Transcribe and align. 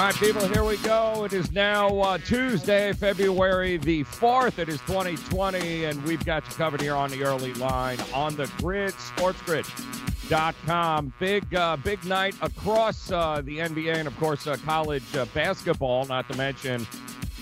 All 0.00 0.06
right, 0.06 0.14
people, 0.14 0.48
here 0.48 0.64
we 0.64 0.78
go. 0.78 1.24
It 1.24 1.34
is 1.34 1.52
now 1.52 1.94
uh, 1.98 2.16
Tuesday, 2.16 2.94
February 2.94 3.76
the 3.76 4.02
4th. 4.04 4.58
It 4.58 4.70
is 4.70 4.80
2020, 4.86 5.84
and 5.84 6.02
we've 6.04 6.24
got 6.24 6.48
you 6.48 6.54
covered 6.54 6.80
here 6.80 6.94
on 6.94 7.10
the 7.10 7.22
early 7.22 7.52
line 7.52 7.98
on 8.14 8.34
the 8.34 8.50
grid, 8.56 8.94
sportsgrid.com. 8.94 11.12
Big, 11.20 11.54
uh, 11.54 11.76
big 11.76 12.02
night 12.06 12.34
across 12.40 13.12
uh, 13.12 13.42
the 13.44 13.58
NBA 13.58 13.96
and, 13.96 14.08
of 14.08 14.16
course, 14.16 14.46
uh, 14.46 14.56
college 14.64 15.14
uh, 15.14 15.26
basketball, 15.34 16.06
not 16.06 16.26
to 16.30 16.36
mention 16.38 16.86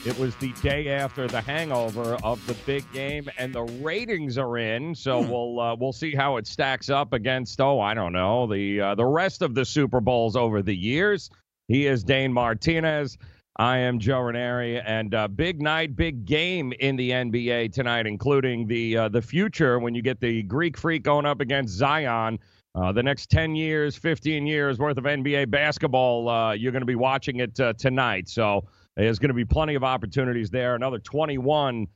it 0.04 0.18
was 0.18 0.34
the 0.36 0.52
day 0.54 0.88
after 0.88 1.28
the 1.28 1.40
hangover 1.40 2.16
of 2.24 2.44
the 2.48 2.54
big 2.66 2.92
game, 2.92 3.30
and 3.38 3.54
the 3.54 3.62
ratings 3.62 4.36
are 4.36 4.58
in. 4.58 4.96
So 4.96 5.22
Hmm. 5.22 5.30
we'll 5.30 5.60
uh, 5.60 5.76
we'll 5.76 5.92
see 5.92 6.12
how 6.12 6.38
it 6.38 6.48
stacks 6.48 6.90
up 6.90 7.12
against 7.12 7.60
oh 7.60 7.78
I 7.78 7.94
don't 7.94 8.12
know 8.12 8.48
the 8.48 8.80
uh, 8.80 8.96
the 8.96 9.06
rest 9.06 9.42
of 9.42 9.54
the 9.54 9.64
Super 9.64 10.00
Bowls 10.00 10.34
over 10.34 10.60
the 10.60 10.74
years. 10.74 11.30
He 11.68 11.86
is 11.86 12.02
Dane 12.02 12.32
Martinez. 12.32 13.18
I 13.56 13.76
am 13.78 13.98
Joe 13.98 14.20
Raineri, 14.20 14.82
and 14.86 15.14
uh, 15.14 15.28
big 15.28 15.60
night, 15.60 15.96
big 15.96 16.24
game 16.24 16.72
in 16.80 16.96
the 16.96 17.10
NBA 17.10 17.72
tonight, 17.72 18.06
including 18.06 18.66
the 18.66 18.96
uh, 18.96 19.08
the 19.10 19.20
future 19.20 19.78
when 19.78 19.94
you 19.94 20.00
get 20.00 20.18
the 20.18 20.42
Greek 20.44 20.78
Freak 20.78 21.02
going 21.02 21.26
up 21.26 21.40
against 21.40 21.74
Zion. 21.74 22.38
Uh, 22.74 22.92
the 22.92 23.02
next 23.02 23.30
10 23.30 23.54
years, 23.54 23.96
15 23.96 24.46
years 24.46 24.78
worth 24.78 24.96
of 24.96 25.04
NBA 25.04 25.50
basketball, 25.50 26.28
uh, 26.28 26.52
you're 26.52 26.72
going 26.72 26.80
to 26.82 26.86
be 26.86 26.94
watching 26.94 27.40
it 27.40 27.58
uh, 27.60 27.72
tonight. 27.74 28.28
So 28.28 28.64
there's 28.96 29.18
going 29.18 29.30
to 29.30 29.34
be 29.34 29.44
plenty 29.44 29.74
of 29.74 29.82
opportunities 29.82 30.48
there. 30.48 30.74
Another 30.74 30.98
21 30.98 31.86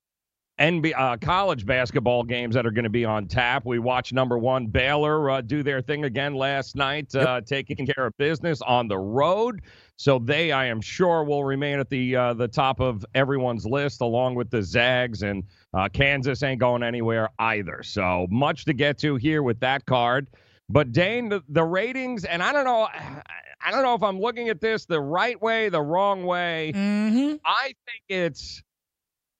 NBA 0.63 0.93
uh, 0.97 1.17
college 1.17 1.67
basketball 1.67 2.23
games 2.23 2.55
that 2.55 2.65
are 2.65 2.71
going 2.71 2.85
to 2.85 2.91
be 2.91 3.05
on 3.05 3.27
tap. 3.27 3.65
We 3.67 3.81
watched 3.81 4.13
number 4.13 4.39
one 4.39 4.67
Baylor 4.67 5.29
uh, 5.29 5.41
do 5.41 5.65
their 5.65 5.83
thing 5.83 6.05
again 6.05 6.35
last 6.35 6.77
night, 6.77 7.13
uh, 7.17 7.41
taking 7.41 7.85
care 7.85 8.07
of 8.07 8.17
business 8.17 8.63
on 8.63 8.87
the 8.87 8.97
road. 8.97 9.63
So 9.97 10.21
they, 10.21 10.53
I 10.53 10.67
am 10.67 10.81
sure, 10.81 11.25
will 11.25 11.43
remain 11.43 11.81
at 11.81 11.91
the 11.91 12.15
uh, 12.15 12.35
the 12.35 12.47
top 12.47 12.79
of 12.79 13.05
everyone's 13.13 13.67
list, 13.67 14.03
along 14.03 14.37
with 14.37 14.51
the 14.51 14.63
Zags 14.63 15.25
and 15.25 15.43
uh, 15.75 15.89
Kansas 15.89 16.45
ain't 16.45 16.61
going 16.61 16.85
anywhere 16.85 17.31
either. 17.41 17.83
So 17.83 18.29
much 18.31 18.65
to 18.67 18.73
get 18.73 18.99
to 18.99 19.17
here 19.17 19.43
with 19.43 19.59
that 19.61 19.85
card. 19.85 20.29
But 20.69 20.93
Dane, 20.93 21.29
the, 21.29 21.43
the 21.49 21.65
ratings, 21.65 22.25
and 22.25 22.41
I 22.41 22.53
don't 22.53 22.65
know, 22.65 22.83
I 22.85 23.71
don't 23.73 23.83
know 23.83 23.95
if 23.95 24.03
I'm 24.05 24.21
looking 24.21 24.49
at 24.49 24.61
this 24.61 24.87
the 24.87 25.01
right 25.01 25.41
way, 25.43 25.71
the 25.71 25.83
wrong 25.83 26.25
way. 26.25 26.73
Mm-hmm. 26.73 27.37
I 27.45 27.75
think 27.85 28.03
it's 28.09 28.63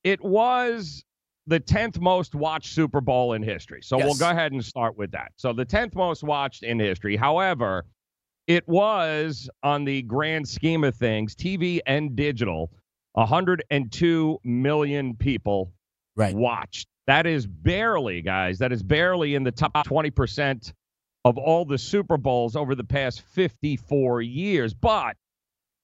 it 0.05 0.21
was 0.21 1.05
the 1.47 1.61
10th 1.61 2.01
most 2.01 2.35
watched 2.35 2.73
Super 2.73 3.01
Bowl 3.01 3.33
in 3.33 3.43
history. 3.43 3.81
So 3.83 3.97
we'll 3.99 4.15
go 4.15 4.31
ahead 4.31 4.53
and 4.53 4.65
start 4.65 4.97
with 4.97 5.11
that. 5.13 5.33
So 5.37 5.53
the 5.53 5.67
10th 5.67 5.95
most 5.95 6.23
watched 6.23 6.63
in 6.63 6.79
history. 6.79 7.17
However, 7.17 7.85
it 8.47 8.67
was 8.69 9.49
on 9.63 9.85
the 9.85 10.03
grand 10.03 10.49
scheme 10.49 10.85
of 10.85 10.95
things, 10.95 11.35
TV 11.35 11.81
and 11.87 12.15
digital, 12.17 12.71
102 13.15 14.39
million 14.45 15.17
people 15.17 15.73
Right. 16.15 16.35
watched. 16.35 16.89
That 17.07 17.27
is 17.27 17.47
barely, 17.47 18.21
guys, 18.23 18.59
that 18.59 18.71
is 18.71 18.83
barely 18.83 19.35
in 19.35 19.43
the 19.43 19.51
top 19.53 19.73
20% 19.87 20.73
of 21.25 21.39
all 21.39 21.65
the 21.65 21.79
Super 21.79 22.17
Bowls 22.17 22.55
over 22.57 22.75
the 22.75 22.85
past 22.85 23.23
54 23.23 24.23
years. 24.23 24.75
But 24.75 25.17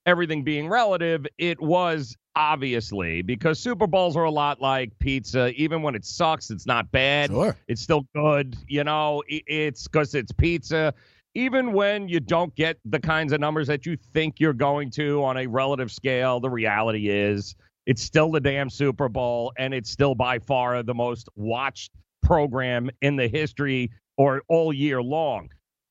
everything 0.08 0.42
being 0.42 0.68
relative, 0.68 1.26
it 1.36 1.60
was 1.60 2.16
obviously 2.34 3.20
because 3.20 3.58
Super 3.58 3.86
Bowls 3.86 4.16
are 4.16 4.24
a 4.24 4.30
lot 4.30 4.58
like 4.58 4.98
pizza. 4.98 5.52
Even 5.60 5.82
when 5.82 5.94
it 5.94 6.04
sucks, 6.06 6.50
it's 6.50 6.64
not 6.66 6.90
bad. 6.90 7.28
Sure. 7.30 7.54
It's 7.68 7.82
still 7.82 8.06
good. 8.14 8.56
You 8.66 8.84
know, 8.84 9.22
it's 9.28 9.86
because 9.86 10.14
it's 10.14 10.32
pizza. 10.32 10.94
Even 11.34 11.72
when 11.72 12.08
you 12.08 12.20
don't 12.20 12.54
get 12.54 12.78
the 12.86 12.98
kinds 12.98 13.34
of 13.34 13.40
numbers 13.40 13.66
that 13.66 13.84
you 13.84 13.96
think 14.14 14.40
you're 14.40 14.54
going 14.54 14.90
to 14.92 15.22
on 15.22 15.36
a 15.36 15.46
relative 15.46 15.92
scale, 15.92 16.40
the 16.40 16.48
reality 16.48 17.10
is 17.10 17.54
it's 17.84 18.02
still 18.02 18.30
the 18.30 18.40
damn 18.40 18.70
Super 18.70 19.10
Bowl, 19.10 19.52
and 19.58 19.74
it's 19.74 19.90
still 19.90 20.14
by 20.14 20.38
far 20.38 20.82
the 20.82 20.94
most 20.94 21.28
watched 21.36 21.92
program 22.22 22.90
in 23.02 23.16
the 23.16 23.28
history 23.28 23.90
or 24.16 24.42
all 24.48 24.72
year 24.72 25.02
long. 25.02 25.50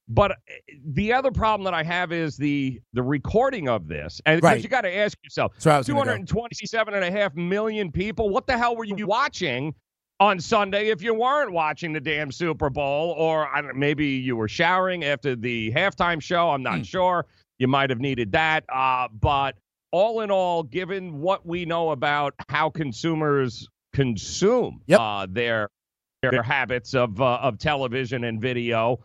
But 0.09 0.31
uh, 0.31 0.35
the 0.94 1.12
other 1.13 1.31
problem 1.31 1.66
that 1.66 1.73
I 1.73 1.84
have 1.84 2.12
is 2.12 2.38
the 2.38 2.79
the 2.94 3.03
recording 3.03 3.68
of 3.68 3.88
this, 3.88 4.22
and 4.25 4.41
Right. 4.41 4.62
you 4.63 4.69
got 4.69 4.81
to 4.81 4.95
ask 4.95 5.18
yourself, 5.23 5.53
That's 5.56 5.66
where 5.66 5.75
I 5.75 5.78
was 5.79 5.88
two 5.88 5.94
gonna 5.94 6.06
go. 6.06 6.12
hundred 6.12 6.28
twenty-seven 6.29 6.94
and 6.94 7.03
a 7.03 7.12
half 7.12 7.35
million 7.35 7.91
people. 7.91 8.29
What 8.29 8.47
the 8.47 8.57
hell 8.57 8.75
were 8.75 8.85
you 8.85 9.06
watching 9.06 9.75
on 10.19 10.40
Sunday 10.40 10.88
if 10.90 11.01
you 11.01 11.13
weren't 11.13 11.51
watching 11.51 11.91
the 11.94 12.00
damn 12.00 12.31
Super 12.31 12.69
Bowl? 12.69 13.12
Or 13.18 13.50
maybe 13.75 14.06
you 14.07 14.35
were 14.38 14.47
showering 14.47 15.03
after 15.03 15.35
the 15.35 15.72
halftime 15.73 16.22
show. 16.22 16.50
I'm 16.51 16.63
not 16.63 16.85
sure. 16.85 17.25
You 17.59 17.68
might 17.68 17.89
have 17.89 18.00
needed 18.00 18.31
that. 18.31 18.63
Uh, 18.69 19.07
but 19.19 19.56
all 19.91 20.22
in 20.22 20.31
all, 20.31 20.63
given 20.63 21.19
what 21.19 21.45
we 21.45 21.66
know 21.66 21.89
about 21.91 22.34
how 22.50 22.69
consumers 22.69 23.68
consume 23.94 24.81
Yep. 24.88 25.00
uh, 25.00 25.28
their 25.29 25.69
their 26.22 26.41
habits 26.44 26.94
of 26.94 27.19
uh, 27.22 27.39
of 27.41 27.57
television 27.57 28.24
and 28.24 28.39
video. 28.41 29.00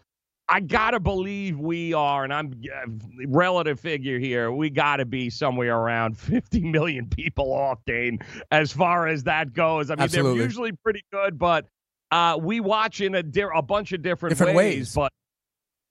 I 0.48 0.60
gotta 0.60 1.00
believe 1.00 1.58
we 1.58 1.94
are, 1.94 2.24
and 2.24 2.32
I'm 2.32 2.52
uh, 2.52 2.90
relative 3.28 3.80
figure 3.80 4.18
here. 4.18 4.52
We 4.52 4.70
gotta 4.70 5.04
be 5.04 5.30
somewhere 5.30 5.76
around 5.76 6.18
50 6.18 6.62
million 6.64 7.08
people 7.08 7.52
off, 7.52 7.78
Dane, 7.86 8.18
as 8.50 8.72
far 8.72 9.06
as 9.06 9.24
that 9.24 9.52
goes. 9.52 9.90
I 9.90 9.94
mean, 9.94 10.02
Absolutely. 10.04 10.38
they're 10.38 10.46
usually 10.46 10.72
pretty 10.72 11.04
good, 11.12 11.38
but 11.38 11.66
uh, 12.10 12.38
we 12.40 12.60
watch 12.60 13.00
in 13.00 13.14
a 13.14 13.22
di- 13.22 13.46
a 13.54 13.62
bunch 13.62 13.92
of 13.92 14.02
different, 14.02 14.36
Different 14.36 14.56
ways. 14.56 14.94
But 14.94 15.12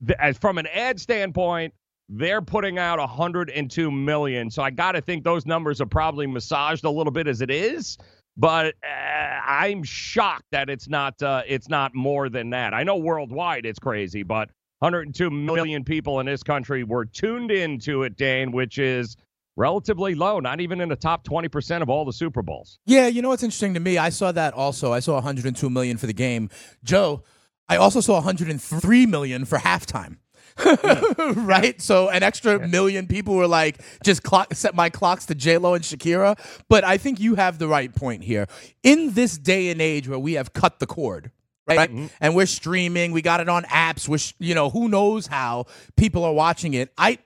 th- 0.06 0.18
as 0.20 0.38
from 0.38 0.58
an 0.58 0.68
ad 0.68 1.00
standpoint, 1.00 1.74
they're 2.08 2.42
putting 2.42 2.78
out 2.78 2.98
102 2.98 3.90
million. 3.90 4.50
So 4.50 4.62
I 4.62 4.70
got 4.70 4.92
to 4.92 5.00
think 5.00 5.24
those 5.24 5.46
numbers 5.46 5.80
are 5.80 5.86
probably 5.86 6.26
massaged 6.26 6.84
a 6.84 6.90
little 6.90 7.10
bit 7.12 7.26
as 7.26 7.40
it 7.40 7.50
is. 7.50 7.98
But 8.36 8.74
uh, 8.82 9.40
I'm 9.46 9.82
shocked 9.82 10.46
that 10.52 10.70
it's 10.70 10.88
not 10.88 11.22
uh, 11.22 11.42
it's 11.46 11.68
not 11.68 11.94
more 11.94 12.28
than 12.28 12.50
that. 12.50 12.72
I 12.74 12.82
know 12.82 12.96
worldwide 12.96 13.66
it's 13.66 13.78
crazy, 13.78 14.22
but 14.22 14.50
102 14.78 15.30
million 15.30 15.84
people 15.84 16.18
in 16.20 16.26
this 16.26 16.42
country 16.42 16.82
were 16.82 17.04
tuned 17.04 17.50
into 17.50 18.02
it, 18.02 18.16
Dane, 18.16 18.50
which 18.50 18.78
is 18.78 19.16
relatively 19.56 20.14
low, 20.14 20.40
not 20.40 20.60
even 20.60 20.80
in 20.80 20.88
the 20.88 20.96
top 20.96 21.24
20% 21.24 21.82
of 21.82 21.88
all 21.88 22.04
the 22.04 22.12
Super 22.12 22.42
Bowls. 22.42 22.78
Yeah, 22.86 23.06
you 23.06 23.22
know 23.22 23.28
what's 23.28 23.42
interesting 23.42 23.74
to 23.74 23.80
me? 23.80 23.98
I 23.98 24.08
saw 24.08 24.32
that 24.32 24.54
also. 24.54 24.92
I 24.92 25.00
saw 25.00 25.14
102 25.14 25.70
million 25.70 25.98
for 25.98 26.06
the 26.06 26.12
game. 26.12 26.50
Joe, 26.82 27.22
I 27.68 27.76
also 27.76 28.00
saw 28.00 28.14
103 28.14 29.06
million 29.06 29.44
for 29.44 29.58
halftime. 29.58 30.16
right? 31.36 31.80
So 31.80 32.08
an 32.08 32.22
extra 32.22 32.66
million 32.68 33.06
people 33.06 33.34
were 33.34 33.46
like, 33.46 33.82
just 34.04 34.22
clock, 34.22 34.54
set 34.54 34.74
my 34.74 34.90
clocks 34.90 35.26
to 35.26 35.34
J 35.34 35.58
Lo 35.58 35.74
and 35.74 35.84
Shakira. 35.84 36.38
But 36.68 36.84
I 36.84 36.98
think 36.98 37.20
you 37.20 37.34
have 37.36 37.58
the 37.58 37.68
right 37.68 37.94
point 37.94 38.24
here. 38.24 38.46
In 38.82 39.12
this 39.12 39.38
day 39.38 39.70
and 39.70 39.80
age 39.80 40.08
where 40.08 40.18
we 40.18 40.34
have 40.34 40.52
cut 40.52 40.78
the 40.78 40.86
cord, 40.86 41.30
right? 41.66 41.90
Mm-hmm. 41.90 42.06
And 42.20 42.34
we're 42.34 42.46
streaming, 42.46 43.12
we 43.12 43.22
got 43.22 43.40
it 43.40 43.48
on 43.48 43.64
apps. 43.64 44.08
Which 44.08 44.34
you 44.38 44.54
know, 44.54 44.70
who 44.70 44.88
knows 44.88 45.26
how 45.26 45.66
people 45.96 46.24
are 46.24 46.34
watching 46.34 46.74
it? 46.74 46.92
I, 46.98 47.18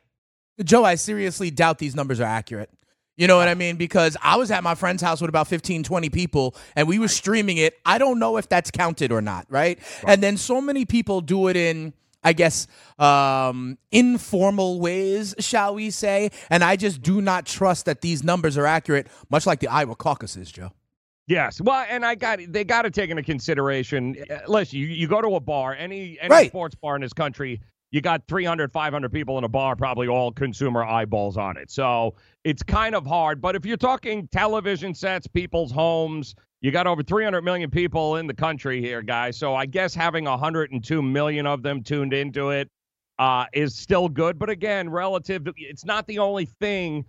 Joe, 0.62 0.84
I 0.84 0.94
seriously 0.94 1.50
doubt 1.50 1.78
these 1.78 1.94
numbers 1.94 2.20
are 2.20 2.24
accurate. 2.24 2.70
You 3.16 3.26
know 3.26 3.38
what 3.38 3.48
I 3.48 3.54
mean? 3.54 3.76
Because 3.76 4.16
I 4.22 4.36
was 4.36 4.50
at 4.50 4.62
my 4.62 4.74
friend's 4.74 5.02
house 5.02 5.22
with 5.22 5.30
about 5.30 5.48
15, 5.48 5.82
20 5.82 6.10
people 6.10 6.54
and 6.74 6.86
we 6.86 6.98
were 6.98 7.08
streaming 7.08 7.56
it. 7.56 7.74
I 7.84 7.96
don't 7.96 8.18
know 8.18 8.36
if 8.36 8.48
that's 8.48 8.70
counted 8.70 9.10
or 9.10 9.22
not, 9.22 9.46
right? 9.48 9.78
And 10.06 10.22
then 10.22 10.36
so 10.36 10.60
many 10.60 10.84
people 10.84 11.22
do 11.22 11.48
it 11.48 11.56
in, 11.56 11.94
I 12.26 12.32
guess, 12.32 12.66
um, 12.98 13.78
informal 13.92 14.80
ways, 14.80 15.34
shall 15.38 15.76
we 15.76 15.90
say. 15.90 16.30
And 16.50 16.64
I 16.64 16.74
just 16.74 17.00
do 17.00 17.20
not 17.20 17.46
trust 17.46 17.84
that 17.86 18.00
these 18.00 18.24
numbers 18.24 18.58
are 18.58 18.66
accurate, 18.66 19.06
much 19.30 19.46
like 19.46 19.60
the 19.60 19.68
Iowa 19.68 19.94
caucuses, 19.94 20.50
Joe. 20.50 20.72
Yes, 21.28 21.60
well, 21.60 21.84
and 21.88 22.04
I 22.04 22.14
got 22.16 22.38
they 22.48 22.64
got 22.64 22.82
to 22.82 22.90
take 22.90 23.10
into 23.10 23.22
consideration. 23.22 24.16
uh, 24.30 24.38
Listen, 24.48 24.78
you, 24.80 24.86
you 24.86 25.06
go 25.08 25.20
to 25.20 25.34
a 25.36 25.40
bar, 25.40 25.74
any 25.74 26.18
any 26.20 26.30
Right. 26.30 26.48
sports 26.48 26.74
bar 26.74 26.96
in 26.96 27.02
this 27.02 27.12
country, 27.12 27.60
you 27.90 28.00
got 28.00 28.22
300, 28.28 28.72
500 28.72 29.12
people 29.12 29.38
in 29.38 29.44
a 29.44 29.48
bar, 29.48 29.76
probably 29.76 30.08
all 30.08 30.32
consumer 30.32 30.84
eyeballs 30.84 31.36
on 31.36 31.56
it. 31.56 31.70
So 31.70 32.14
it's 32.44 32.62
kind 32.62 32.94
of 32.94 33.06
hard. 33.06 33.40
But 33.40 33.56
if 33.56 33.64
you're 33.64 33.76
talking 33.76 34.28
television 34.28 34.94
sets, 34.94 35.26
people's 35.26 35.72
homes, 35.72 36.34
you 36.60 36.70
got 36.70 36.86
over 36.86 37.02
300 37.02 37.42
million 37.42 37.70
people 37.70 38.16
in 38.16 38.26
the 38.26 38.34
country 38.34 38.80
here, 38.80 39.02
guys. 39.02 39.36
So 39.36 39.54
I 39.54 39.66
guess 39.66 39.94
having 39.94 40.24
102 40.24 41.02
million 41.02 41.46
of 41.46 41.62
them 41.62 41.82
tuned 41.82 42.12
into 42.12 42.50
it, 42.50 42.70
uh, 43.18 43.46
is 43.52 43.74
still 43.74 44.08
good. 44.08 44.38
But 44.38 44.50
again, 44.50 44.90
relative, 44.90 45.46
it's 45.56 45.84
not 45.84 46.06
the 46.06 46.18
only 46.18 46.44
thing 46.44 47.04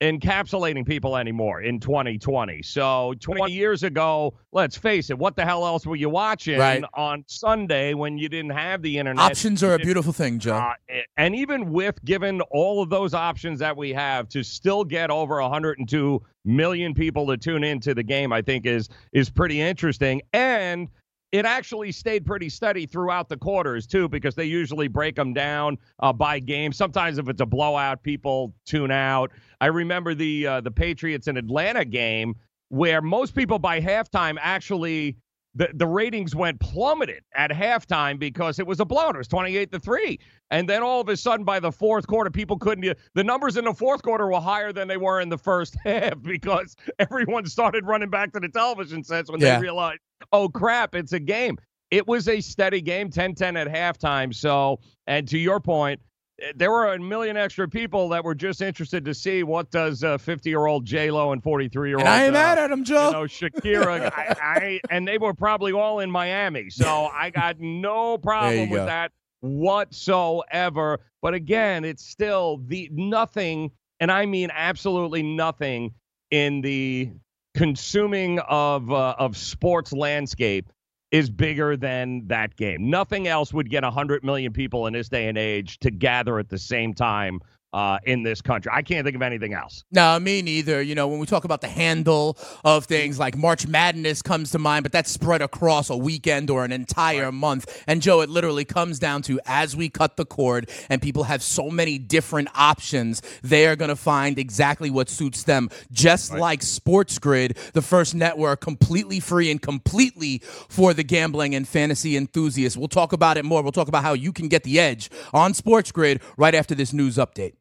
encapsulating 0.00 0.86
people 0.86 1.16
anymore 1.16 1.62
in 1.62 1.80
2020. 1.80 2.62
So 2.62 3.14
20 3.20 3.52
years 3.52 3.82
ago, 3.82 4.34
let's 4.52 4.76
face 4.76 5.10
it, 5.10 5.18
what 5.18 5.34
the 5.36 5.44
hell 5.44 5.66
else 5.66 5.84
were 5.86 5.96
you 5.96 6.08
watching 6.08 6.58
Right. 6.58 6.84
on 6.94 7.24
Sunday 7.26 7.94
when 7.94 8.16
you 8.16 8.28
didn't 8.28 8.52
have 8.52 8.82
the 8.82 8.96
internet? 8.98 9.24
Options 9.24 9.62
are 9.62 9.74
a 9.74 9.78
beautiful 9.78 10.12
thing, 10.12 10.38
Joe. 10.38 10.54
Uh, 10.56 10.74
and 11.16 11.34
even 11.34 11.72
with 11.72 12.02
given 12.04 12.40
all 12.52 12.80
of 12.82 12.90
those 12.90 13.12
options 13.12 13.58
that 13.58 13.76
we 13.76 13.92
have 13.92 14.28
to 14.30 14.42
still 14.44 14.84
get 14.84 15.10
over 15.10 15.40
102 15.42 16.22
million 16.44 16.94
people 16.94 17.26
to 17.26 17.36
tune 17.36 17.64
into 17.64 17.94
the 17.94 18.02
game, 18.02 18.32
I 18.32 18.40
think 18.42 18.66
is 18.66 18.88
is 19.12 19.30
pretty 19.30 19.60
interesting. 19.60 20.22
And 20.32 20.88
it 21.32 21.44
actually 21.44 21.92
stayed 21.92 22.24
pretty 22.24 22.48
steady 22.48 22.86
throughout 22.86 23.28
the 23.28 23.36
quarters 23.36 23.86
too, 23.86 24.08
because 24.08 24.34
they 24.34 24.44
usually 24.46 24.88
break 24.88 25.14
them 25.14 25.32
down 25.34 25.76
uh, 26.00 26.12
by 26.12 26.38
game. 26.38 26.72
Sometimes 26.72 27.18
if 27.18 27.28
it's 27.28 27.40
a 27.40 27.46
blowout, 27.46 28.02
people 28.02 28.54
tune 28.64 28.90
out. 28.90 29.30
I 29.60 29.66
remember 29.66 30.14
the 30.14 30.46
uh, 30.46 30.60
the 30.60 30.70
Patriots 30.70 31.26
and 31.26 31.36
Atlanta 31.36 31.84
game 31.84 32.34
where 32.70 33.00
most 33.02 33.34
people 33.34 33.58
by 33.58 33.80
halftime 33.80 34.36
actually 34.40 35.16
the, 35.54 35.68
the 35.74 35.86
ratings 35.86 36.36
went 36.36 36.60
plummeted 36.60 37.22
at 37.34 37.50
halftime 37.50 38.18
because 38.18 38.58
it 38.58 38.66
was 38.66 38.78
a 38.80 38.84
blowout. 38.84 39.14
It 39.14 39.18
was 39.18 39.28
28 39.28 39.72
to 39.72 39.78
3. 39.80 40.18
And 40.50 40.68
then 40.68 40.82
all 40.82 41.00
of 41.00 41.08
a 41.08 41.16
sudden, 41.16 41.44
by 41.44 41.58
the 41.58 41.72
fourth 41.72 42.06
quarter, 42.06 42.30
people 42.30 42.58
couldn't. 42.58 42.96
The 43.14 43.24
numbers 43.24 43.56
in 43.56 43.64
the 43.64 43.72
fourth 43.74 44.02
quarter 44.02 44.26
were 44.28 44.40
higher 44.40 44.72
than 44.72 44.86
they 44.86 44.98
were 44.98 45.20
in 45.20 45.30
the 45.30 45.38
first 45.38 45.74
half 45.84 46.22
because 46.22 46.76
everyone 46.98 47.46
started 47.46 47.86
running 47.86 48.10
back 48.10 48.32
to 48.34 48.40
the 48.40 48.48
television 48.48 49.02
sets 49.02 49.30
when 49.30 49.40
Yeah. 49.40 49.56
they 49.56 49.62
realized, 49.62 50.00
oh, 50.32 50.48
crap, 50.48 50.94
it's 50.94 51.12
a 51.12 51.20
game. 51.20 51.58
It 51.90 52.06
was 52.06 52.28
a 52.28 52.40
steady 52.40 52.80
game, 52.80 53.10
10 53.10 53.34
10 53.34 53.56
at 53.56 53.66
halftime. 53.68 54.34
So, 54.34 54.80
and 55.06 55.26
to 55.28 55.38
your 55.38 55.58
point, 55.58 56.00
eh, 56.40 56.52
there 56.54 56.70
were 56.70 56.92
a 56.92 56.98
million 56.98 57.36
extra 57.36 57.66
people 57.66 58.10
that 58.10 58.24
were 58.24 58.34
just 58.34 58.60
interested 58.60 59.04
to 59.06 59.14
see 59.14 59.42
what 59.42 59.70
does 59.70 60.02
50 60.02 60.50
year 60.50 60.66
old 60.66 60.84
J 60.84 61.10
Lo 61.10 61.32
and 61.32 61.42
43 61.42 61.88
year 61.88 61.96
old 61.96 62.06
and 62.06 62.14
I 62.14 62.24
ain't 62.24 62.34
mad 62.34 62.58
at 62.58 62.70
him, 62.70 62.84
Joe. 62.84 63.06
you 63.06 63.12
know, 63.12 63.22
Shakira, 63.22 64.12
I, 64.16 64.36
I, 64.42 64.80
and 64.90 65.08
they 65.08 65.16
were 65.18 65.34
probably 65.34 65.72
all 65.72 66.00
in 66.00 66.10
Miami. 66.10 66.68
So 66.68 67.08
I 67.12 67.30
got 67.30 67.58
no 67.58 68.18
problem 68.18 68.68
with 68.70 68.80
go. 68.80 68.86
that 68.86 69.12
whatsoever. 69.40 71.00
But 71.22 71.34
again, 71.34 71.84
it's 71.84 72.04
still 72.04 72.60
the 72.66 72.88
nothing, 72.92 73.70
and 74.00 74.12
I 74.12 74.26
mean 74.26 74.50
absolutely 74.52 75.22
nothing 75.22 75.94
in 76.30 76.60
the 76.60 77.10
consuming 77.54 78.38
of 78.40 78.90
uh, 78.92 79.14
of 79.18 79.36
sports 79.36 79.92
landscape 79.92 80.70
is 81.10 81.30
bigger 81.30 81.76
than 81.76 82.26
that 82.26 82.54
game. 82.56 82.90
Nothing 82.90 83.26
else 83.28 83.52
would 83.52 83.70
get 83.70 83.82
100 83.82 84.24
million 84.24 84.52
people 84.52 84.86
in 84.86 84.92
this 84.92 85.08
day 85.08 85.28
and 85.28 85.38
age 85.38 85.78
to 85.78 85.90
gather 85.90 86.38
at 86.38 86.48
the 86.48 86.58
same 86.58 86.92
time 86.92 87.40
uh, 87.72 87.98
in 88.04 88.22
this 88.22 88.40
country. 88.40 88.70
I 88.74 88.82
can't 88.82 89.04
think 89.04 89.16
of 89.16 89.22
anything 89.22 89.52
else. 89.52 89.84
No, 89.90 90.18
me 90.18 90.42
neither. 90.42 90.80
You 90.80 90.94
know, 90.94 91.08
when 91.08 91.18
we 91.18 91.26
talk 91.26 91.44
about 91.44 91.60
the 91.60 91.68
handle 91.68 92.38
of 92.64 92.86
things 92.86 93.18
like 93.18 93.36
March 93.36 93.66
Madness 93.66 94.22
comes 94.22 94.50
to 94.52 94.58
mind, 94.58 94.84
but 94.84 94.92
that's 94.92 95.10
spread 95.10 95.42
across 95.42 95.90
a 95.90 95.96
weekend 95.96 96.50
or 96.50 96.64
an 96.64 96.72
entire 96.72 97.30
month. 97.30 97.84
And 97.86 98.00
Joe, 98.00 98.20
it 98.20 98.30
literally 98.30 98.64
comes 98.64 98.98
down 98.98 99.22
to 99.22 99.40
as 99.46 99.76
we 99.76 99.88
cut 99.88 100.16
the 100.16 100.24
cord 100.24 100.70
and 100.88 101.02
people 101.02 101.24
have 101.24 101.42
so 101.42 101.70
many 101.70 101.98
different 101.98 102.48
options, 102.54 103.20
they 103.42 103.66
are 103.66 103.76
going 103.76 103.90
to 103.90 103.96
find 103.96 104.38
exactly 104.38 104.90
what 104.90 105.08
suits 105.08 105.44
them. 105.44 105.68
Just 105.92 106.32
like 106.32 106.62
Sports 106.62 107.18
Grid, 107.18 107.58
the 107.74 107.82
first 107.82 108.14
network 108.14 108.60
completely 108.60 109.20
free 109.20 109.50
and 109.50 109.60
completely 109.60 110.42
for 110.68 110.94
the 110.94 111.04
gambling 111.04 111.54
and 111.54 111.68
fantasy 111.68 112.16
enthusiasts. 112.16 112.76
We'll 112.76 112.88
talk 112.88 113.12
about 113.12 113.36
it 113.36 113.44
more. 113.44 113.62
We'll 113.62 113.72
talk 113.72 113.88
about 113.88 114.02
how 114.02 114.14
you 114.14 114.32
can 114.32 114.48
get 114.48 114.62
the 114.62 114.80
edge 114.80 115.10
on 115.34 115.52
Sports 115.52 115.92
Grid 115.92 116.22
right 116.36 116.54
after 116.54 116.74
this 116.74 116.92
news 116.92 117.16
update. 117.16 117.57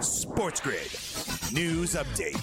Sports 0.00 0.60
Grid 0.60 0.90
News 1.52 1.94
Update. 1.94 2.36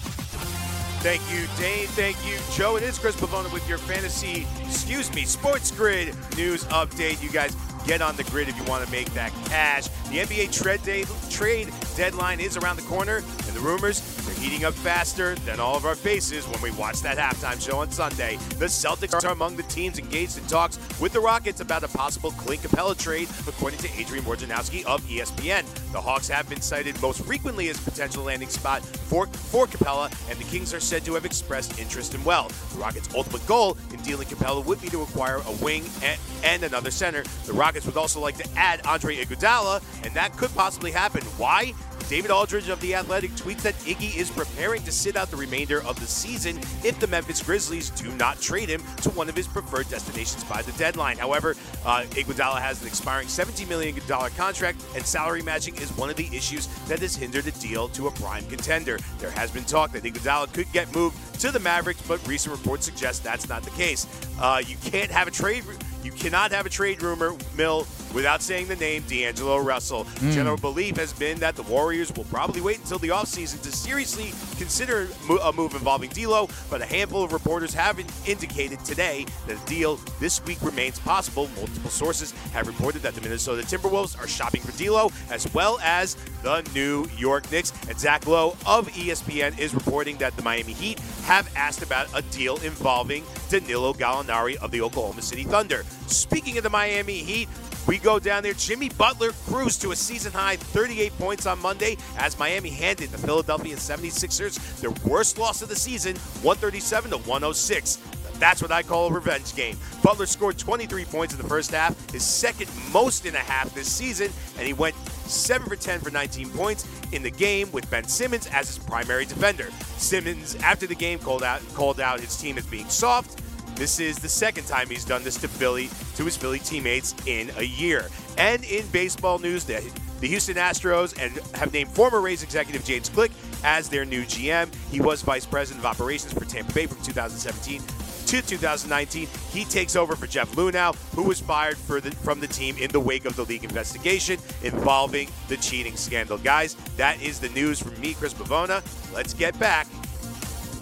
Thank 1.04 1.20
you, 1.30 1.46
Dane. 1.58 1.86
Thank 1.88 2.16
you, 2.26 2.38
Joe. 2.52 2.76
It 2.76 2.82
is 2.82 2.98
Chris 2.98 3.14
Pavona 3.14 3.52
with 3.52 3.68
your 3.68 3.76
fantasy, 3.76 4.46
excuse 4.64 5.14
me, 5.14 5.24
Sports 5.24 5.70
Grid 5.70 6.14
news 6.34 6.64
update. 6.64 7.22
You 7.22 7.28
guys 7.28 7.54
get 7.86 8.02
on 8.02 8.16
the 8.16 8.24
grid 8.24 8.48
if 8.48 8.56
you 8.56 8.64
want 8.64 8.84
to 8.84 8.90
make 8.90 9.12
that 9.14 9.32
cash. 9.46 9.88
The 10.10 10.18
NBA 10.18 10.52
trade, 10.52 10.82
day, 10.82 11.04
trade 11.30 11.72
deadline 11.96 12.40
is 12.40 12.56
around 12.56 12.76
the 12.76 12.82
corner, 12.82 13.16
and 13.16 13.54
the 13.54 13.60
rumors 13.60 14.00
they're 14.24 14.34
heating 14.34 14.64
up 14.64 14.74
faster 14.74 15.34
than 15.46 15.60
all 15.60 15.76
of 15.76 15.84
our 15.84 15.94
faces 15.94 16.46
when 16.46 16.60
we 16.62 16.70
watch 16.72 17.00
that 17.02 17.18
halftime 17.18 17.60
show 17.60 17.78
on 17.78 17.90
Sunday. 17.90 18.36
The 18.58 18.66
Celtics 18.66 19.24
are 19.24 19.32
among 19.32 19.56
the 19.56 19.62
teams 19.64 19.98
engaged 19.98 20.38
in 20.38 20.44
talks 20.44 20.78
with 21.00 21.12
the 21.12 21.20
Rockets 21.20 21.60
about 21.60 21.82
a 21.82 21.88
possible 21.88 22.30
Clint 22.32 22.62
Capela 22.62 22.96
trade, 22.96 23.28
according 23.46 23.80
to 23.80 23.90
Adrian 23.98 24.24
Wojnarowski 24.24 24.84
of 24.84 25.02
ESPN. 25.02 25.64
The 25.92 26.00
Hawks 26.00 26.28
have 26.28 26.48
been 26.48 26.60
cited 26.60 27.00
most 27.02 27.24
frequently 27.24 27.68
as 27.68 27.78
a 27.78 27.90
potential 27.90 28.24
landing 28.24 28.48
spot 28.48 28.84
for, 28.84 29.26
for 29.26 29.66
Capela, 29.66 30.06
and 30.30 30.38
the 30.38 30.44
Kings 30.44 30.72
are 30.72 30.80
said 30.80 31.04
to 31.04 31.14
have 31.14 31.24
expressed 31.24 31.78
interest 31.78 32.14
in 32.14 32.24
well. 32.24 32.50
The 32.72 32.78
Rockets' 32.78 33.08
ultimate 33.14 33.46
goal 33.46 33.76
in 33.92 34.00
dealing 34.00 34.26
Capela 34.28 34.64
would 34.64 34.80
be 34.80 34.88
to 34.88 35.02
acquire 35.02 35.36
a 35.36 35.52
wing 35.64 35.84
and, 36.02 36.18
and 36.42 36.62
another 36.62 36.90
center. 36.90 37.24
The 37.46 37.52
Rockets 37.52 37.73
would 37.82 37.96
also 37.96 38.20
like 38.20 38.36
to 38.38 38.48
add 38.56 38.86
Andre 38.86 39.16
Iguodala, 39.16 39.82
and 40.04 40.14
that 40.14 40.36
could 40.36 40.54
possibly 40.54 40.90
happen. 40.90 41.22
Why? 41.36 41.72
David 42.08 42.30
Aldridge 42.30 42.68
of 42.68 42.80
The 42.80 42.94
Athletic 42.94 43.30
tweets 43.32 43.62
that 43.62 43.74
Iggy 43.76 44.16
is 44.16 44.30
preparing 44.30 44.82
to 44.82 44.92
sit 44.92 45.16
out 45.16 45.30
the 45.30 45.36
remainder 45.36 45.82
of 45.84 45.98
the 46.00 46.06
season 46.06 46.58
if 46.84 46.98
the 47.00 47.06
Memphis 47.06 47.42
Grizzlies 47.42 47.90
do 47.90 48.10
not 48.16 48.40
trade 48.40 48.68
him 48.68 48.82
to 48.98 49.10
one 49.10 49.28
of 49.28 49.36
his 49.36 49.48
preferred 49.48 49.88
destinations 49.88 50.44
by 50.44 50.60
the 50.62 50.72
deadline. 50.72 51.16
However, 51.16 51.56
uh, 51.84 52.02
Iguodala 52.10 52.60
has 52.60 52.82
an 52.82 52.88
expiring 52.88 53.26
$17 53.26 53.68
million 53.68 53.94
contract, 54.36 54.84
and 54.94 55.04
salary 55.04 55.42
matching 55.42 55.74
is 55.76 55.96
one 55.96 56.10
of 56.10 56.16
the 56.16 56.26
issues 56.26 56.66
that 56.88 56.98
has 56.98 57.16
hindered 57.16 57.46
a 57.46 57.52
deal 57.52 57.88
to 57.88 58.08
a 58.08 58.10
prime 58.10 58.44
contender. 58.46 58.98
There 59.18 59.30
has 59.30 59.50
been 59.50 59.64
talk 59.64 59.92
that 59.92 60.02
Iguodala 60.02 60.52
could 60.52 60.70
get 60.72 60.94
moved 60.94 61.16
to 61.40 61.50
the 61.50 61.60
Mavericks, 61.60 62.02
but 62.06 62.26
recent 62.28 62.54
reports 62.54 62.84
suggest 62.84 63.24
that's 63.24 63.48
not 63.48 63.62
the 63.62 63.70
case. 63.70 64.06
Uh, 64.38 64.62
you 64.66 64.76
can't 64.84 65.10
have 65.10 65.26
a 65.26 65.30
trade. 65.30 65.64
You 66.04 66.12
cannot 66.12 66.52
have 66.52 66.66
a 66.66 66.68
trade 66.68 67.02
rumor 67.02 67.34
mill 67.56 67.86
without 68.14 68.40
saying 68.40 68.68
the 68.68 68.76
name 68.76 69.02
D'Angelo 69.08 69.58
Russell. 69.58 70.04
Hmm. 70.04 70.30
General 70.30 70.56
belief 70.56 70.96
has 70.96 71.12
been 71.12 71.38
that 71.40 71.56
the 71.56 71.62
Warriors 71.64 72.12
will 72.14 72.24
probably 72.24 72.60
wait 72.60 72.78
until 72.78 72.98
the 72.98 73.08
offseason 73.08 73.60
to 73.62 73.72
seriously 73.72 74.32
consider 74.56 75.08
a 75.42 75.52
move 75.52 75.74
involving 75.74 76.10
D'Lo, 76.10 76.48
but 76.70 76.80
a 76.80 76.86
handful 76.86 77.24
of 77.24 77.32
reporters 77.32 77.74
have 77.74 77.98
in- 77.98 78.06
indicated 78.26 78.78
today 78.84 79.26
that 79.46 79.60
a 79.62 79.66
deal 79.66 79.96
this 80.20 80.44
week 80.44 80.62
remains 80.62 80.98
possible. 81.00 81.48
Multiple 81.56 81.90
sources 81.90 82.30
have 82.52 82.66
reported 82.66 83.02
that 83.02 83.14
the 83.14 83.20
Minnesota 83.20 83.62
Timberwolves 83.62 84.18
are 84.22 84.28
shopping 84.28 84.62
for 84.62 84.72
D'Lo, 84.78 85.10
as 85.30 85.52
well 85.52 85.78
as 85.82 86.14
the 86.42 86.62
New 86.74 87.08
York 87.16 87.50
Knicks. 87.50 87.72
And 87.88 87.98
Zach 87.98 88.26
Lowe 88.26 88.56
of 88.66 88.88
ESPN 88.88 89.58
is 89.58 89.74
reporting 89.74 90.16
that 90.18 90.36
the 90.36 90.42
Miami 90.42 90.72
Heat 90.72 91.00
have 91.24 91.50
asked 91.56 91.82
about 91.82 92.06
a 92.14 92.22
deal 92.22 92.56
involving 92.58 93.24
Danilo 93.48 93.92
Gallinari 93.92 94.56
of 94.56 94.70
the 94.70 94.80
Oklahoma 94.80 95.22
City 95.22 95.44
Thunder. 95.44 95.84
Speaking 96.06 96.56
of 96.58 96.62
the 96.62 96.70
Miami 96.70 97.18
Heat, 97.18 97.48
we 97.86 97.98
go 97.98 98.18
down 98.18 98.42
there. 98.42 98.54
Jimmy 98.54 98.88
Butler 98.90 99.32
cruised 99.46 99.82
to 99.82 99.92
a 99.92 99.96
season 99.96 100.32
high 100.32 100.56
38 100.56 101.16
points 101.18 101.46
on 101.46 101.60
Monday 101.60 101.96
as 102.18 102.38
Miami 102.38 102.70
handed 102.70 103.10
the 103.10 103.18
Philadelphia 103.18 103.76
76ers 103.76 104.80
their 104.80 104.90
worst 105.10 105.38
loss 105.38 105.62
of 105.62 105.68
the 105.68 105.76
season, 105.76 106.16
137 106.42 107.10
to 107.10 107.18
106. 107.18 107.98
That's 108.38 108.60
what 108.60 108.72
I 108.72 108.82
call 108.82 109.08
a 109.08 109.12
revenge 109.12 109.54
game. 109.54 109.76
Butler 110.02 110.26
scored 110.26 110.58
23 110.58 111.04
points 111.04 111.34
in 111.34 111.40
the 111.40 111.48
first 111.48 111.70
half, 111.70 112.10
his 112.10 112.24
second 112.24 112.68
most 112.92 113.26
in 113.26 113.34
a 113.34 113.38
half 113.38 113.72
this 113.74 113.90
season, 113.90 114.30
and 114.58 114.66
he 114.66 114.72
went 114.72 114.96
7 115.26 115.66
for 115.68 115.76
10 115.76 116.00
for 116.00 116.10
19 116.10 116.50
points 116.50 116.86
in 117.12 117.22
the 117.22 117.30
game 117.30 117.70
with 117.72 117.88
Ben 117.90 118.04
Simmons 118.04 118.46
as 118.48 118.68
his 118.68 118.78
primary 118.78 119.24
defender. 119.24 119.70
Simmons, 119.96 120.56
after 120.56 120.86
the 120.86 120.94
game, 120.94 121.18
called 121.18 121.42
out 121.42 121.62
called 121.74 122.00
out 122.00 122.20
his 122.20 122.36
team 122.36 122.58
as 122.58 122.66
being 122.66 122.88
soft. 122.88 123.40
This 123.76 123.98
is 123.98 124.18
the 124.18 124.28
second 124.28 124.66
time 124.66 124.88
he's 124.88 125.04
done 125.04 125.24
this 125.24 125.36
to 125.38 125.48
Philly, 125.48 125.90
to 126.16 126.24
his 126.24 126.36
Philly 126.36 126.60
teammates 126.60 127.14
in 127.26 127.50
a 127.56 127.64
year. 127.64 128.08
And 128.38 128.64
in 128.64 128.86
baseball 128.88 129.38
news, 129.38 129.64
the, 129.64 129.82
the 130.20 130.28
Houston 130.28 130.56
Astros 130.56 131.18
and 131.20 131.36
have 131.56 131.72
named 131.72 131.90
former 131.90 132.20
Rays 132.20 132.42
executive 132.42 132.84
James 132.84 133.08
Click 133.08 133.32
as 133.64 133.88
their 133.88 134.04
new 134.04 134.22
GM. 134.22 134.72
He 134.90 135.00
was 135.00 135.22
vice 135.22 135.46
president 135.46 135.84
of 135.84 135.86
operations 135.86 136.32
for 136.32 136.44
Tampa 136.44 136.72
Bay 136.72 136.86
from 136.86 137.02
2017 137.02 137.82
to 138.26 138.42
2019. 138.42 139.28
He 139.50 139.64
takes 139.64 139.96
over 139.96 140.16
for 140.16 140.26
Jeff 140.26 140.52
Luhnow, 140.52 140.94
who 141.14 141.22
was 141.22 141.40
fired 141.40 141.76
the, 141.76 142.10
from 142.22 142.40
the 142.40 142.48
team 142.48 142.76
in 142.78 142.90
the 142.90 143.00
wake 143.00 143.24
of 143.24 143.36
the 143.36 143.44
league 143.44 143.64
investigation 143.64 144.38
involving 144.62 145.28
the 145.48 145.56
cheating 145.56 145.96
scandal. 145.96 146.38
Guys, 146.38 146.74
that 146.96 147.20
is 147.20 147.40
the 147.40 147.48
news 147.50 147.80
from 147.80 147.98
me, 148.00 148.14
Chris 148.14 148.34
Pavona. 148.34 148.82
Let's 149.12 149.34
get 149.34 149.58
back 149.58 149.86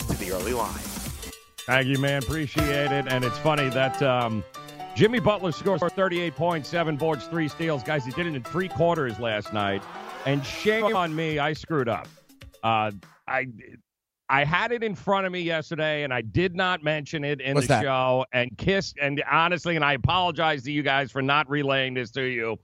to 0.09 0.17
the 0.19 0.33
early 0.33 0.53
line. 0.53 0.92
Thank 1.67 1.87
you, 1.87 1.99
man. 1.99 2.23
Appreciate 2.23 2.91
it. 2.91 3.07
And 3.09 3.25
it's 3.25 3.39
funny 3.39 3.69
that 3.71 4.03
um, 4.03 4.45
Jimmy 4.97 5.21
Butler 5.21 5.53
scored 5.53 5.81
38 5.81 6.35
points, 6.35 6.69
seven 6.69 6.97
boards, 6.97 7.27
three 7.27 7.49
steals. 7.49 7.83
Guys, 7.83 8.05
he 8.05 8.11
did 8.13 8.27
it 8.27 8.35
in 8.35 8.43
three 8.43 8.69
quarters 8.69 9.19
last 9.21 9.53
night. 9.53 9.83
And 10.27 10.45
shame 10.45 10.97
on 10.97 11.15
me, 11.15 11.39
I 11.39 11.53
screwed 11.53 11.89
up. 11.89 12.09
Uh, 12.63 12.93
I 13.27 13.47
I 14.29 14.45
had 14.45 14.73
it 14.73 14.83
in 14.83 14.95
front 14.95 15.27
of 15.27 15.33
me 15.33 15.41
yesterday, 15.41 16.05
and 16.05 16.15
I 16.15 16.23
did 16.23 16.55
not 16.55 16.83
mention 16.83 17.23
it 17.23 17.41
in 17.41 17.55
What's 17.55 17.67
the 17.67 17.75
that? 17.75 17.83
show. 17.83 18.25
And 18.33 18.57
Kiss, 18.57 18.95
and 19.01 19.23
honestly, 19.31 19.77
and 19.77 19.85
I 19.85 19.93
apologize 19.93 20.63
to 20.65 20.73
you 20.73 20.83
guys 20.83 21.11
for 21.11 21.23
not 21.23 21.51
relaying 21.51 21.95
this 21.95 22.11
to 22.13 22.23
you. 22.23 22.59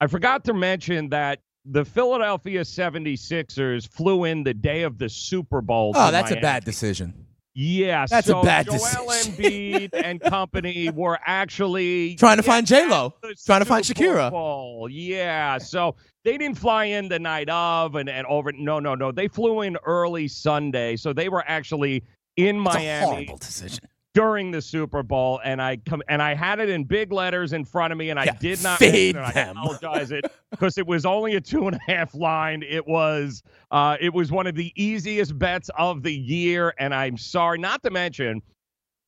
I 0.00 0.06
forgot 0.06 0.44
to 0.44 0.54
mention 0.54 1.08
that 1.10 1.40
the 1.64 1.84
Philadelphia 1.84 2.62
76ers 2.62 3.88
flew 3.88 4.24
in 4.24 4.44
the 4.44 4.54
day 4.54 4.82
of 4.82 4.96
the 4.98 5.08
Super 5.08 5.60
Bowl. 5.60 5.92
Oh, 5.94 6.10
that's 6.10 6.30
a 6.30 6.40
bad 6.40 6.64
decision. 6.64 7.26
Yeah, 7.60 8.06
That's 8.08 8.28
a 8.28 8.30
so 8.30 8.42
bad 8.44 8.66
Joel 8.66 8.78
decision. 8.78 9.32
Embiid 9.32 9.90
and 9.92 10.20
company 10.20 10.90
were 10.90 11.18
actually 11.26 12.14
Trying 12.14 12.36
to 12.36 12.44
yeah, 12.44 12.52
find 12.52 12.64
J-Lo. 12.64 13.14
Trying 13.44 13.62
to 13.62 13.64
find 13.64 13.84
Shakira. 13.84 14.30
Bowl. 14.30 14.88
Yeah, 14.88 15.58
so 15.58 15.96
they 16.22 16.38
didn't 16.38 16.56
fly 16.56 16.84
in 16.84 17.08
the 17.08 17.18
night 17.18 17.48
of 17.48 17.96
and, 17.96 18.08
and 18.08 18.28
over. 18.28 18.52
No, 18.52 18.78
no, 18.78 18.94
no. 18.94 19.10
They 19.10 19.26
flew 19.26 19.62
in 19.62 19.76
early 19.84 20.28
Sunday, 20.28 20.94
so 20.94 21.12
they 21.12 21.28
were 21.28 21.42
actually 21.48 22.04
in 22.36 22.58
a 22.58 22.60
Miami 22.60 23.06
horrible 23.06 23.38
decision. 23.38 23.88
During 24.14 24.50
the 24.50 24.60
Super 24.62 25.02
Bowl, 25.02 25.40
and 25.44 25.60
I 25.62 25.76
come 25.76 26.02
and 26.08 26.20
I 26.22 26.34
had 26.34 26.58
it 26.60 26.68
in 26.68 26.84
big 26.84 27.12
letters 27.12 27.52
in 27.52 27.64
front 27.64 27.92
of 27.92 27.98
me, 27.98 28.10
and 28.10 28.18
I 28.18 28.24
Yeah, 28.24 28.36
did 28.40 28.62
not 28.62 28.78
fade 28.78 29.16
it. 29.16 29.18
them. 29.18 29.24
I 29.24 29.40
apologize 29.50 30.10
it 30.10 30.24
because 30.50 30.78
it 30.78 30.86
was 30.86 31.04
only 31.06 31.34
a 31.36 31.40
two 31.40 31.66
and 31.68 31.76
a 31.76 31.80
half 31.92 32.14
line. 32.14 32.62
It 32.68 32.86
was 32.86 33.42
uh, 33.70 33.96
it 34.00 34.12
was 34.12 34.32
one 34.32 34.46
of 34.46 34.54
the 34.54 34.72
easiest 34.82 35.38
bets 35.38 35.70
of 35.78 36.02
the 36.02 36.12
year, 36.12 36.74
and 36.78 36.94
I'm 36.94 37.16
sorry. 37.16 37.58
Not 37.58 37.82
to 37.84 37.90
mention, 37.90 38.40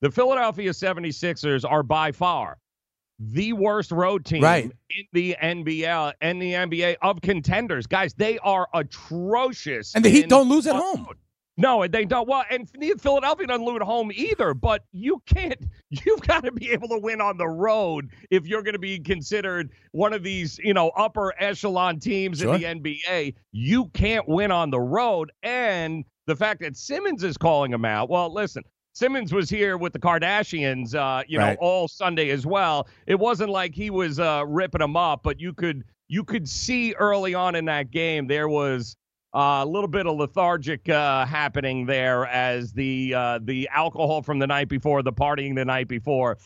the 0.01 0.11
Philadelphia 0.11 0.71
76ers 0.71 1.65
are 1.71 1.83
by 1.83 2.13
far 2.13 2.59
the 3.23 3.53
worst 3.53 3.91
road 3.91 4.25
team 4.25 4.43
Right. 4.43 4.65
in 4.65 5.05
the 5.13 5.37
NBL 5.43 6.15
and 6.23 6.41
the 6.41 6.53
NBA 6.55 6.97
of 7.03 7.21
contenders. 7.21 7.87
Guys, 7.87 8.15
they 8.15 8.39
are 8.39 8.67
atrocious. 8.73 9.95
And 9.95 10.03
the 10.03 10.09
Heat 10.09 10.29
don't 10.31 10.49
lose 10.49 10.67
at 10.67 10.75
home. 10.77 11.07
No, 11.61 11.87
they 11.87 12.05
don't. 12.05 12.29
Well, 12.29 12.45
and 12.51 12.69
Philadelphia 13.01 13.47
doesn't 13.47 13.65
lose 13.65 13.77
at 13.77 13.83
home 13.83 14.11
either. 14.15 14.55
But 14.55 14.85
you 14.93 15.23
can't. 15.27 15.61
You've 15.91 16.21
got 16.23 16.45
to 16.45 16.53
be 16.53 16.71
able 16.71 16.89
to 16.89 16.99
win 16.99 17.21
on 17.21 17.37
the 17.37 17.49
road 17.49 18.11
if 18.31 18.47
you're 18.47 18.63
going 18.63 18.75
to 18.75 18.79
be 18.81 18.99
considered 18.99 19.71
one 19.93 20.13
of 20.13 20.23
these, 20.23 20.59
you 20.59 20.75
know, 20.75 20.89
upper 20.91 21.35
echelon 21.41 21.99
teams 22.01 22.39
Sure. 22.39 22.55
in 22.55 22.61
the 22.83 22.97
NBA. 23.09 23.35
You 23.53 23.87
can't 23.89 24.29
win 24.29 24.51
on 24.51 24.71
the 24.71 24.81
road, 24.81 25.33
and 25.43 26.05
the 26.27 26.37
fact 26.37 26.61
that 26.61 26.77
Simmons 26.77 27.25
is 27.25 27.37
calling 27.37 27.71
them 27.71 27.85
out. 27.85 28.09
Well, 28.11 28.33
listen. 28.33 28.63
Simmons 28.93 29.33
was 29.33 29.49
here 29.49 29.79
with 29.79 29.93
the 29.93 30.01
Kardashians, 30.01 30.95
uh, 30.97 31.23
you 31.29 31.39
know, 31.39 31.45
Right. 31.47 31.59
all 31.61 31.87
Sunday 31.87 32.31
as 32.31 32.45
well. 32.45 32.89
It 33.07 33.19
wasn't 33.19 33.51
like 33.51 33.73
he 33.75 33.89
was 33.89 34.19
uh, 34.19 34.45
ripping 34.47 34.81
them 34.81 34.97
up, 34.97 35.23
but 35.23 35.41
you 35.41 35.53
could 35.53 35.85
you 36.09 36.25
could 36.25 36.49
see 36.49 36.93
early 36.95 37.33
on 37.35 37.55
in 37.55 37.67
that 37.67 37.93
game 37.93 38.27
there 38.27 38.49
was 38.49 38.97
a 39.33 39.65
little 39.67 39.89
bit 39.89 40.07
of 40.07 40.17
lethargic 40.17 40.89
uh, 40.89 41.25
happening 41.25 41.87
there 41.87 42.27
as 42.27 42.73
the 42.73 43.15
uh, 43.15 43.39
the 43.43 43.69
alcohol 43.73 44.23
from 44.23 44.39
the 44.39 44.47
night 44.47 44.69
before, 44.69 45.03
the 45.03 45.13
partying 45.13 45.55
the 45.55 45.65
night 45.65 45.89
before. 45.89 46.39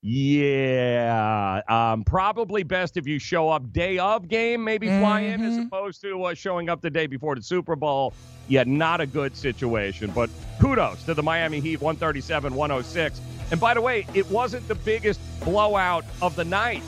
Yeah, 0.00 1.60
um, 1.68 2.04
probably 2.04 2.62
best 2.62 2.96
if 2.96 3.06
you 3.06 3.18
show 3.18 3.48
up 3.48 3.72
day 3.72 3.98
of 3.98 4.28
game, 4.28 4.62
maybe 4.62 4.86
fly 4.86 5.20
in 5.20 5.42
as 5.42 5.58
Mhm. 5.58 5.66
opposed 5.66 6.00
to 6.02 6.22
uh, 6.24 6.34
showing 6.34 6.68
up 6.68 6.80
the 6.80 6.90
day 6.90 7.06
before 7.08 7.34
the 7.34 7.42
Super 7.42 7.74
Bowl. 7.74 8.14
Yeah, 8.48 8.62
not 8.64 9.00
a 9.00 9.06
good 9.06 9.36
situation. 9.36 10.12
But 10.14 10.30
kudos 10.60 11.02
to 11.04 11.14
the 11.14 11.22
Miami 11.22 11.60
Heat, 11.60 11.80
137 11.80 12.54
106. 12.54 13.20
And 13.50 13.58
by 13.60 13.74
the 13.74 13.80
way, 13.80 14.06
it 14.14 14.28
wasn't 14.30 14.66
the 14.68 14.74
biggest 14.76 15.20
blowout 15.44 16.04
of 16.22 16.36
the 16.36 16.44
night. 16.44 16.82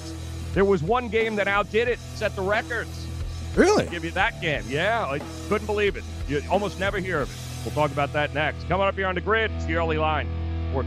There 0.55 0.65
was 0.65 0.83
one 0.83 1.09
game 1.09 1.35
that 1.37 1.49
outdid 1.49 1.89
it, 1.89 1.99
set 2.15 2.35
the 2.37 2.43
records 2.43 3.07
Really? 3.55 3.87
give 3.87 4.05
you 4.05 4.11
that 4.13 4.41
game. 4.41 4.63
Yeah, 4.69 5.05
I 5.07 5.19
couldn't 5.49 5.67
believe 5.67 5.97
it. 5.97 6.05
You 6.29 6.43
almost 6.51 6.79
never 6.79 6.99
hear 6.99 7.21
of 7.21 7.31
it. 7.31 7.37
We'll 7.65 7.75
talk 7.75 7.91
about 7.91 8.13
that 8.13 8.33
next. 8.33 8.67
Coming 8.69 8.87
up 8.87 8.95
here 8.95 9.07
on 9.07 9.15
the 9.15 9.21
grid, 9.21 9.51
it's 9.57 9.67
the 9.67 9.75
early 9.75 9.99
line. 9.99 10.29
We're- 10.73 10.87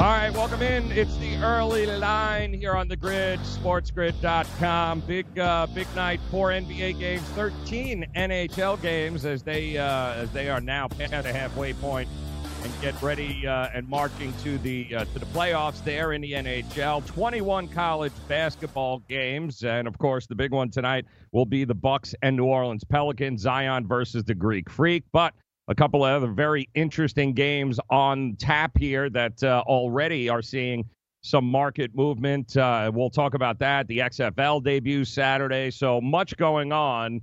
All 0.00 0.06
right, 0.06 0.32
welcome 0.32 0.62
in. 0.62 0.90
It's 0.92 1.14
the 1.18 1.36
early 1.42 1.84
line 1.84 2.54
here 2.54 2.74
on 2.74 2.88
the 2.88 2.96
grid, 2.96 3.38
sportsgrid.com. 3.40 5.00
Big 5.00 5.38
uh, 5.38 5.66
big 5.74 5.94
night, 5.94 6.20
four 6.30 6.48
NBA 6.48 6.98
games, 6.98 7.20
13 7.34 8.06
NHL 8.16 8.80
games 8.80 9.26
as 9.26 9.42
they 9.42 9.76
uh, 9.76 10.14
as 10.14 10.30
they 10.30 10.48
are 10.48 10.62
now 10.62 10.88
past 10.88 11.10
the 11.10 11.30
halfway 11.34 11.74
point 11.74 12.08
and 12.64 12.72
get 12.80 13.02
ready 13.02 13.46
uh, 13.46 13.68
and 13.74 13.86
marching 13.90 14.32
to 14.42 14.56
the 14.56 14.88
uh, 14.94 15.04
to 15.04 15.18
the 15.18 15.26
playoffs 15.26 15.84
there 15.84 16.14
in 16.14 16.22
the 16.22 16.32
NHL. 16.32 17.04
21 17.04 17.68
college 17.68 18.14
basketball 18.26 19.00
games, 19.00 19.64
and 19.64 19.86
of 19.86 19.98
course 19.98 20.26
the 20.26 20.34
big 20.34 20.50
one 20.50 20.70
tonight 20.70 21.04
will 21.32 21.44
be 21.44 21.64
the 21.64 21.74
Bucks 21.74 22.14
and 22.22 22.38
New 22.38 22.46
Orleans 22.46 22.84
Pelicans. 22.84 23.42
Zion 23.42 23.86
versus 23.86 24.24
the 24.24 24.34
Greek 24.34 24.70
Freak, 24.70 25.04
but 25.12 25.34
a 25.70 25.74
couple 25.74 26.04
of 26.04 26.22
other 26.22 26.32
very 26.32 26.68
interesting 26.74 27.32
games 27.32 27.78
on 27.88 28.34
tap 28.38 28.76
here 28.76 29.08
that 29.08 29.42
uh, 29.42 29.62
already 29.66 30.28
are 30.28 30.42
seeing 30.42 30.84
some 31.22 31.44
market 31.44 31.94
movement. 31.94 32.56
Uh, 32.56 32.90
we'll 32.92 33.08
talk 33.08 33.34
about 33.34 33.58
that. 33.60 33.86
The 33.86 33.98
XFL 33.98 34.62
debut 34.64 35.04
Saturday, 35.04 35.70
so 35.70 36.00
much 36.00 36.36
going 36.36 36.72
on 36.72 37.20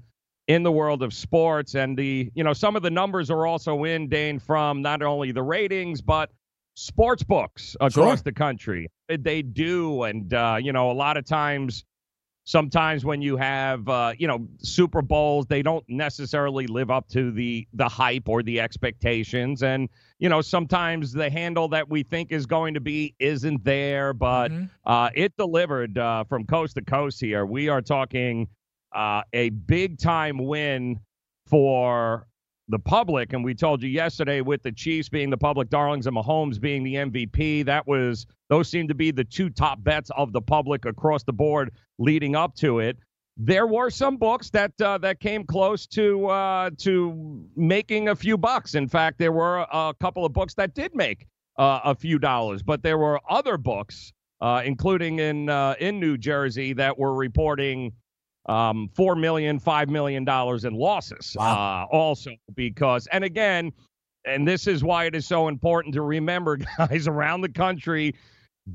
in 0.47 0.63
the 0.63 0.71
world 0.71 1.03
of 1.03 1.13
sports, 1.13 1.75
and 1.75 1.97
the 1.97 2.31
you 2.33 2.43
know 2.43 2.53
some 2.53 2.77
of 2.77 2.83
the 2.83 2.89
numbers 2.89 3.29
are 3.29 3.45
also 3.45 3.83
in 3.83 4.07
Dane 4.07 4.39
from 4.39 4.81
not 4.81 5.01
only 5.01 5.33
the 5.33 5.43
ratings 5.43 6.01
but 6.01 6.31
sports 6.75 7.23
books 7.23 7.75
across 7.81 7.93
Sure. 8.19 8.23
the 8.23 8.31
country. 8.31 8.87
They 9.09 9.41
do, 9.41 10.03
and 10.03 10.33
uh, 10.33 10.57
you 10.61 10.71
know 10.71 10.89
a 10.89 10.93
lot 10.93 11.17
of 11.17 11.25
times 11.25 11.83
sometimes 12.47 13.03
when 13.03 13.21
you 13.21 13.35
have 13.35 13.87
uh, 13.89 14.13
you 14.17 14.25
know 14.25 14.47
Super 14.59 15.01
Bowls, 15.01 15.45
they 15.45 15.61
don't 15.61 15.87
necessarily 15.87 16.65
live 16.65 16.89
up 16.89 17.07
to 17.09 17.31
the 17.31 17.67
the 17.73 17.87
hype 17.87 18.27
or 18.27 18.41
the 18.41 18.59
expectations, 18.59 19.61
and 19.61 19.89
you 20.17 20.29
know 20.29 20.41
sometimes 20.41 21.11
the 21.11 21.29
handle 21.29 21.67
that 21.67 21.87
we 21.87 22.01
think 22.01 22.31
is 22.31 22.45
going 22.47 22.73
to 22.73 22.79
be 22.79 23.13
isn't 23.19 23.63
there, 23.63 24.13
but 24.13 24.51
Mhm. 24.51 24.69
uh, 24.85 25.09
it 25.13 25.35
delivered 25.37 25.97
uh, 25.97 26.23
from 26.23 26.45
coast 26.45 26.75
to 26.75 26.81
coast 26.81 27.19
here. 27.19 27.45
We 27.45 27.69
are 27.69 27.81
talking 27.81 28.47
uh, 28.93 29.21
a 29.33 29.49
big 29.49 29.99
time 29.99 30.37
win 30.37 30.99
for 31.45 32.27
the 32.69 32.79
public, 32.79 33.33
and 33.33 33.43
we 33.43 33.53
told 33.53 33.81
you 33.81 33.89
yesterday 33.89 34.41
with 34.41 34.61
the 34.61 34.71
Chiefs 34.71 35.07
being 35.09 35.29
the 35.29 35.37
public 35.37 35.69
darlings 35.69 36.07
and 36.07 36.15
Mahomes 36.15 36.59
being 36.59 36.83
the 36.83 36.95
MVP, 36.95 37.65
that 37.65 37.87
was 37.87 38.25
those 38.49 38.69
seem 38.69 38.87
to 38.89 38.95
be 38.95 39.11
the 39.11 39.23
two 39.23 39.49
top 39.49 39.83
bets 39.83 40.11
of 40.17 40.33
the 40.33 40.41
public 40.41 40.85
across 40.85 41.23
the 41.23 41.33
board 41.33 41.71
leading 41.97 42.35
up 42.35 42.55
to 42.55 42.79
it. 42.79 42.97
There 43.37 43.67
were 43.67 43.89
some 43.89 44.17
books 44.17 44.49
that 44.49 44.73
uh, 44.81 44.97
that 44.99 45.19
came 45.19 45.45
close 45.45 45.85
to 45.87 46.27
uh, 46.27 46.69
to 46.79 47.45
making 47.55 48.09
a 48.09 48.15
few 48.15 48.37
bucks. 48.37 48.75
In 48.75 48.87
fact, 48.87 49.19
there 49.19 49.31
were 49.31 49.59
a 49.71 49.93
couple 49.99 50.25
of 50.25 50.33
books 50.33 50.55
that 50.55 50.73
did 50.73 50.95
make 50.95 51.27
uh, 51.57 51.81
a 51.83 51.95
few 51.95 52.19
dollars, 52.19 52.63
but 52.63 52.81
there 52.81 52.97
were 52.97 53.21
other 53.29 53.57
books, 53.57 54.11
uh, 54.41 54.63
including 54.65 55.19
in 55.19 55.49
uh, 55.49 55.75
in 55.79 55.99
New 55.99 56.17
Jersey, 56.17 56.73
that 56.73 56.97
were 56.97 57.13
reporting 57.13 57.93
um, 58.47 58.89
four 58.95 59.15
million, 59.15 59.59
five 59.59 59.89
million 59.89 60.23
dollars 60.23 60.65
in 60.65 60.73
losses. 60.73 61.35
Wow. 61.37 61.87
Uh, 61.91 61.95
also, 61.95 62.31
because 62.55 63.07
and 63.11 63.23
again, 63.23 63.71
and 64.25 64.47
this 64.47 64.67
is 64.67 64.83
why 64.83 65.05
it 65.05 65.15
is 65.15 65.25
so 65.25 65.47
important 65.47 65.93
to 65.95 66.01
remember, 66.01 66.57
guys, 66.77 67.07
around 67.07 67.41
the 67.41 67.49
country, 67.49 68.13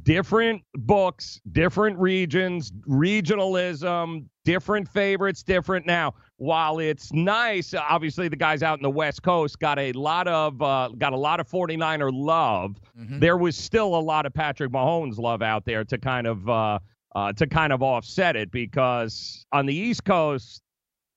different 0.03 0.63
books, 0.75 1.41
different 1.53 1.99
regions, 1.99 2.73
regionalism, 2.89 4.25
different 4.45 4.89
favorites, 4.89 5.43
different. 5.43 5.87
Now, 5.87 6.15
while 6.37 6.79
it's 6.79 7.13
nice, 7.13 7.75
obviously 7.75 8.29
the 8.29 8.37
guys 8.37 8.63
out 8.63 8.79
in 8.79 8.83
the 8.83 8.91
West 8.91 9.23
Coast 9.23 9.59
got 9.59 9.79
a 9.79 9.93
lot 9.93 10.27
of 10.29 10.61
uh, 10.61 10.89
got 10.99 11.13
a 11.13 11.17
lot 11.17 11.41
of 11.41 11.49
49er 11.49 12.11
love. 12.13 12.77
Mhm. 12.99 13.21
There 13.21 13.37
was 13.37 13.57
still 13.57 13.95
a 13.95 14.01
lot 14.01 14.27
of 14.27 14.35
Patrick 14.35 14.73
Mahomes 14.73 15.19
love 15.19 15.43
out 15.43 15.65
there 15.65 15.85
to 15.85 15.99
kind 15.99 16.27
of 16.27 16.49
uh, 16.49 16.79
uh, 17.15 17.33
to 17.35 17.47
kind 17.47 17.73
of 17.73 17.83
offset 17.83 18.37
it 18.37 18.51
because 18.51 19.47
on 19.53 19.67
the 19.67 19.75
East 19.75 20.05
Coast, 20.05 20.63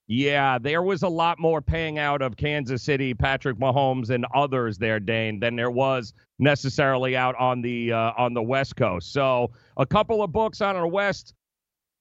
yeah, 0.07 0.59
there 0.59 0.83
was 0.83 1.01
a 1.01 1.09
lot 1.09 1.39
more 1.39 1.61
paying 1.61 1.97
out 1.97 2.21
of 2.21 2.37
Kansas 2.37 2.83
City, 2.83 3.13
Patrick 3.13 3.57
Mahomes, 3.57 4.11
and 4.11 4.25
others 4.35 4.77
there, 4.77 4.99
Dane, 4.99 5.39
than 5.39 5.55
there 5.55 5.71
was 5.71 6.13
necessarily 6.37 7.17
out 7.17 7.35
on 7.35 7.61
the 7.61 7.91
uh, 7.91 8.11
on 8.17 8.33
the 8.33 8.43
West 8.43 8.75
Coast. 8.75 9.11
So 9.11 9.51
a 9.77 9.85
couple 9.85 10.21
of 10.21 10.31
books 10.31 10.61
out 10.61 10.75
on 10.75 10.83
the 10.83 10.87
West 10.87 11.33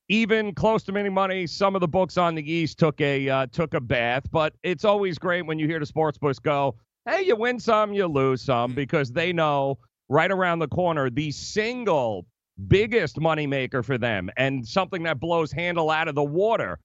even 0.08 0.54
close 0.54 0.82
to 0.84 0.92
winning 0.92 1.14
money. 1.14 1.46
Some 1.46 1.74
of 1.74 1.80
the 1.80 1.88
books 1.88 2.18
on 2.18 2.34
the 2.34 2.52
East 2.52 2.78
took 2.78 3.00
a 3.00 3.28
uh, 3.28 3.46
took 3.46 3.74
a 3.74 3.80
bath, 3.80 4.24
but 4.30 4.52
it's 4.62 4.84
always 4.84 5.18
great 5.18 5.46
when 5.46 5.58
you 5.58 5.66
hear 5.66 5.80
the 5.80 5.86
sports 5.86 6.18
books 6.18 6.38
go, 6.38 6.76
"Hey, 7.08 7.22
you 7.22 7.36
win 7.36 7.58
some, 7.58 7.92
you 7.94 8.06
lose 8.06 8.42
some," 8.42 8.74
because 8.74 9.12
they 9.12 9.32
know 9.32 9.78
right 10.10 10.30
around 10.30 10.58
the 10.58 10.68
corner 10.68 11.08
the 11.08 11.30
single 11.30 12.26
biggest 12.68 13.16
moneymaker 13.16 13.84
for 13.84 13.98
them 13.98 14.30
and 14.36 14.66
something 14.66 15.02
that 15.04 15.20
blows 15.20 15.52
handle 15.52 15.90
out 15.90 16.08
of 16.08 16.14
the 16.14 16.22
water 16.22 16.78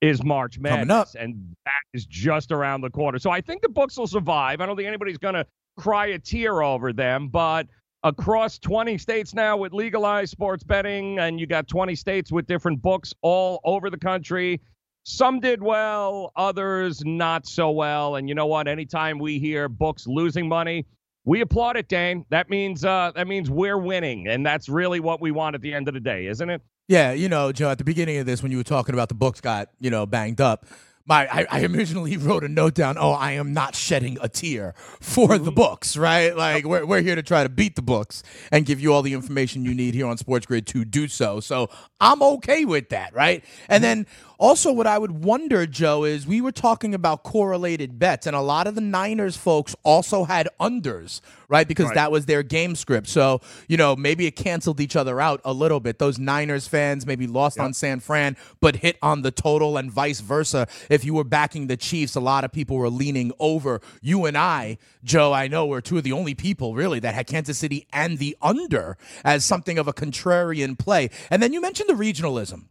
is 0.00 0.24
March 0.24 0.58
Madness, 0.58 1.14
and 1.14 1.54
that 1.66 1.82
is 1.92 2.06
just 2.06 2.52
around 2.52 2.80
the 2.80 2.90
corner. 2.90 3.18
So 3.18 3.30
I 3.30 3.40
think 3.40 3.60
the 3.60 3.68
books 3.68 3.98
will 3.98 4.06
survive. 4.06 4.60
I 4.60 4.66
don't 4.66 4.76
think 4.76 4.88
anybody's 4.88 5.18
going 5.18 5.34
to 5.34 5.46
cry 5.76 6.06
a 6.06 6.18
tear 6.18 6.62
over 6.62 6.92
them, 6.92 7.28
but 7.28 7.66
across 8.02 8.58
20 8.58 8.96
states 8.96 9.34
now 9.34 9.58
with 9.58 9.74
legalized 9.74 10.30
sports 10.30 10.64
betting, 10.64 11.18
and 11.18 11.38
you 11.38 11.46
got 11.46 11.68
20 11.68 11.94
states 11.96 12.32
with 12.32 12.46
different 12.46 12.80
books 12.80 13.12
all 13.20 13.60
over 13.64 13.90
the 13.90 13.98
country. 13.98 14.60
Some 15.04 15.40
did 15.40 15.62
well, 15.62 16.32
others 16.36 17.02
not 17.04 17.46
so 17.46 17.70
well. 17.70 18.16
And 18.16 18.28
you 18.28 18.34
know 18.34 18.46
what? 18.46 18.68
Anytime 18.68 19.18
we 19.18 19.38
hear 19.38 19.68
books 19.68 20.06
losing 20.06 20.48
money, 20.48 20.86
we 21.24 21.40
applaud 21.40 21.76
it, 21.76 21.88
Dane. 21.88 22.24
That 22.30 22.50
means 22.50 22.84
uh, 22.84 23.12
that 23.14 23.26
means 23.26 23.50
we're 23.50 23.78
winning, 23.78 24.28
and 24.28 24.44
that's 24.44 24.68
really 24.68 25.00
what 25.00 25.20
we 25.20 25.30
want 25.30 25.54
at 25.54 25.60
the 25.60 25.72
end 25.72 25.88
of 25.88 25.94
the 25.94 26.00
day, 26.00 26.26
isn't 26.26 26.48
it? 26.48 26.62
Yeah, 26.88 27.12
you 27.12 27.28
know, 27.28 27.52
Joe, 27.52 27.70
at 27.70 27.78
the 27.78 27.84
beginning 27.84 28.16
of 28.16 28.26
this, 28.26 28.42
when 28.42 28.50
you 28.50 28.58
were 28.58 28.64
talking 28.64 28.94
about 28.94 29.08
the 29.08 29.14
books 29.14 29.40
got, 29.40 29.68
you 29.78 29.90
know, 29.90 30.06
banged 30.06 30.40
up, 30.40 30.66
my 31.06 31.28
I, 31.28 31.46
I 31.50 31.64
originally 31.64 32.16
wrote 32.16 32.42
a 32.42 32.48
note 32.48 32.74
down, 32.74 32.96
oh, 32.98 33.12
I 33.12 33.32
am 33.32 33.52
not 33.52 33.74
shedding 33.74 34.18
a 34.20 34.28
tear 34.28 34.74
for 35.00 35.38
the 35.38 35.52
books, 35.52 35.96
right? 35.96 36.34
Like 36.36 36.64
we're, 36.64 36.86
we're 36.86 37.02
here 37.02 37.14
to 37.14 37.22
try 37.22 37.42
to 37.42 37.48
beat 37.48 37.76
the 37.76 37.82
books 37.82 38.22
and 38.50 38.66
give 38.66 38.80
you 38.80 38.92
all 38.92 39.02
the 39.02 39.12
information 39.12 39.64
you 39.64 39.74
need 39.74 39.94
here 39.94 40.06
on 40.06 40.16
Sports 40.16 40.46
Grid 40.46 40.66
to 40.68 40.84
do 40.84 41.08
so. 41.08 41.40
So 41.40 41.68
I'm 42.00 42.22
okay 42.22 42.64
with 42.64 42.88
that, 42.90 43.14
right? 43.14 43.44
And 43.68 43.84
then 43.84 44.06
also 44.40 44.72
what 44.72 44.86
I 44.86 44.98
would 44.98 45.22
wonder, 45.22 45.66
Joe, 45.66 46.04
is 46.04 46.26
we 46.26 46.40
were 46.40 46.50
talking 46.50 46.94
about 46.94 47.22
correlated 47.22 47.98
bets, 47.98 48.26
and 48.26 48.34
a 48.34 48.40
lot 48.40 48.66
of 48.66 48.74
the 48.74 48.80
Niners 48.80 49.36
folks 49.36 49.76
also 49.82 50.24
had 50.24 50.48
unders, 50.58 51.20
right? 51.48 51.68
Because 51.68 51.86
Right. 51.86 51.94
that 51.96 52.10
was 52.10 52.24
their 52.24 52.42
game 52.42 52.74
script. 52.74 53.06
So, 53.08 53.42
you 53.68 53.76
know, 53.76 53.94
maybe 53.94 54.26
it 54.26 54.32
canceled 54.36 54.80
each 54.80 54.96
other 54.96 55.20
out 55.20 55.42
a 55.44 55.52
little 55.52 55.78
bit. 55.78 55.98
Those 55.98 56.18
Niners 56.18 56.66
fans 56.66 57.04
maybe 57.04 57.26
lost 57.26 57.60
on 57.60 57.74
San 57.74 58.00
Fran, 58.00 58.36
but 58.60 58.76
hit 58.76 58.96
on 59.02 59.20
the 59.22 59.30
total 59.30 59.76
and 59.76 59.92
vice 59.92 60.20
versa. 60.20 60.66
If 60.88 61.04
you 61.04 61.12
were 61.12 61.24
backing 61.24 61.66
the 61.66 61.76
Chiefs, 61.76 62.16
a 62.16 62.20
lot 62.20 62.42
of 62.42 62.50
people 62.50 62.76
were 62.78 62.90
leaning 62.90 63.32
over. 63.38 63.82
You 64.00 64.24
and 64.24 64.38
I, 64.38 64.78
Joe, 65.04 65.34
I 65.34 65.48
know 65.48 65.66
we're 65.66 65.82
two 65.82 65.98
of 65.98 66.02
the 66.04 66.12
only 66.12 66.34
people 66.34 66.74
really 66.74 66.98
that 67.00 67.14
had 67.14 67.26
Kansas 67.26 67.58
City 67.58 67.86
and 67.92 68.16
the 68.16 68.36
under 68.40 68.96
as 69.22 69.44
something 69.44 69.78
of 69.78 69.86
a 69.86 69.92
contrarian 69.92 70.78
play. 70.78 71.10
And 71.28 71.42
then 71.42 71.52
you 71.52 71.60
mentioned 71.60 71.90
the 71.90 71.94
regionalism. 71.94 72.64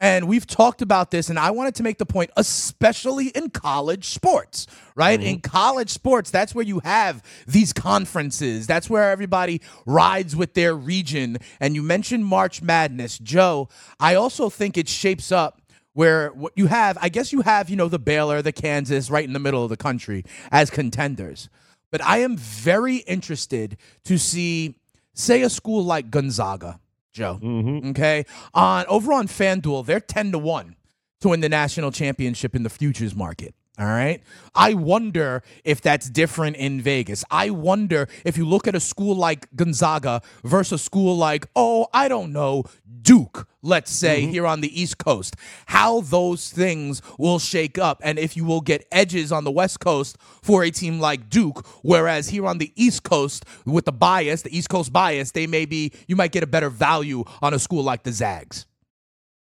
And 0.00 0.28
we've 0.28 0.46
talked 0.46 0.80
about 0.80 1.10
this, 1.10 1.28
and 1.28 1.38
I 1.38 1.50
wanted 1.50 1.74
to 1.76 1.82
make 1.82 1.98
the 1.98 2.06
point, 2.06 2.30
especially 2.36 3.28
in 3.28 3.50
college 3.50 4.06
sports, 4.06 4.68
right? 4.94 5.20
In 5.20 5.38
mm-hmm. 5.38 5.50
college 5.50 5.90
sports, 5.90 6.30
that's 6.30 6.54
where 6.54 6.64
you 6.64 6.80
have 6.84 7.22
these 7.48 7.72
conferences. 7.72 8.68
That's 8.68 8.88
where 8.88 9.10
everybody 9.10 9.60
rides 9.86 10.36
with 10.36 10.54
their 10.54 10.74
region. 10.74 11.38
And 11.58 11.74
you 11.74 11.82
mentioned 11.82 12.24
March 12.24 12.62
Madness. 12.62 13.18
Joe, 13.18 13.68
I 13.98 14.14
also 14.14 14.48
think 14.48 14.78
it 14.78 14.88
shapes 14.88 15.32
up 15.32 15.62
where 15.94 16.30
what 16.30 16.52
you 16.54 16.66
have, 16.66 16.96
I 17.00 17.08
guess 17.08 17.32
you 17.32 17.40
have, 17.40 17.68
you 17.68 17.74
know, 17.74 17.88
the 17.88 17.98
Baylor, 17.98 18.40
the 18.40 18.52
Kansas, 18.52 19.10
right 19.10 19.24
in 19.24 19.32
the 19.32 19.40
middle 19.40 19.64
of 19.64 19.68
the 19.68 19.76
country 19.76 20.24
as 20.52 20.70
contenders. 20.70 21.48
But 21.90 22.04
I 22.04 22.18
am 22.18 22.36
very 22.36 22.98
interested 22.98 23.76
to 24.04 24.16
see, 24.16 24.76
say, 25.14 25.42
a 25.42 25.50
school 25.50 25.82
like 25.82 26.08
Gonzaga, 26.08 26.78
Joe. 27.12 27.38
Mm-hmm. 27.42 27.90
Okay. 27.90 28.24
On 28.54 28.84
over 28.88 29.12
on 29.12 29.28
FanDuel, 29.28 29.86
they're 29.86 30.00
10 30.00 30.32
to 30.32 30.38
1 30.38 30.76
to 31.20 31.28
win 31.28 31.40
the 31.40 31.48
national 31.48 31.90
championship 31.90 32.54
in 32.54 32.62
the 32.62 32.70
futures 32.70 33.14
market. 33.14 33.54
All 33.78 33.86
right. 33.86 34.20
I 34.56 34.74
wonder 34.74 35.44
if 35.62 35.80
that's 35.80 36.10
different 36.10 36.56
in 36.56 36.80
Vegas. 36.80 37.24
I 37.30 37.50
wonder 37.50 38.08
if 38.24 38.36
you 38.36 38.44
look 38.44 38.66
at 38.66 38.74
a 38.74 38.80
school 38.80 39.14
like 39.14 39.54
Gonzaga 39.54 40.20
versus 40.42 40.80
a 40.80 40.84
school 40.84 41.16
like, 41.16 41.46
oh, 41.54 41.86
I 41.94 42.08
don't 42.08 42.32
know, 42.32 42.64
Duke, 43.02 43.46
let's 43.62 43.92
say, 43.92 44.22
mm-hmm. 44.22 44.32
here 44.32 44.46
on 44.46 44.62
the 44.62 44.80
East 44.80 44.98
Coast, 44.98 45.36
how 45.66 46.00
those 46.00 46.50
things 46.50 47.00
will 47.18 47.38
shake 47.38 47.78
up 47.78 48.00
and 48.02 48.18
if 48.18 48.36
you 48.36 48.44
will 48.44 48.60
get 48.60 48.84
edges 48.90 49.30
on 49.30 49.44
the 49.44 49.52
West 49.52 49.78
Coast 49.78 50.18
for 50.42 50.64
a 50.64 50.72
team 50.72 50.98
like 50.98 51.30
Duke, 51.30 51.64
whereas 51.82 52.30
here 52.30 52.46
on 52.46 52.58
the 52.58 52.72
East 52.74 53.04
Coast, 53.04 53.44
with 53.64 53.84
the 53.84 53.92
bias, 53.92 54.42
the 54.42 54.56
East 54.56 54.70
Coast 54.70 54.92
bias, 54.92 55.30
they 55.30 55.46
may 55.46 55.66
be, 55.66 55.92
you 56.08 56.16
might 56.16 56.32
get 56.32 56.42
a 56.42 56.48
better 56.48 56.68
value 56.68 57.22
on 57.40 57.54
a 57.54 57.60
school 57.60 57.84
like 57.84 58.02
the 58.02 58.10
Zags. 58.12 58.66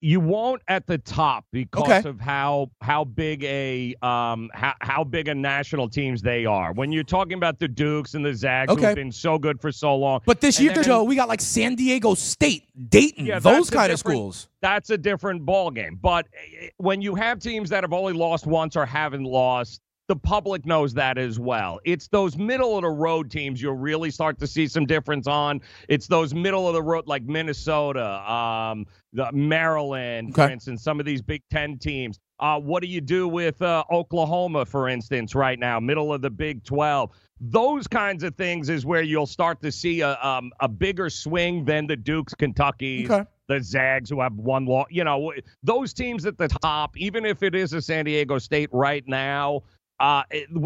You 0.05 0.19
won't 0.19 0.61
at 0.67 0.85
the 0.85 0.99
top 0.99 1.45
because 1.51 1.83
Okay. 1.89 2.07
of 2.07 2.19
how 2.19 2.69
how 2.81 3.03
big 3.03 3.43
a 3.43 3.95
um 4.03 4.51
how, 4.53 4.73
how 4.81 5.03
big 5.03 5.27
a 5.27 5.33
national 5.33 5.89
teams 5.89 6.21
they 6.21 6.45
are. 6.45 6.73
When 6.73 6.91
you're 6.91 7.03
talking 7.03 7.33
about 7.33 7.57
the 7.57 7.67
Dukes 7.67 8.13
and 8.13 8.23
the 8.23 8.35
Zags 8.35 8.71
Okay. 8.71 8.85
who've 8.85 8.95
been 8.95 9.11
so 9.11 9.39
good 9.39 9.59
for 9.59 9.71
so 9.71 9.95
long. 9.95 10.21
But 10.23 10.41
this 10.41 10.59
year, 10.59 10.73
then- 10.75 10.83
Joe, 10.83 11.03
we 11.03 11.15
got 11.15 11.27
like 11.27 11.41
San 11.41 11.73
Diego 11.73 12.13
State, 12.13 12.65
Dayton, 12.89 13.25
Yeah, 13.25 13.39
those 13.39 13.71
kind 13.71 13.91
of 13.91 13.97
schools. 13.97 14.47
that's 14.61 14.91
a 14.91 14.97
different 14.97 15.43
ball 15.43 15.71
game. 15.71 15.97
But 15.99 16.27
eh, 16.61 16.67
when 16.77 17.01
you 17.01 17.15
have 17.15 17.39
teams 17.39 17.71
that 17.71 17.83
have 17.83 17.91
only 17.93 18.13
lost 18.13 18.45
once 18.45 18.75
or 18.75 18.85
haven't 18.85 19.23
lost, 19.23 19.81
the 20.07 20.15
public 20.15 20.65
knows 20.65 20.93
that 20.93 21.17
as 21.17 21.39
well. 21.39 21.79
It's 21.83 22.07
those 22.07 22.37
middle 22.37 22.75
of 22.77 22.83
the 22.83 22.89
road 22.89 23.31
teams 23.31 23.61
you'll 23.61 23.73
really 23.73 24.11
start 24.11 24.39
to 24.39 24.47
see 24.47 24.67
some 24.67 24.85
difference 24.85 25.25
on. 25.27 25.61
It's 25.89 26.07
those 26.07 26.33
middle 26.33 26.67
of 26.67 26.73
the 26.75 26.83
road 26.83 27.07
like 27.07 27.23
Minnesota, 27.23 28.31
um, 28.31 28.85
the 29.13 29.31
Maryland, 29.31 30.35
for 30.35 30.49
instance, 30.49 30.83
some 30.83 30.99
of 30.99 31.05
these 31.05 31.21
Big 31.21 31.41
Ten 31.49 31.77
teams. 31.79 32.19
Uh, 32.39 32.59
what 32.59 32.83
do 32.83 32.87
you 32.89 33.01
do 33.01 33.27
with 33.27 33.61
uh, 33.61 33.83
Oklahoma, 33.91 34.65
for 34.65 34.89
instance, 34.89 35.33
right 35.33 35.57
now, 35.57 35.79
middle 35.79 36.13
of 36.13 36.21
the 36.21 36.29
Big 36.29 36.63
12? 36.65 37.09
Those 37.41 37.87
kinds 37.87 38.23
of 38.23 38.35
things 38.35 38.69
is 38.69 38.85
where 38.85 39.01
you'll 39.01 39.25
start 39.25 39.61
to 39.61 39.71
see 39.71 40.01
a 40.01 40.17
um, 40.25 40.51
a 40.61 40.67
bigger 40.69 41.09
swing 41.09 41.65
than 41.65 41.85
the 41.87 41.95
Dukes, 41.95 42.33
Kentucky's, 42.33 43.09
Okay. 43.09 43.27
the 43.49 43.61
Zags 43.61 44.09
who 44.09 44.21
have 44.21 44.33
one 44.35 44.65
law. 44.65 44.85
You 44.89 45.03
know, 45.03 45.33
those 45.61 45.93
teams 45.93 46.25
at 46.25 46.37
the 46.37 46.47
top, 46.47 46.95
even 46.97 47.25
if 47.25 47.43
it 47.43 47.53
is 47.53 47.73
a 47.73 47.81
San 47.81 48.05
Diego 48.05 48.37
State 48.37 48.69
right 48.71 49.03
now, 49.05 49.63
uh, 49.99 50.23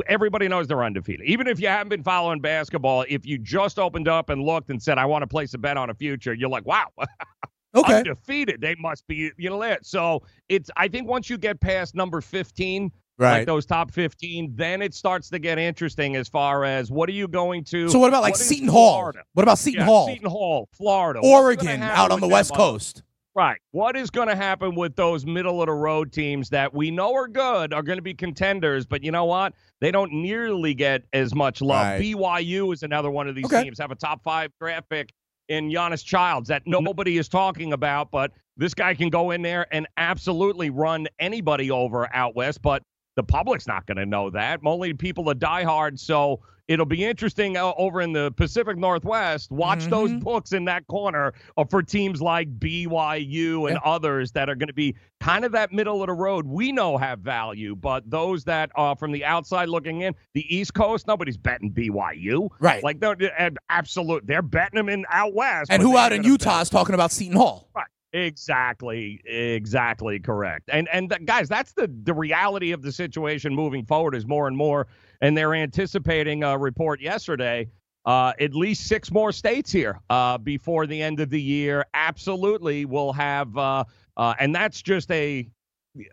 everybody 0.08 0.48
knows 0.48 0.68
they're 0.68 0.84
undefeated. 0.84 1.26
Even 1.28 1.48
if 1.48 1.60
you 1.60 1.68
haven't 1.68 1.90
been 1.90 2.04
following 2.04 2.40
basketball, 2.42 3.06
if 3.08 3.26
you 3.26 3.38
just 3.38 3.78
opened 3.80 4.08
up 4.08 4.30
and 4.30 4.42
looked 4.44 4.70
and 4.70 4.82
said, 4.82 4.98
I 4.98 5.06
want 5.06 5.22
to 5.24 5.28
place 5.28 5.54
a 5.54 5.58
bet 5.58 5.78
on 5.78 5.90
a 5.90 5.94
future, 5.94 6.34
you're 6.34 6.50
like, 6.50 6.66
wow, 6.66 6.88
Okay. 7.76 7.98
undefeated. 7.98 8.62
They 8.62 8.76
must 8.80 9.06
be, 9.08 9.32
you 9.38 9.50
know, 9.50 9.62
that. 9.62 9.86
So 9.86 10.24
it's, 10.50 10.72
I 10.76 10.88
think 10.88 11.08
once 11.08 11.30
you 11.30 11.38
get 11.38 11.60
past 11.60 11.94
number 11.96 12.22
15, 12.22 12.92
Right. 13.20 13.40
like 13.40 13.48
those 13.48 13.66
top 13.66 13.92
15, 13.92 14.54
then 14.56 14.82
it 14.82 14.94
starts 14.94 15.30
to 15.32 15.40
get 15.40 15.60
interesting 15.60 16.16
as 16.16 16.30
far 16.30 16.64
as 16.64 16.90
what 16.90 17.10
are 17.10 17.12
you 17.12 17.28
going 17.28 17.66
to. 17.66 17.90
So 17.90 18.00
what 18.00 18.08
about 18.08 18.22
like 18.22 18.32
what 18.36 18.40
Seton 18.40 18.70
Hall? 18.70 19.12
What 19.34 19.44
about 19.44 19.58
Seton 19.60 19.82
Yeah, 19.82 19.86
Hall? 19.86 20.08
Seton 20.08 20.30
Hall, 20.30 20.70
Florida. 20.72 21.20
Oregon 21.22 21.82
out 21.82 22.12
on 22.12 22.22
the 22.22 22.30
West 22.30 22.54
Coast. 22.54 23.04
Right. 23.36 23.60
What 23.72 23.96
is 23.96 24.10
going 24.10 24.28
to 24.28 24.36
happen 24.36 24.76
with 24.76 24.96
those 24.96 25.26
middle 25.26 25.62
of 25.62 25.68
the 25.68 25.74
road 25.74 26.12
teams 26.12 26.50
that 26.50 26.74
we 26.74 26.90
know 26.92 27.14
are 27.14 27.28
good, 27.28 27.74
are 27.74 27.84
going 27.84 27.98
to 27.98 28.04
be 28.04 28.14
contenders, 28.14 28.86
but 28.86 29.04
you 29.04 29.12
know 29.12 29.26
what? 29.26 29.54
They 29.82 29.92
don't 29.92 30.12
nearly 30.12 30.74
get 30.74 31.04
as 31.14 31.34
much 31.36 31.62
love. 31.62 31.86
Right. 31.86 32.02
BYU 32.02 32.74
is 32.74 32.84
another 32.84 33.12
one 33.12 33.28
of 33.30 33.36
these 33.36 33.46
Okay. 33.46 33.64
teams, 33.64 33.80
have 33.80 33.92
a 33.92 33.96
top 33.96 34.24
five 34.24 34.52
draft 34.60 34.90
pick 34.90 35.14
in 35.48 35.70
Giannis 35.70 36.04
Childs 36.04 36.50
that 36.50 36.64
nobody 36.66 37.18
is 37.18 37.30
talking 37.30 37.74
about, 37.74 38.12
but 38.12 38.32
this 38.58 38.74
guy 38.74 38.94
can 38.94 39.10
go 39.10 39.32
in 39.32 39.42
there 39.42 39.68
and 39.74 39.88
absolutely 39.98 40.70
run 40.70 41.08
anybody 41.20 41.72
over 41.72 42.14
out 42.14 42.36
west, 42.36 42.62
but 42.62 42.84
the 43.16 43.24
public's 43.24 43.68
not 43.68 43.86
going 43.86 43.98
to 43.98 44.06
know 44.06 44.30
that. 44.32 44.60
Only 44.66 44.94
people 44.94 45.30
are 45.30 45.36
diehard, 45.36 46.00
so 46.00 46.40
it'll 46.70 46.86
be 46.86 47.04
interesting 47.04 47.58
uh, 47.58 47.74
over 47.78 48.00
in 48.00 48.14
the 48.14 48.32
Pacific 48.38 48.78
Northwest. 48.78 49.52
Watch 49.52 49.86
those 49.88 50.12
Mhm. 50.12 50.24
books 50.24 50.54
in 50.54 50.64
that 50.66 50.88
corner 50.88 51.34
uh, 51.58 51.66
for 51.66 51.84
teams 51.84 52.22
like 52.22 52.48
BYU 52.60 53.68
and 53.70 53.78
others 53.84 54.32
that 54.34 54.50
are 54.50 54.56
going 54.56 54.68
to 54.68 54.74
be 54.74 54.96
kind 55.20 55.44
of 55.44 55.52
that 55.52 55.74
middle 55.74 56.02
of 56.02 56.08
the 56.08 56.14
road. 56.14 56.46
We 56.46 56.72
know 56.72 56.98
have 56.98 57.20
value, 57.20 57.76
but 57.76 58.10
those 58.10 58.44
that 58.46 58.70
are 58.76 58.96
from 58.96 59.12
the 59.12 59.26
outside 59.26 59.68
looking 59.68 60.02
in, 60.02 60.14
the 60.34 60.56
East 60.56 60.74
Coast, 60.76 61.08
nobody's 61.08 61.38
betting 61.38 61.72
BYU. 61.72 62.50
Right. 62.60 62.84
Like 62.84 63.00
they're 63.00 63.18
uh, 63.38 63.50
absolute, 63.70 64.26
they're 64.28 64.42
betting 64.44 64.78
them 64.78 64.88
in 64.90 65.06
out 65.10 65.34
west. 65.34 65.72
and 65.72 65.82
who 65.82 65.98
out 65.98 66.14
in 66.14 66.24
Utah 66.24 66.54
bet- 66.58 66.62
is 66.64 66.70
talking 66.70 66.94
about 66.96 67.12
Seton 67.12 67.36
Hall? 67.36 67.68
Exactly, 68.14 69.22
exactly 69.26 70.20
correct. 70.20 70.70
And 70.74 70.88
and 70.92 71.10
th- 71.10 71.26
guys, 71.26 71.48
that's 71.48 71.74
the 71.74 71.92
the 72.04 72.14
reality 72.14 72.72
of 72.72 72.82
the 72.82 72.92
situation 72.92 73.54
moving 73.54 73.86
forward 73.86 74.16
is 74.16 74.26
more 74.26 74.48
and 74.48 74.58
more, 74.58 74.88
and 75.22 75.38
they're 75.38 75.54
anticipating 75.54 76.44
a 76.44 76.58
report 76.58 77.02
yesterday. 77.02 77.70
Uh, 78.06 78.34
at 78.40 78.56
least 78.56 78.88
six 78.88 79.12
more 79.12 79.32
states 79.32 79.72
here 79.72 80.00
uh, 80.10 80.38
before 80.40 80.88
the 80.88 81.00
end 81.00 81.20
of 81.20 81.30
the 81.30 81.40
year. 81.42 81.86
Absolutely, 81.94 82.86
will 82.86 83.14
have, 83.14 83.56
uh, 83.58 83.84
uh, 84.18 84.34
and 84.40 84.56
that's 84.56 84.82
just 84.82 85.12
a 85.12 85.48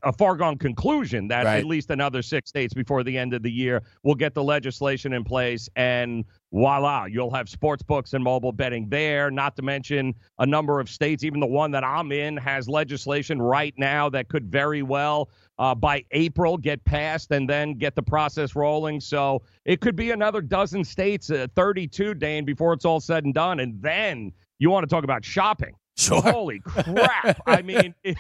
a 0.03 0.13
foregone 0.13 0.59
conclusion 0.59 1.29
that 1.29 1.45
Right. 1.45 1.59
at 1.59 1.65
least 1.65 1.91
another 1.91 2.21
six 2.23 2.49
states 2.51 2.75
before 2.75 3.05
the 3.05 3.17
end 3.17 3.33
of 3.35 3.43
the 3.43 3.51
year 3.51 3.83
will 4.03 4.15
get 4.15 4.35
the 4.35 4.43
legislation 4.43 5.13
in 5.13 5.23
place 5.23 5.69
and 5.77 6.25
voila 6.57 7.05
you'll 7.05 7.31
have 7.31 7.51
sports 7.51 7.83
books 7.83 8.15
and 8.15 8.25
mobile 8.25 8.51
betting 8.51 8.89
there 8.89 9.31
not 9.31 9.55
to 9.55 9.63
mention 9.63 10.15
a 10.39 10.47
number 10.47 10.81
of 10.81 10.89
states 10.89 11.23
even 11.23 11.39
the 11.39 11.47
one 11.47 11.71
that 11.71 11.85
i'm 11.85 12.11
in 12.13 12.35
has 12.35 12.67
legislation 12.67 13.43
right 13.43 13.75
now 13.77 14.09
that 14.09 14.29
could 14.29 14.51
very 14.51 14.83
well 14.83 15.29
uh, 15.59 15.75
by 15.75 16.03
april 16.13 16.57
get 16.57 16.83
passed 16.87 17.31
and 17.31 17.49
then 17.49 17.75
get 17.75 17.95
the 17.95 18.03
process 18.03 18.57
rolling 18.57 18.99
so 19.01 19.43
it 19.67 19.83
could 19.83 19.97
be 19.97 20.13
another 20.13 20.41
dozen 20.41 20.83
states 20.83 21.29
uh, 21.31 21.47
32 21.55 22.15
dane 22.15 22.47
before 22.47 22.73
it's 22.73 22.87
all 22.87 23.01
said 23.01 23.25
and 23.25 23.35
done 23.35 23.61
and 23.61 23.81
then 23.83 24.33
you 24.59 24.71
want 24.71 24.83
to 24.83 24.89
talk 24.89 25.05
about 25.05 25.23
shopping 25.23 25.75
Sure. 25.99 26.21
Holy 26.21 26.61
crap. 26.61 27.41
I 27.47 27.63
mean, 27.63 27.95
it, 28.05 28.19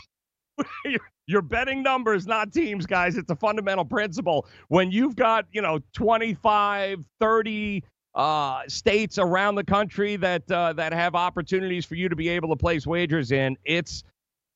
you're 1.26 1.42
betting 1.42 1.82
numbers, 1.82 2.26
not 2.26 2.52
teams, 2.52 2.86
guys. 2.86 3.16
It's 3.16 3.30
a 3.30 3.36
fundamental 3.36 3.84
principle. 3.84 4.46
When 4.68 4.90
you've 4.90 5.16
got, 5.16 5.46
you 5.52 5.60
know, 5.60 5.80
25, 5.92 7.04
30 7.20 7.84
uh, 8.16 8.62
states 8.66 9.18
around 9.18 9.54
the 9.54 9.64
country 9.64 10.16
that 10.16 10.50
uh, 10.50 10.72
that 10.72 10.92
have 10.92 11.14
opportunities 11.14 11.84
for 11.84 11.94
you 11.94 12.08
to 12.08 12.16
be 12.16 12.28
able 12.28 12.48
to 12.48 12.56
place 12.56 12.86
wagers 12.86 13.30
in, 13.30 13.56
it's 13.64 14.02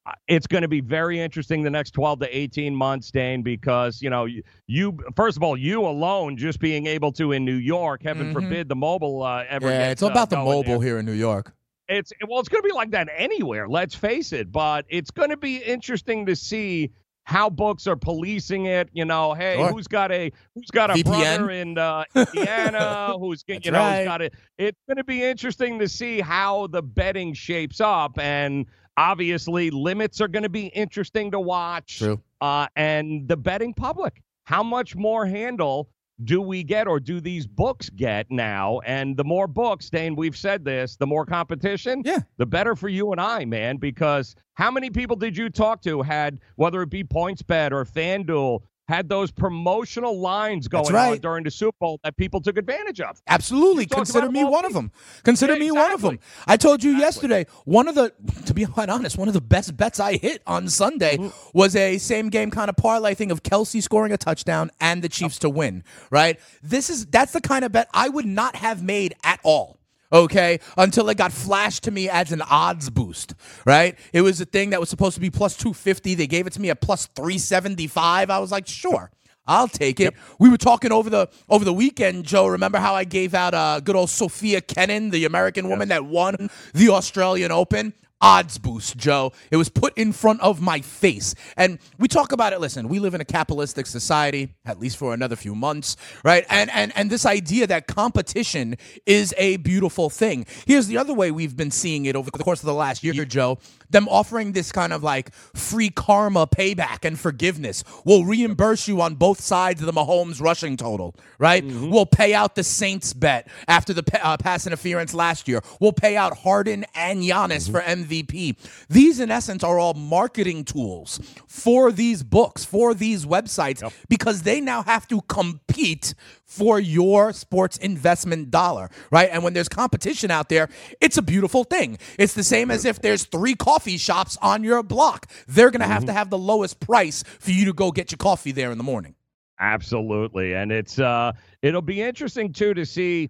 uh, 0.06 0.12
it's 0.28 0.46
going 0.46 0.62
to 0.62 0.68
be 0.68 0.80
very 0.80 1.20
interesting 1.20 1.62
the 1.62 1.68
next 1.70 1.90
12 1.90 2.20
to 2.20 2.36
18 2.36 2.74
months, 2.74 3.10
Dane, 3.10 3.42
because, 3.42 4.00
you 4.00 4.08
know, 4.08 4.24
you, 4.24 4.42
you 4.66 4.98
first 5.14 5.36
of 5.36 5.42
all, 5.42 5.58
you 5.58 5.84
alone 5.86 6.38
just 6.38 6.58
being 6.58 6.86
able 6.86 7.12
to 7.12 7.32
in 7.32 7.44
New 7.44 7.56
York, 7.56 8.02
heaven 8.02 8.28
Mhm. 8.28 8.32
forbid 8.32 8.68
the 8.70 8.76
mobile 8.76 9.22
uh, 9.22 9.44
ever 9.46 9.70
Yeah, 9.70 9.78
gets, 9.80 9.92
it's 9.92 10.02
all 10.02 10.08
uh, 10.08 10.12
about 10.12 10.30
the 10.30 10.36
mobile 10.38 10.78
there. 10.78 10.88
here 10.88 10.98
in 10.98 11.04
New 11.04 11.12
York. 11.12 11.52
It's 11.88 12.12
well, 12.26 12.40
it's 12.40 12.48
going 12.48 12.62
to 12.62 12.68
be 12.68 12.72
like 12.74 12.92
that 12.92 13.08
anywhere. 13.14 13.68
Let's 13.68 13.94
face 13.94 14.32
it. 14.32 14.50
But 14.50 14.86
it's 14.88 15.10
going 15.10 15.30
to 15.30 15.36
be 15.36 15.56
interesting 15.58 16.24
to 16.26 16.36
see 16.36 16.92
how 17.30 17.48
books 17.48 17.86
are 17.86 17.94
policing 17.94 18.66
it. 18.66 18.88
You 18.92 19.04
know, 19.04 19.34
hey, 19.34 19.54
Sure. 19.56 19.68
who's 19.72 19.86
got 19.86 20.10
a 20.10 20.32
who's 20.54 20.66
got 20.72 20.90
a 20.90 20.94
VPN? 20.94 21.04
brother 21.04 21.50
in 21.52 21.78
uh, 21.78 22.04
Indiana? 22.16 23.14
who's 23.18 23.44
you 23.46 23.70
know 23.70 23.78
right. 23.78 23.98
who's 23.98 24.04
got 24.06 24.20
it? 24.22 24.34
It's 24.58 24.78
going 24.88 24.96
to 24.96 25.04
be 25.04 25.22
interesting 25.22 25.78
to 25.78 25.88
see 25.88 26.20
how 26.20 26.66
the 26.66 26.82
betting 26.82 27.32
shapes 27.32 27.80
up, 27.80 28.18
and 28.18 28.66
obviously 28.96 29.70
limits 29.70 30.20
are 30.20 30.28
going 30.28 30.42
to 30.42 30.48
be 30.48 30.66
interesting 30.66 31.30
to 31.30 31.38
watch. 31.40 31.98
True. 31.98 32.20
Uh, 32.40 32.66
and 32.74 33.28
the 33.28 33.36
betting 33.36 33.74
public, 33.74 34.22
how 34.44 34.62
much 34.64 34.96
more 34.96 35.24
handle 35.24 35.88
do 36.24 36.40
we 36.42 36.62
get 36.62 36.86
or 36.86 37.00
do 37.00 37.20
these 37.20 37.46
books 37.46 37.88
get 37.90 38.30
now? 38.30 38.80
And 38.84 39.16
the 39.16 39.24
more 39.24 39.46
books, 39.46 39.88
Dane, 39.90 40.16
we've 40.16 40.36
said 40.36 40.64
this, 40.64 40.96
the 40.96 41.06
more 41.06 41.24
competition, 41.24 42.02
Yeah. 42.04 42.18
the 42.36 42.46
better 42.46 42.76
for 42.76 42.88
you 42.88 43.12
and 43.12 43.20
I, 43.20 43.44
man. 43.44 43.76
Because 43.78 44.34
how 44.54 44.70
many 44.70 44.90
people 44.90 45.16
did 45.16 45.36
you 45.36 45.48
talk 45.48 45.82
to 45.82 46.02
had, 46.02 46.38
whether 46.56 46.82
it 46.82 46.90
be 46.90 47.04
PointsBet 47.04 47.72
or 47.72 47.84
FanDuel, 47.84 48.60
had 48.90 49.08
those 49.08 49.30
promotional 49.30 50.18
lines 50.20 50.68
going 50.68 50.92
That's 50.92 51.12
on 51.12 51.18
during 51.18 51.44
the 51.44 51.50
Super 51.50 51.76
Bowl 51.80 52.00
that 52.04 52.16
people 52.16 52.40
took 52.40 52.58
advantage 52.58 53.00
of? 53.00 53.22
Absolutely. 53.26 53.86
Consider 53.86 54.28
me 54.30 54.44
one 54.44 54.64
of 54.66 54.74
them. 54.74 54.90
Consider 55.22 55.54
Yeah, 55.54 55.60
me 55.60 55.70
one 55.70 55.92
of 55.92 56.02
them. 56.02 56.18
I 56.46 56.56
told 56.56 56.82
you 56.84 56.90
Exactly. 56.90 57.30
yesterday, 57.30 57.46
one 57.64 57.88
of 57.88 57.94
the, 57.94 58.12
to 58.46 58.52
be 58.52 58.66
quite 58.66 58.88
honest, 58.90 59.16
one 59.16 59.28
of 59.28 59.34
the 59.34 59.40
best 59.40 59.76
bets 59.76 60.00
I 60.00 60.16
hit 60.16 60.42
on 60.46 60.68
Sunday 60.68 61.18
was 61.54 61.74
a 61.74 61.96
same 61.98 62.28
game 62.28 62.50
kind 62.50 62.68
of 62.68 62.76
parlay 62.76 63.14
thing 63.14 63.30
of 63.30 63.42
Kelce 63.42 63.82
scoring 63.82 64.12
a 64.12 64.18
touchdown 64.18 64.70
and 64.80 65.02
the 65.02 65.08
Chiefs 65.08 65.38
to 65.40 65.48
win, 65.48 65.84
right? 66.10 66.38
This 66.62 66.90
is, 66.90 67.06
that's 67.06 67.32
the 67.32 67.40
kind 67.40 67.64
of 67.64 67.72
bet 67.72 67.88
I 67.94 68.08
would 68.08 68.26
not 68.26 68.56
have 68.56 68.82
made 68.82 69.14
at 69.24 69.40
all. 69.44 69.79
Okay, 70.12 70.58
until 70.76 71.08
it 71.08 71.16
got 71.16 71.32
flashed 71.32 71.84
to 71.84 71.90
me 71.90 72.08
as 72.08 72.32
an 72.32 72.42
odds 72.42 72.90
boost, 72.90 73.34
right? 73.64 73.96
It 74.12 74.22
was 74.22 74.40
a 74.40 74.44
thing 74.44 74.70
that 74.70 74.80
was 74.80 74.88
supposed 74.88 75.14
to 75.14 75.20
be 75.20 75.30
plus 75.30 75.56
250. 75.56 76.14
They 76.14 76.26
gave 76.26 76.48
it 76.48 76.52
to 76.54 76.60
me 76.60 76.70
at 76.70 76.80
plus 76.80 77.06
375. 77.06 78.28
I 78.28 78.38
was 78.38 78.50
like, 78.50 78.66
sure. 78.66 79.10
I'll 79.46 79.68
take 79.68 79.98
it. 80.00 80.14
We 80.38 80.48
were 80.48 80.58
talking 80.58 80.92
over 80.92 81.10
the 81.10 81.28
over 81.48 81.64
the 81.64 81.72
weekend, 81.72 82.24
Joe. 82.24 82.46
Remember 82.46 82.78
how 82.78 82.94
I 82.94 83.04
gave 83.04 83.34
out 83.34 83.52
uh, 83.54 83.80
good 83.80 83.96
old 83.96 84.10
Sofia 84.10 84.60
Kenin, 84.60 85.10
the 85.10 85.24
American 85.24 85.68
woman 85.68 85.88
that 85.88 86.04
won 86.04 86.50
the 86.72 86.90
Australian 86.90 87.50
Open? 87.50 87.92
Odds 88.20 88.58
boost, 88.58 88.96
Joe. 88.96 89.32
It 89.50 89.56
was 89.56 89.68
put 89.68 89.96
in 89.96 90.12
front 90.12 90.40
of 90.40 90.60
my 90.60 90.80
face. 90.80 91.34
And 91.56 91.78
we 91.98 92.08
talk 92.08 92.32
about 92.32 92.52
it. 92.52 92.60
Listen, 92.60 92.88
we 92.88 92.98
live 92.98 93.14
in 93.14 93.20
a 93.20 93.24
capitalistic 93.24 93.86
society, 93.86 94.54
at 94.64 94.78
least 94.78 94.96
for 94.98 95.14
another 95.14 95.36
few 95.36 95.54
months, 95.54 95.96
right? 96.24 96.44
And 96.50 96.70
and 96.70 96.92
and 96.96 97.10
this 97.10 97.24
idea 97.24 97.66
that 97.66 97.86
competition 97.86 98.76
is 99.06 99.34
a 99.38 99.56
beautiful 99.58 100.10
thing. 100.10 100.46
Here's 100.66 100.86
the 100.86 100.98
other 100.98 101.14
way 101.14 101.30
we've 101.30 101.56
been 101.56 101.70
seeing 101.70 102.04
it 102.06 102.14
over 102.14 102.30
the 102.30 102.38
course 102.44 102.60
of 102.60 102.66
the 102.66 102.74
last 102.74 103.02
year, 103.02 103.24
Joe. 103.24 103.58
Them 103.90 104.08
offering 104.08 104.52
this 104.52 104.72
kind 104.72 104.92
of 104.92 105.02
like 105.02 105.34
free 105.34 105.90
karma 105.90 106.46
payback 106.46 107.04
and 107.04 107.18
forgiveness. 107.18 107.84
We'll 108.04 108.24
reimburse 108.24 108.88
you 108.88 109.00
on 109.00 109.16
both 109.16 109.40
sides 109.40 109.80
of 109.80 109.86
the 109.86 109.92
Mahomes 109.92 110.40
rushing 110.40 110.76
total, 110.76 111.14
right? 111.38 111.64
We'll 111.64 112.06
pay 112.06 112.34
out 112.34 112.54
the 112.54 112.64
Saints 112.64 113.12
bet 113.12 113.48
after 113.66 113.92
the 113.92 114.04
uh, 114.22 114.36
pass 114.36 114.66
interference 114.66 115.14
last 115.14 115.48
year. 115.48 115.62
We'll 115.80 115.92
pay 115.92 116.16
out 116.16 116.38
Harden 116.38 116.84
and 116.94 117.22
Giannis 117.22 117.70
for 117.70 117.80
MVP. 117.80 118.56
These, 118.88 119.20
in 119.20 119.30
essence, 119.30 119.64
are 119.64 119.78
all 119.78 119.94
marketing 119.94 120.64
tools 120.64 121.20
for 121.46 121.90
these 121.92 122.22
books, 122.22 122.64
for 122.64 122.94
these 122.94 123.26
websites, 123.26 123.82
because 124.08 124.42
they 124.42 124.60
now 124.60 124.82
have 124.82 125.08
to 125.08 125.20
compete 125.22 126.14
for 126.50 126.80
your 126.80 127.32
sports 127.32 127.76
investment 127.76 128.50
dollar, 128.50 128.90
right? 129.12 129.30
And 129.30 129.44
when 129.44 129.52
there's 129.52 129.68
competition 129.68 130.32
out 130.32 130.48
there, 130.48 130.68
it's 131.00 131.16
a 131.16 131.22
beautiful 131.22 131.62
thing. 131.62 131.96
It's 132.18 132.34
the 132.34 132.42
same 132.42 132.72
as 132.72 132.84
if 132.84 133.00
there's 133.00 133.22
three 133.22 133.54
coffee 133.54 133.79
shops 133.88 134.36
on 134.42 134.62
your 134.64 134.82
block. 134.82 135.26
They're 135.48 135.70
going 135.70 135.80
to 135.80 135.86
have 135.86 136.04
to 136.06 136.12
have 136.12 136.30
the 136.30 136.38
lowest 136.38 136.80
price 136.80 137.22
for 137.38 137.50
you 137.50 137.64
to 137.66 137.72
go 137.72 137.90
get 137.92 138.10
your 138.12 138.16
coffee 138.18 138.52
there 138.52 138.70
in 138.72 138.78
the 138.78 138.84
morning. 138.84 139.14
Absolutely, 139.58 140.54
and 140.54 140.72
it's 140.72 140.98
uh, 140.98 141.32
it'll 141.62 141.82
be 141.82 142.00
interesting 142.00 142.52
too 142.52 142.72
to 142.74 142.84
see 142.86 143.28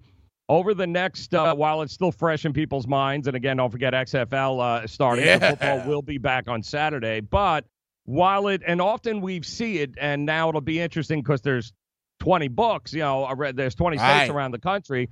over 0.49 0.75
the 0.75 0.87
next 0.87 1.35
uh, 1.35 1.55
while 1.55 1.83
it's 1.83 1.93
still 1.93 2.13
fresh 2.13 2.45
in 2.45 2.53
people's 2.53 2.87
minds. 2.87 3.27
And 3.27 3.37
again, 3.37 3.57
don't 3.57 3.71
forget 3.71 3.93
XFL 3.93 4.61
uh, 4.61 4.87
starting. 4.87 5.25
Yeah. 5.25 5.51
Football 5.51 5.89
will 5.89 6.03
be 6.03 6.19
back 6.19 6.49
on 6.49 6.63
Saturday, 6.63 7.21
but 7.21 7.65
while 8.05 8.49
it 8.49 8.63
and 8.67 8.81
often 8.81 9.21
we 9.21 9.43
see 9.43 9.79
it, 9.79 9.95
and 10.01 10.25
now 10.25 10.49
it'll 10.49 10.61
be 10.61 10.81
interesting 10.81 11.21
because 11.21 11.41
there's 11.43 11.73
20 12.21 12.49
books. 12.49 12.93
You 12.93 13.01
know, 13.01 13.25
I 13.25 13.33
read 13.33 13.57
there's 13.57 13.75
20 13.75 13.97
states 13.99 14.09
Right. 14.09 14.31
around 14.31 14.53
the 14.53 14.59
country. 14.61 15.11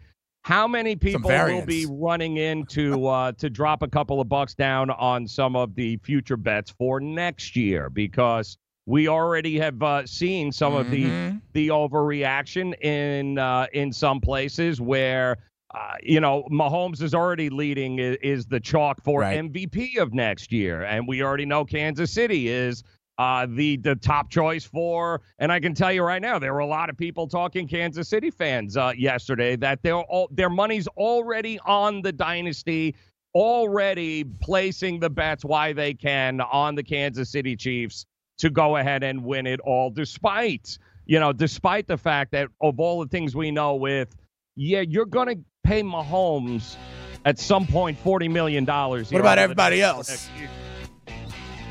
How 0.49 0.67
many 0.67 0.97
people 0.97 1.31
will 1.31 1.67
be 1.67 1.85
running 1.85 2.39
in 2.39 2.65
to 2.69 3.07
uh, 3.07 3.33
to 3.33 3.51
drop 3.51 3.83
a 3.83 3.87
couple 3.87 4.19
of 4.19 4.31
bucks 4.31 4.55
down 4.55 4.89
on 4.89 5.27
some 5.27 5.55
of 5.55 5.75
the 5.75 5.99
future 5.99 6.39
bets 6.39 6.71
for 6.71 7.01
next 7.01 7.55
year? 7.55 7.91
Because 7.91 8.57
we 8.87 9.09
already 9.09 9.59
have 9.59 9.83
uh, 9.83 10.07
seen 10.07 10.51
some 10.51 10.73
of 10.73 10.91
the 10.91 11.13
Mhm. 11.13 11.43
the 11.53 11.69
overreaction 11.69 12.73
in 12.83 13.37
uh, 13.37 13.67
in 13.75 13.93
some 13.93 14.23
places 14.23 14.81
where 14.81 15.37
uh, 15.75 15.97
you 16.03 16.19
know 16.19 16.45
Mahomes 16.51 17.03
is 17.03 17.13
already 17.15 17.51
leading 17.51 17.99
is, 17.99 18.17
is 18.23 18.47
the 18.47 18.59
chalk 18.59 19.05
for 19.05 19.21
Right. 19.21 19.37
MVP 19.37 19.99
of 19.99 20.15
next 20.15 20.51
year, 20.51 20.83
and 20.83 21.07
we 21.07 21.23
already 21.23 21.45
know 21.45 21.67
Kansas 21.67 22.11
City 22.11 22.49
is. 22.49 22.83
Uh, 23.19 23.49
the 23.51 23.77
the 23.79 23.97
top 23.97 24.31
choice 24.31 24.65
for, 24.65 25.21
and 25.41 25.51
I 25.51 25.59
can 25.59 25.75
tell 25.75 25.93
you 25.93 26.05
right 26.05 26.23
now, 26.23 26.39
there 26.39 26.55
were 26.55 26.61
a 26.61 26.67
lot 26.67 26.89
of 26.89 26.97
people 26.97 27.27
talking 27.27 27.67
Kansas 27.67 28.09
City 28.09 28.31
fans 28.31 28.77
uh, 28.77 28.93
yesterday 28.97 29.57
that 29.57 29.83
they're 29.83 29.97
all 29.97 30.29
their 30.31 30.49
money's 30.49 30.87
already 30.87 31.59
on 31.67 32.01
the 32.01 32.13
dynasty, 32.13 32.95
already 33.35 34.23
placing 34.23 35.01
the 35.01 35.11
bets 35.11 35.45
why 35.45 35.73
they 35.73 35.95
can 35.95 36.41
on 36.41 36.77
the 36.77 36.83
Kansas 36.85 37.29
City 37.29 37.57
Chiefs 37.57 38.07
to 38.39 38.51
go 38.51 38.77
ahead 38.77 39.03
and 39.03 39.25
win 39.25 39.49
it 39.49 39.59
all, 39.61 39.91
despite 39.91 40.79
you 41.05 41.19
know, 41.19 41.33
despite 41.33 41.89
the 41.89 41.97
fact 41.97 42.31
that 42.33 42.49
of 42.61 42.79
all 42.79 43.01
the 43.01 43.09
things 43.09 43.35
we 43.35 43.51
know 43.51 43.75
with, 43.75 44.15
yeah, 44.55 44.83
you're 44.83 45.07
gonna 45.07 45.37
pay 45.65 45.83
Mahomes 45.83 46.77
at 47.25 47.41
some 47.41 47.67
point 47.67 47.99
forty 47.99 48.29
million 48.29 48.65
dollars. 48.65 49.11
What 49.11 49.21
about 49.21 49.39
everybody 49.39 49.83
else? 49.83 50.31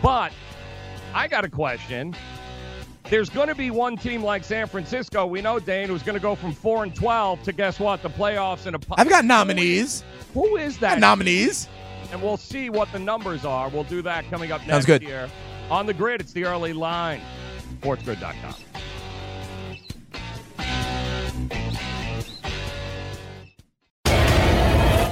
But 0.03 0.33
I 1.13 1.28
got 1.28 1.46
a 1.46 1.50
question. 1.50 2.15
There's 3.10 3.30
going 3.30 3.48
to 3.48 3.56
be 3.56 3.72
one 3.72 3.96
team 3.96 4.22
like 4.22 4.43
San 4.43 4.67
Francisco. 4.67 5.26
We 5.26 5.41
know 5.41 5.60
Dane 5.60 5.88
who's 5.88 6.04
going 6.04 6.15
to 6.15 6.22
go 6.22 6.36
from 6.36 6.52
four 6.54 6.84
and 6.84 6.93
twelve 6.93 7.41
to 7.43 7.54
guess 7.54 7.80
what 7.80 8.04
the 8.04 8.10
playoffs 8.10 8.65
and 8.65 8.76
a. 8.76 8.80
I've 8.98 9.08
got 9.10 9.24
nominees. 9.24 10.04
Who 10.34 10.58
is 10.58 10.78
that? 10.80 11.00
nominees. 11.00 11.70
and 12.12 12.22
we'll 12.22 12.38
see 12.38 12.70
what 12.70 12.91
the 12.91 13.00
numbers 13.00 13.46
are. 13.46 13.70
We'll 13.70 13.84
do 13.86 14.02
that 14.02 14.30
coming 14.30 14.52
up 14.52 14.60
Sounds 14.62 14.70
next 14.70 14.86
good. 14.86 15.04
year. 15.04 15.30
On 15.70 15.86
the 15.86 15.93
grid, 15.93 16.22
it's 16.22 16.34
the 16.34 16.43
early 16.46 16.74
line. 16.74 17.22
SportsGrid.com. 17.82 18.56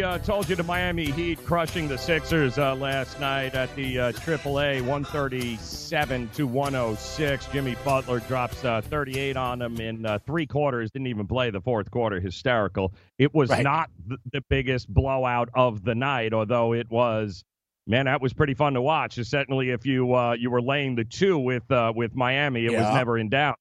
We 0.00 0.04
uh, 0.04 0.16
told 0.16 0.48
you 0.48 0.56
the 0.56 0.62
Miami 0.62 1.10
Heat 1.10 1.44
crushing 1.44 1.86
the 1.86 1.98
Sixers 1.98 2.56
uh, 2.56 2.74
last 2.74 3.20
night 3.20 3.54
at 3.54 3.74
the 3.76 3.98
uh, 3.98 4.12
AAA, 4.12 4.80
137 4.80 6.30
to 6.36 6.46
106. 6.46 7.46
Jimmy 7.48 7.76
Butler 7.84 8.20
drops 8.20 8.64
uh, 8.64 8.80
38 8.80 9.36
on 9.36 9.58
them 9.58 9.78
in 9.78 10.06
uh, 10.06 10.18
three 10.24 10.46
quarters. 10.46 10.90
Didn't 10.90 11.08
even 11.08 11.26
play 11.26 11.50
the 11.50 11.60
fourth 11.60 11.90
quarter. 11.90 12.18
Hysterical. 12.18 12.94
It 13.18 13.34
was 13.34 13.50
Right. 13.50 13.62
not 13.62 13.90
the, 14.06 14.16
the 14.32 14.40
biggest 14.48 14.88
blowout 14.88 15.50
of 15.52 15.84
the 15.84 15.94
night, 15.94 16.32
although 16.32 16.72
it 16.72 16.88
was. 16.88 17.44
Man, 17.86 18.06
that 18.06 18.22
was 18.22 18.32
pretty 18.32 18.54
fun 18.54 18.72
to 18.74 18.80
watch. 18.80 19.16
Certainly, 19.22 19.68
if 19.68 19.84
you 19.84 20.14
uh, 20.14 20.32
you 20.32 20.50
were 20.50 20.62
laying 20.62 20.94
the 20.94 21.04
two 21.04 21.38
with 21.38 21.70
uh, 21.70 21.92
with 21.94 22.14
Miami, 22.14 22.64
it 22.64 22.72
was 22.72 22.94
never 22.94 23.18
in 23.18 23.28
doubt. 23.28 23.58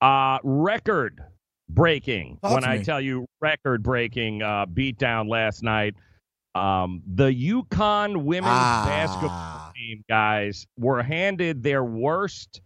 Uh, 0.00 0.38
record 0.42 1.20
breaking. 1.68 2.38
Talk 2.42 2.54
when 2.54 2.64
I 2.64 2.82
tell 2.82 3.00
you 3.00 3.26
record 3.40 3.82
breaking 3.82 4.42
uh, 4.42 4.66
beatdown 4.66 5.28
last 5.28 5.62
night, 5.62 5.94
um, 6.54 7.02
the 7.06 7.26
UConn 7.32 8.24
women's 8.24 8.46
Ah. 8.54 8.84
basketball 8.86 9.72
team 9.74 10.02
guys 10.08 10.66
were 10.78 11.02
handed 11.02 11.62
their 11.62 11.84
worst 11.84 12.60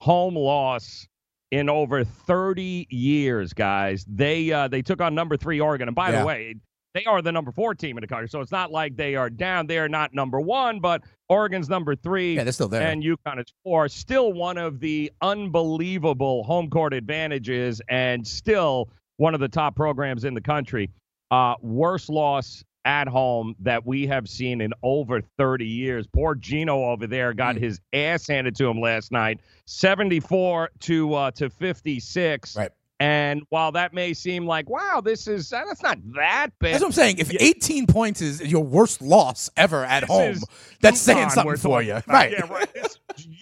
home 0.00 0.34
loss 0.36 1.06
in 1.50 1.68
over 1.68 2.04
30 2.04 2.86
years, 2.90 3.52
guys. 3.52 4.04
They 4.08 4.52
uh, 4.52 4.68
they 4.68 4.82
took 4.82 5.00
on 5.00 5.14
number 5.14 5.36
three 5.36 5.58
Oregon, 5.60 5.88
and 5.88 5.94
by 5.94 6.10
Yeah. 6.10 6.20
the 6.20 6.26
way, 6.26 6.54
they 6.94 7.04
are 7.04 7.22
the 7.22 7.30
number 7.32 7.52
four 7.52 7.74
team 7.74 7.96
in 7.96 8.00
the 8.00 8.06
country, 8.08 8.28
so 8.28 8.40
it's 8.40 8.50
not 8.52 8.70
like 8.72 8.96
they 8.96 9.14
are 9.14 9.30
down. 9.30 9.66
They 9.66 9.78
are 9.78 9.88
not 9.88 10.12
number 10.14 10.40
one, 10.40 10.80
but 10.80 11.02
Oregon's 11.28 11.68
number 11.68 11.94
three 11.94 12.34
Yeah, 12.34 12.44
they're 12.44 12.52
still 12.52 12.68
there. 12.68 12.82
and 12.82 13.02
UConn 13.02 13.38
is 13.38 13.52
four. 13.62 13.88
Still 13.88 14.32
one 14.32 14.58
of 14.58 14.80
the 14.80 15.12
unbelievable 15.22 16.42
home 16.44 16.68
court 16.70 16.92
advantages, 16.94 17.80
and 17.88 18.26
still 18.26 18.90
one 19.18 19.34
of 19.34 19.40
the 19.40 19.48
top 19.48 19.76
programs 19.76 20.24
in 20.24 20.34
the 20.34 20.40
country. 20.40 20.90
Uh, 21.30 21.54
worst 21.62 22.08
loss 22.10 22.64
at 22.86 23.06
home 23.06 23.54
that 23.60 23.86
we 23.86 24.06
have 24.06 24.26
seen 24.26 24.60
in 24.62 24.72
over 24.82 25.20
30 25.38 25.66
years. 25.66 26.06
Poor 26.06 26.34
Gino 26.34 26.86
over 26.86 27.06
there 27.06 27.34
got 27.34 27.54
Mm. 27.56 27.60
his 27.60 27.80
ass 27.92 28.26
handed 28.26 28.56
to 28.56 28.66
him 28.66 28.80
last 28.80 29.12
night, 29.12 29.40
74 29.66 30.70
to 30.80 31.14
uh, 31.14 31.30
to 31.32 31.50
56. 31.50 32.56
Right. 32.56 32.70
And 33.00 33.42
while 33.48 33.72
that 33.72 33.94
may 33.94 34.12
seem 34.12 34.46
like, 34.46 34.68
wow, 34.68 35.00
this 35.02 35.26
is 35.26 35.52
uh, 35.52 35.62
that's 35.66 35.82
not 35.82 35.98
that 36.14 36.48
bad. 36.60 36.74
That's 36.74 36.82
what 36.82 36.88
I'm 36.88 36.92
saying. 36.92 37.16
If 37.18 37.32
Yeah. 37.32 37.38
18 37.40 37.86
points 37.86 38.20
is 38.20 38.42
your 38.42 38.62
worst 38.62 39.00
loss 39.00 39.48
ever 39.56 39.84
at 39.86 40.00
This 40.02 40.10
home, 40.10 40.36
that's 40.82 41.00
saying 41.00 41.30
something 41.30 41.56
for 41.56 41.80
you. 41.82 42.00
Right. 42.06 42.32
Yeah, 42.32 42.46
right. 42.52 42.68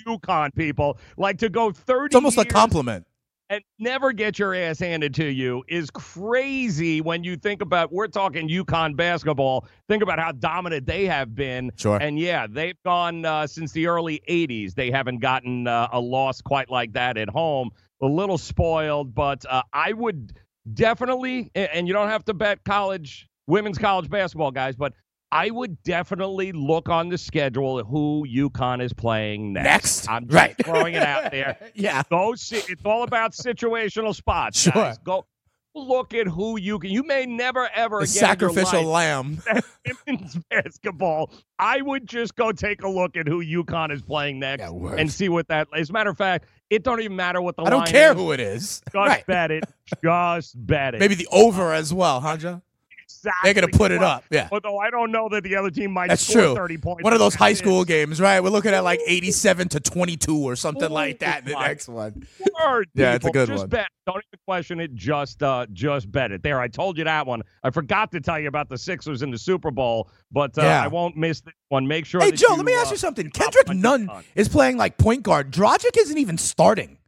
UConn 0.06 0.54
people. 0.54 0.98
Like 1.16 1.38
to 1.38 1.48
go 1.48 1.72
30 1.72 2.06
It's 2.06 2.14
almost 2.14 2.38
a 2.38 2.44
compliment. 2.44 3.04
and 3.50 3.62
never 3.78 4.12
get 4.12 4.38
your 4.38 4.54
ass 4.54 4.78
handed 4.78 5.14
to 5.14 5.24
you 5.24 5.64
is 5.68 5.90
crazy 5.90 7.00
when 7.00 7.24
you 7.24 7.34
think 7.36 7.62
about 7.62 7.90
we're 7.92 8.06
talking 8.08 8.48
UConn 8.48 8.94
basketball. 8.96 9.66
Think 9.88 10.02
about 10.02 10.18
how 10.18 10.32
dominant 10.32 10.86
they 10.86 11.06
have 11.06 11.34
been. 11.34 11.72
Sure. 11.76 11.96
And 12.00 12.18
yeah, 12.18 12.46
they've 12.48 12.80
gone 12.84 13.24
uh, 13.24 13.46
since 13.46 13.72
the 13.72 13.86
early 13.86 14.22
80s. 14.28 14.74
They 14.74 14.90
haven't 14.90 15.18
gotten 15.18 15.66
uh, 15.66 15.88
a 15.92 15.98
loss 16.00 16.40
quite 16.40 16.70
like 16.70 16.92
that 16.92 17.16
at 17.16 17.28
home. 17.28 17.70
A 18.00 18.06
little 18.06 18.38
spoiled, 18.38 19.14
but 19.14 19.44
uh, 19.48 19.62
I 19.72 19.92
would 19.92 20.32
definitely, 20.72 21.50
and 21.54 21.88
you 21.88 21.94
don't 21.94 22.08
have 22.08 22.24
to 22.26 22.34
bet 22.34 22.64
college, 22.64 23.28
women's 23.46 23.78
college 23.78 24.08
basketball, 24.08 24.50
guys, 24.50 24.76
but 24.76 24.92
I 25.30 25.50
would 25.50 25.82
definitely 25.82 26.52
look 26.52 26.88
on 26.88 27.08
the 27.08 27.18
schedule 27.18 27.78
at 27.78 27.86
who 27.86 28.26
UConn 28.26 28.82
is 28.82 28.92
playing 28.92 29.52
next. 29.52 29.64
Next. 29.66 30.08
I'm 30.08 30.24
just 30.24 30.34
right. 30.34 30.56
throwing 30.64 30.94
it 30.94 31.02
out 31.02 31.30
there. 31.30 31.58
yeah. 31.74 32.02
Go 32.08 32.34
see. 32.34 32.62
It's 32.68 32.84
all 32.84 33.02
about 33.02 33.32
situational 33.32 34.14
spots. 34.14 34.60
Sure. 34.60 34.72
Guys. 34.72 34.98
Go 34.98 35.26
look 35.74 36.14
at 36.14 36.26
who 36.26 36.58
you 36.58 36.78
can. 36.78 36.90
You 36.90 37.02
may 37.02 37.26
never 37.26 37.68
ever 37.74 38.06
sacrificial 38.06 38.84
lamb. 38.84 39.42
women's 40.06 40.36
basketball. 40.50 41.30
I 41.58 41.80
would 41.82 42.06
just 42.06 42.34
go 42.34 42.52
take 42.52 42.82
a 42.82 42.88
look 42.88 43.16
at 43.16 43.26
who 43.26 43.44
UConn 43.44 43.92
is 43.92 44.02
playing 44.02 44.38
next 44.38 44.62
Yeah, 44.62 44.94
and 44.96 45.10
see 45.10 45.28
what 45.28 45.48
that. 45.48 45.68
As 45.74 45.90
a 45.90 45.92
matter 45.92 46.10
of 46.10 46.16
fact, 46.16 46.46
it 46.70 46.82
don't 46.82 47.00
even 47.00 47.16
matter 47.16 47.40
what 47.40 47.56
the 47.56 47.62
I 47.62 47.70
don't 47.70 47.86
care 47.86 48.12
is. 48.12 48.16
who 48.16 48.32
it 48.32 48.40
is. 48.40 48.82
Just 48.92 48.94
Right. 48.94 49.26
bet 49.26 49.50
it. 49.50 49.64
Just 50.02 50.66
bet 50.66 50.94
it. 50.94 51.00
Maybe 51.00 51.14
the 51.14 51.28
over 51.32 51.72
as 51.72 51.92
well, 51.94 52.20
huh, 52.20 52.36
Joe? 52.36 52.62
Exactly. 53.08 53.32
They're 53.52 53.60
going 53.62 53.72
to 53.72 53.78
put 53.78 53.90
it 53.90 54.02
up. 54.02 54.24
Yeah. 54.30 54.48
Although 54.52 54.78
I 54.78 54.90
don't 54.90 55.10
know 55.10 55.28
that 55.30 55.42
the 55.42 55.56
other 55.56 55.70
team 55.70 55.92
might 55.92 56.08
That's 56.08 56.26
score 56.26 56.42
true. 56.42 56.54
30 56.54 56.78
points. 56.78 57.04
One 57.04 57.12
of 57.12 57.18
those 57.18 57.34
high 57.34 57.50
it. 57.50 57.56
school 57.56 57.84
games, 57.84 58.20
right? 58.20 58.40
We're 58.42 58.50
looking 58.50 58.72
at 58.72 58.84
like 58.84 59.00
87 59.06 59.68
to 59.70 59.80
22 59.80 60.36
or 60.36 60.56
something 60.56 60.84
Oh 60.90 60.94
like 60.94 61.18
that 61.20 61.40
in 61.40 61.44
the 61.46 61.52
my 61.54 61.68
next 61.68 61.88
one. 61.88 62.26
Word, 62.62 62.88
Yeah, 62.94 63.14
it's 63.14 63.24
a 63.24 63.28
people. 63.28 63.32
good 63.32 63.48
just 63.48 63.60
one. 63.62 63.68
bet. 63.68 63.88
Don't 64.06 64.16
even 64.32 64.38
question 64.46 64.80
it. 64.80 64.94
Just 64.94 65.42
uh, 65.42 65.66
just 65.72 66.10
bet 66.10 66.32
it. 66.32 66.42
There, 66.42 66.60
I 66.60 66.68
told 66.68 66.96
you 66.98 67.04
that 67.04 67.26
one. 67.26 67.42
I 67.62 67.70
forgot 67.70 68.10
to 68.12 68.20
tell 68.20 68.38
you 68.38 68.48
about 68.48 68.68
the 68.68 68.78
Sixers 68.78 69.22
in 69.22 69.30
the 69.30 69.38
Super 69.38 69.70
Bowl, 69.70 70.08
but 70.32 70.56
uh, 70.58 70.62
Yeah. 70.62 70.82
I 70.84 70.88
won't 70.88 71.16
miss 71.16 71.40
this 71.42 71.54
one. 71.68 71.86
Make 71.86 72.06
sure. 72.06 72.20
Hey, 72.20 72.30
that 72.30 72.36
Joe, 72.38 72.54
let 72.54 72.64
me 72.64 72.72
ask 72.74 72.88
uh, 72.88 72.90
you 72.92 72.96
something. 72.96 73.30
Kendrick 73.30 73.68
on 73.68 73.80
Nunn 73.80 74.10
is 74.34 74.48
playing 74.48 74.76
like 74.76 74.96
point 74.98 75.22
guard. 75.22 75.52
Dragic 75.52 75.96
isn't 75.98 76.18
even 76.18 76.38
starting. 76.38 76.98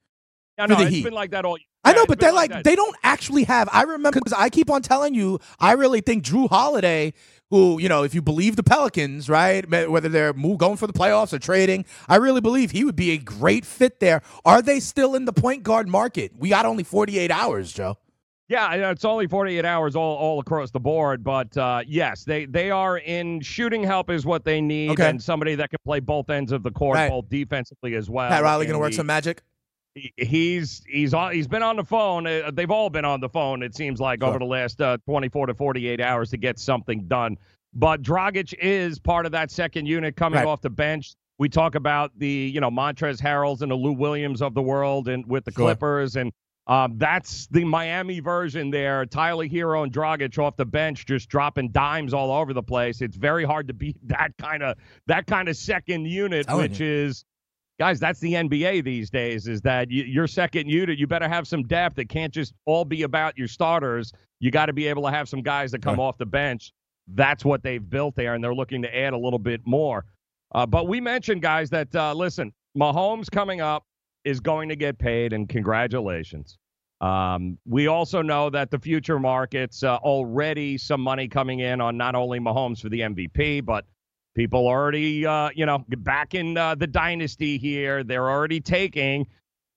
Yeah, 0.58 0.66
no, 0.66 0.74
the 0.76 0.82
it's 0.82 0.90
Heat. 0.90 1.04
been 1.04 1.14
like 1.14 1.30
that 1.30 1.44
all. 1.46 1.56
I 1.84 1.92
know, 1.92 2.04
but 2.06 2.20
they're 2.20 2.32
like, 2.32 2.62
they 2.62 2.76
don't 2.76 2.96
actually 3.02 3.44
have. 3.44 3.68
I 3.72 3.82
remember 3.82 4.20
because 4.20 4.34
I 4.38 4.50
keep 4.50 4.70
on 4.70 4.82
telling 4.82 5.14
you, 5.14 5.38
I 5.58 5.72
really 5.72 6.00
think 6.02 6.24
Jrue 6.24 6.48
Holiday, 6.48 7.14
who 7.48 7.80
you 7.80 7.88
know, 7.88 8.02
if 8.02 8.14
you 8.14 8.20
believe 8.22 8.56
the 8.56 8.62
Pelicans, 8.62 9.28
right, 9.30 9.68
whether 9.88 10.08
they're 10.08 10.32
move 10.34 10.58
going 10.58 10.76
for 10.76 10.86
the 10.86 10.92
playoffs 10.92 11.32
or 11.32 11.38
trading, 11.38 11.86
I 12.08 12.16
really 12.16 12.40
believe 12.42 12.70
he 12.70 12.84
would 12.84 12.96
be 12.96 13.12
a 13.12 13.18
great 13.18 13.64
fit 13.64 13.98
there. 14.00 14.22
Are 14.44 14.60
they 14.62 14.78
still 14.80 15.14
in 15.14 15.24
the 15.24 15.32
point 15.32 15.62
guard 15.62 15.88
market? 15.88 16.32
We 16.38 16.50
got 16.50 16.66
only 16.66 16.84
forty 16.84 17.18
eight 17.18 17.30
hours, 17.30 17.72
Joe. 17.72 17.96
Yeah, 18.48 18.90
it's 18.90 19.04
only 19.04 19.28
48 19.28 19.64
hours 19.64 19.94
all, 19.94 20.16
all 20.16 20.40
across 20.40 20.72
the 20.72 20.80
board, 20.80 21.22
but 21.22 21.56
uh, 21.56 21.82
yes, 21.86 22.24
they 22.24 22.46
they 22.46 22.68
are 22.72 22.98
in 22.98 23.40
shooting 23.42 23.84
help 23.84 24.10
is 24.10 24.26
what 24.26 24.44
they 24.44 24.60
need, 24.60 24.90
Okay. 24.90 25.08
and 25.08 25.22
somebody 25.22 25.54
that 25.54 25.70
can 25.70 25.78
play 25.84 26.00
both 26.00 26.28
ends 26.30 26.50
of 26.50 26.64
the 26.64 26.72
court, 26.72 26.96
Right. 26.96 27.08
both 27.10 27.28
defensively 27.28 27.94
as 27.94 28.10
well. 28.10 28.28
Pat 28.28 28.42
Riley 28.42 28.66
going 28.66 28.74
to 28.74 28.80
work 28.80 28.92
some 28.92 29.06
magic. 29.06 29.42
He- 29.94 30.12
he's 30.16 30.82
he's 30.88 31.14
on 31.14 31.32
he's 31.32 31.48
been 31.48 31.62
on 31.64 31.76
the 31.76 31.84
phone 31.84 32.26
uh, 32.26 32.50
they've 32.54 32.70
all 32.70 32.90
been 32.90 33.04
on 33.04 33.20
the 33.20 33.28
phone 33.28 33.62
it 33.62 33.74
seems 33.74 33.98
like 34.00 34.22
over 34.22 34.38
the 34.38 34.44
last 34.44 34.80
uh, 34.80 34.98
24 35.04 35.46
to 35.48 35.54
48 35.54 36.00
hours 36.00 36.30
to 36.30 36.36
get 36.36 36.58
something 36.60 37.08
done 37.08 37.36
but 37.74 38.00
Dragic 38.02 38.54
is 38.60 38.98
part 39.00 39.26
of 39.26 39.32
that 39.32 39.50
second 39.50 39.86
unit 39.86 40.14
coming 40.16 40.38
Right. 40.38 40.46
off 40.46 40.60
the 40.60 40.70
bench 40.70 41.14
we 41.38 41.48
talk 41.48 41.74
about 41.74 42.12
the 42.16 42.28
you 42.28 42.60
know 42.60 42.70
Montrezl 42.70 43.20
Harrells 43.20 43.62
and 43.62 43.70
the 43.70 43.74
Lou 43.76 43.92
Williams 43.92 44.42
of 44.42 44.54
the 44.54 44.62
world 44.62 45.08
and 45.08 45.26
with 45.26 45.44
the 45.44 45.50
Sure. 45.50 45.66
Clippers 45.66 46.14
and 46.16 46.30
um, 46.66 46.98
that's 46.98 47.48
the 47.48 47.64
Miami 47.64 48.20
version 48.20 48.70
there. 48.70 49.04
Tyler 49.04 49.48
Herro 49.48 49.82
and 49.82 49.92
Dragic 49.92 50.38
off 50.40 50.56
the 50.56 50.64
bench, 50.66 51.04
just 51.04 51.28
dropping 51.28 51.70
dimes 51.72 52.14
all 52.14 52.30
over 52.30 52.52
the 52.52 52.62
place. 52.62 53.00
It's 53.00 53.16
very 53.16 53.42
hard 53.44 53.66
to 53.68 53.74
beat 53.74 53.96
that 54.06 54.36
kind 54.38 54.62
of 54.62 54.76
that 55.06 55.26
kind 55.26 55.48
of 55.48 55.56
second 55.56 56.04
unit, 56.06 56.46
which 56.52 56.80
is 56.80 57.24
guys, 57.80 57.98
that's 57.98 58.20
the 58.20 58.34
NBA 58.34 58.84
these 58.84 59.08
days. 59.08 59.48
Is 59.48 59.62
that 59.62 59.90
you, 59.90 60.04
your 60.04 60.26
second 60.26 60.68
unit? 60.68 60.98
You 60.98 61.06
better 61.06 61.26
have 61.28 61.48
some 61.48 61.62
depth. 61.62 61.98
It 61.98 62.10
can't 62.10 62.32
just 62.32 62.52
all 62.66 62.84
be 62.84 63.04
about 63.04 63.38
your 63.38 63.48
starters. 63.48 64.12
You 64.38 64.50
got 64.50 64.66
to 64.66 64.74
be 64.74 64.86
able 64.86 65.02
to 65.04 65.10
have 65.10 65.30
some 65.30 65.40
guys 65.40 65.70
that 65.72 65.80
come 65.80 65.96
Right. 65.96 66.04
off 66.04 66.18
the 66.18 66.26
bench. 66.26 66.72
That's 67.08 67.42
what 67.42 67.62
they've 67.62 67.88
built 67.88 68.14
there, 68.16 68.34
and 68.34 68.44
they're 68.44 68.54
looking 68.54 68.82
to 68.82 68.94
add 68.94 69.14
a 69.14 69.18
little 69.18 69.38
bit 69.38 69.62
more. 69.64 70.04
Uh, 70.54 70.66
but 70.66 70.88
we 70.88 71.00
mentioned, 71.00 71.40
guys, 71.40 71.70
that 71.70 71.92
uh, 71.96 72.12
listen, 72.12 72.52
Mahomes 72.78 73.30
coming 73.30 73.62
up 73.62 73.84
is 74.24 74.40
going 74.40 74.68
to 74.68 74.76
get 74.76 74.98
paid, 74.98 75.32
and 75.32 75.48
congratulations. 75.48 76.58
Um, 77.00 77.56
we 77.66 77.86
also 77.86 78.20
know 78.20 78.50
that 78.50 78.70
the 78.70 78.78
future 78.78 79.18
markets 79.18 79.82
uh, 79.82 79.96
already 79.96 80.76
some 80.76 81.00
money 81.00 81.28
coming 81.28 81.60
in 81.60 81.80
on 81.80 81.96
not 81.96 82.14
only 82.14 82.38
Mahomes 82.40 82.80
for 82.82 82.90
the 82.90 83.00
MVP, 83.00 83.64
but 83.64 83.86
people 84.34 84.66
already, 84.66 85.26
uh, 85.26 85.50
you 85.54 85.66
know, 85.66 85.84
back 85.88 86.34
in 86.34 86.56
uh, 86.56 86.74
the 86.74 86.86
dynasty 86.86 87.58
here, 87.58 88.04
they're 88.04 88.30
already 88.30 88.60
taking 88.60 89.26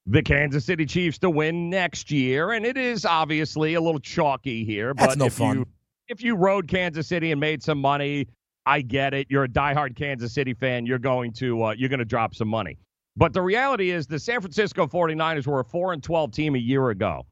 the 0.05 0.21
Kansas 0.21 0.65
City 0.65 0.85
Chiefs 0.85 1.17
to 1.19 1.29
win 1.29 1.69
next 1.69 2.11
year, 2.11 2.51
and 2.51 2.65
it 2.65 2.77
is 2.77 3.05
obviously 3.05 3.75
a 3.75 3.81
little 3.81 3.99
chalky 3.99 4.65
here. 4.65 4.93
That's 4.93 5.13
but 5.13 5.17
no 5.17 5.25
if 5.25 5.33
fun. 5.33 5.59
you 5.59 5.67
if 6.09 6.21
you 6.21 6.35
rode 6.35 6.67
Kansas 6.67 7.07
City 7.07 7.31
and 7.31 7.39
made 7.39 7.63
some 7.63 7.79
money, 7.79 8.27
I 8.65 8.81
get 8.81 9.13
it. 9.13 9.27
You're 9.29 9.45
a 9.45 9.49
diehard 9.49 9.95
Kansas 9.95 10.33
City 10.33 10.53
fan. 10.53 10.85
You're 10.85 10.99
going 10.99 11.31
to 11.33 11.65
uh, 11.65 11.75
you're 11.77 11.89
going 11.89 11.99
to 11.99 12.05
drop 12.05 12.35
some 12.35 12.47
money. 12.47 12.77
But 13.15 13.33
the 13.33 13.41
reality 13.41 13.91
is 13.91 14.07
the 14.07 14.19
San 14.19 14.41
Francisco 14.41 14.87
49ers 14.87 15.45
were 15.45 15.59
a 15.59 15.63
4 15.63 15.93
and 15.93 16.03
12 16.03 16.31
team 16.31 16.55
a 16.55 16.59
year 16.59 16.89
ago. 16.89 17.25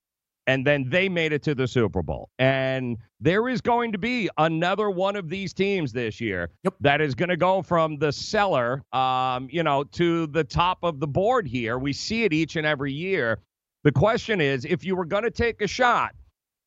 And 0.47 0.65
then 0.65 0.89
they 0.89 1.07
made 1.07 1.33
it 1.33 1.43
to 1.43 1.53
the 1.55 1.67
Super 1.67 2.01
Bowl. 2.01 2.29
And 2.39 2.97
there 3.19 3.47
is 3.47 3.61
going 3.61 3.91
to 3.91 3.97
be 3.99 4.29
another 4.37 4.89
one 4.89 5.15
of 5.15 5.29
these 5.29 5.53
teams 5.53 5.91
this 5.93 6.19
year 6.19 6.49
Yep. 6.63 6.73
that 6.81 6.99
is 7.01 7.13
going 7.15 7.29
to 7.29 7.37
go 7.37 7.61
from 7.61 7.97
the 7.97 8.11
cellar, 8.11 8.83
um, 8.91 9.47
you 9.51 9.61
know, 9.63 9.83
to 9.83 10.27
the 10.27 10.43
top 10.43 10.79
of 10.83 10.99
the 10.99 11.07
board 11.07 11.47
here. 11.47 11.77
We 11.77 11.93
see 11.93 12.23
it 12.23 12.33
each 12.33 12.55
and 12.55 12.65
every 12.65 12.91
year. 12.91 13.39
The 13.83 13.91
question 13.91 14.41
is 14.41 14.65
if 14.65 14.83
you 14.83 14.95
were 14.95 15.05
going 15.05 15.23
to 15.23 15.31
take 15.31 15.61
a 15.61 15.67
shot 15.67 16.15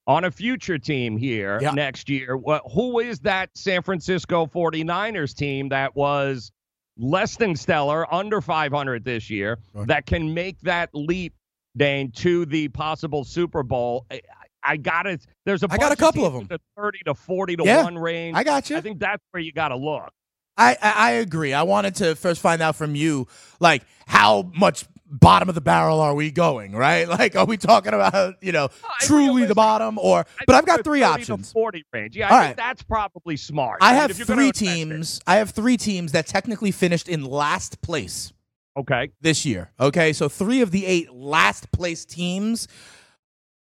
on 0.07 0.25
a 0.25 0.31
future 0.31 0.79
team 0.79 1.17
here 1.17 1.59
Yeah. 1.61 1.71
next 1.73 2.09
year, 2.09 2.37
what, 2.37 2.63
who 2.73 3.01
is 3.01 3.21
that 3.21 3.51
San 3.55 3.83
Francisco 3.83 4.47
49ers 4.47 5.35
team 5.35 5.71
that 5.71 5.97
was 5.97 6.53
less 6.97 7.37
than 7.37 7.57
stellar, 7.57 8.13
under 8.15 8.41
500 8.41 9.05
this 9.05 9.29
year, 9.31 9.59
Sure. 9.73 9.87
that 9.87 10.07
can 10.07 10.33
make 10.33 10.61
that 10.61 10.91
leap, 10.93 11.35
Dane, 11.77 12.11
to 12.13 12.47
the 12.47 12.69
possible 12.69 13.25
Super 13.25 13.63
Bowl? 13.63 14.07
I, 14.11 14.21
I 14.63 14.77
got 14.77 15.07
it. 15.07 15.27
There's 15.45 15.63
a 15.63 15.69
I 15.71 15.77
got 15.77 15.93
a 15.93 15.97
couple 15.97 16.25
of 16.25 16.33
teams 16.33 16.49
them. 16.49 16.59
the 16.77 16.81
30 16.81 17.01
to 17.07 17.15
40 17.15 17.57
to 17.57 17.65
Yeah, 17.65 17.85
1 17.85 17.99
range. 17.99 18.37
I 18.37 18.45
got 18.45 18.71
you. 18.71 18.77
I 18.77 18.81
think 18.81 18.99
that's 18.99 19.23
where 19.31 19.43
you 19.43 19.53
got 19.53 19.69
to 19.69 19.77
look. 19.77 20.11
I, 20.57 20.77
I 20.81 20.93
I 20.93 21.11
agree. 21.13 21.53
I 21.53 21.65
wanted 21.65 21.97
to 21.97 22.15
first 22.15 22.41
find 22.41 22.63
out 22.63 22.77
from 22.77 22.95
you, 22.95 23.27
like 23.61 23.83
how 24.07 24.51
much 24.55 24.85
bottom 25.07 25.49
of 25.49 25.55
the 25.55 25.61
barrel 25.61 26.01
are 26.01 26.15
we 26.15 26.31
going, 26.31 26.73
right? 26.73 27.09
Like, 27.15 27.37
are 27.37 27.45
we 27.45 27.57
talking 27.57 27.93
about 27.93 28.43
you 28.43 28.53
know 28.53 28.69
oh, 28.71 28.89
I 28.89 29.05
truly 29.05 29.45
the 29.47 29.55
bottom, 29.55 29.99
or? 29.99 30.21
I 30.21 30.45
But 30.47 30.57
I've 30.57 30.67
got 30.67 30.85
three 30.85 31.01
30 31.01 31.13
options. 31.13 31.49
To 31.49 31.53
40 31.53 31.85
range. 31.93 32.17
Yeah, 32.17 32.29
I 32.29 32.37
All 32.37 32.45
think 32.45 32.57
that's 32.57 32.83
probably 32.83 33.37
smart. 33.37 33.79
I 33.81 33.93
mean, 33.93 34.01
have 34.01 34.17
three 34.17 34.53
teams. 34.53 35.21
I 35.27 35.37
have 35.37 35.51
three 35.51 35.77
teams 35.77 36.13
that 36.13 36.27
technically 36.27 36.71
finished 36.71 37.09
in 37.09 37.25
last 37.25 37.83
place 37.83 38.33
Okay. 38.77 39.11
this 39.21 39.45
year. 39.47 39.71
Okay, 39.79 40.13
so 40.13 40.29
three 40.29 40.61
of 40.61 40.71
the 40.71 40.85
eight 40.87 41.13
last 41.13 41.71
place 41.73 42.05
teams. 42.05 42.69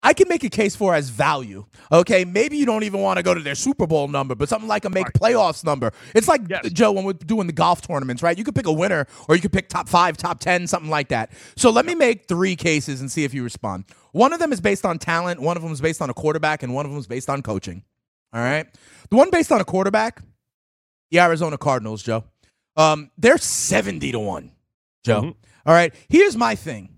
I 0.02 0.13
can 0.13 0.30
make 0.30 0.45
a 0.45 0.50
case 0.50 0.78
for 0.78 0.95
as 0.95 1.10
value. 1.10 1.65
Okay, 1.91 2.24
maybe 2.24 2.56
you 2.56 2.65
don't 2.65 2.84
even 2.84 3.02
want 3.02 3.17
to 3.17 3.24
go 3.24 3.34
to 3.34 3.41
their 3.41 3.56
Super 3.56 3.86
Bowl 3.86 4.08
number, 4.08 4.34
but 4.34 4.48
something 4.48 4.69
like 4.69 4.86
a 4.86 4.89
make 4.89 5.08
playoffs 5.08 5.65
number. 5.65 5.91
It's 6.15 6.28
like 6.30 6.41
Yes. 6.50 6.69
Joe 6.72 6.93
when 6.93 7.04
we're 7.04 7.12
doing 7.13 7.48
the 7.48 7.54
golf 7.54 7.82
tournaments, 7.82 8.24
right? 8.24 8.38
You 8.38 8.45
could 8.45 8.56
pick 8.56 8.65
a 8.65 8.72
winner, 8.72 9.08
or 9.28 9.36
you 9.36 9.41
could 9.41 9.52
pick 9.52 9.67
top 9.67 9.89
five, 9.89 10.15
top 10.15 10.39
ten, 10.39 10.67
something 10.67 10.89
like 10.89 11.10
that. 11.10 11.34
So 11.58 11.69
let 11.69 11.86
me 11.86 11.95
make 11.95 12.30
three 12.30 12.56
cases 12.56 13.02
and 13.02 13.12
see 13.12 13.26
if 13.26 13.34
you 13.34 13.43
respond. 13.43 13.86
One 14.13 14.32
of 14.32 14.39
them 14.39 14.54
is 14.54 14.62
based 14.62 14.86
on 14.86 15.00
talent. 15.00 15.41
One 15.41 15.58
of 15.58 15.63
them 15.63 15.74
is 15.74 15.82
based 15.82 16.02
on 16.02 16.10
a 16.10 16.13
quarterback, 16.13 16.63
and 16.63 16.74
one 16.74 16.86
of 16.86 16.91
them 16.91 17.00
is 17.00 17.08
based 17.08 17.30
on 17.30 17.41
coaching. 17.41 17.84
All 18.32 18.41
right, 18.41 18.67
the 19.10 19.17
one 19.17 19.30
based 19.32 19.52
on 19.52 19.60
a 19.60 19.65
quarterback, 19.65 20.22
the 21.12 21.19
Arizona 21.19 21.58
Cardinals, 21.58 22.04
Joe. 22.04 22.24
Um, 22.78 23.12
they're 23.17 23.38
seventy 23.38 24.13
to 24.13 24.19
one, 24.19 24.52
Joe. 25.03 25.21
Mhm. 25.21 25.35
All 25.65 25.73
right, 25.73 25.93
here's 26.09 26.35
my 26.35 26.55
thing: 26.55 26.97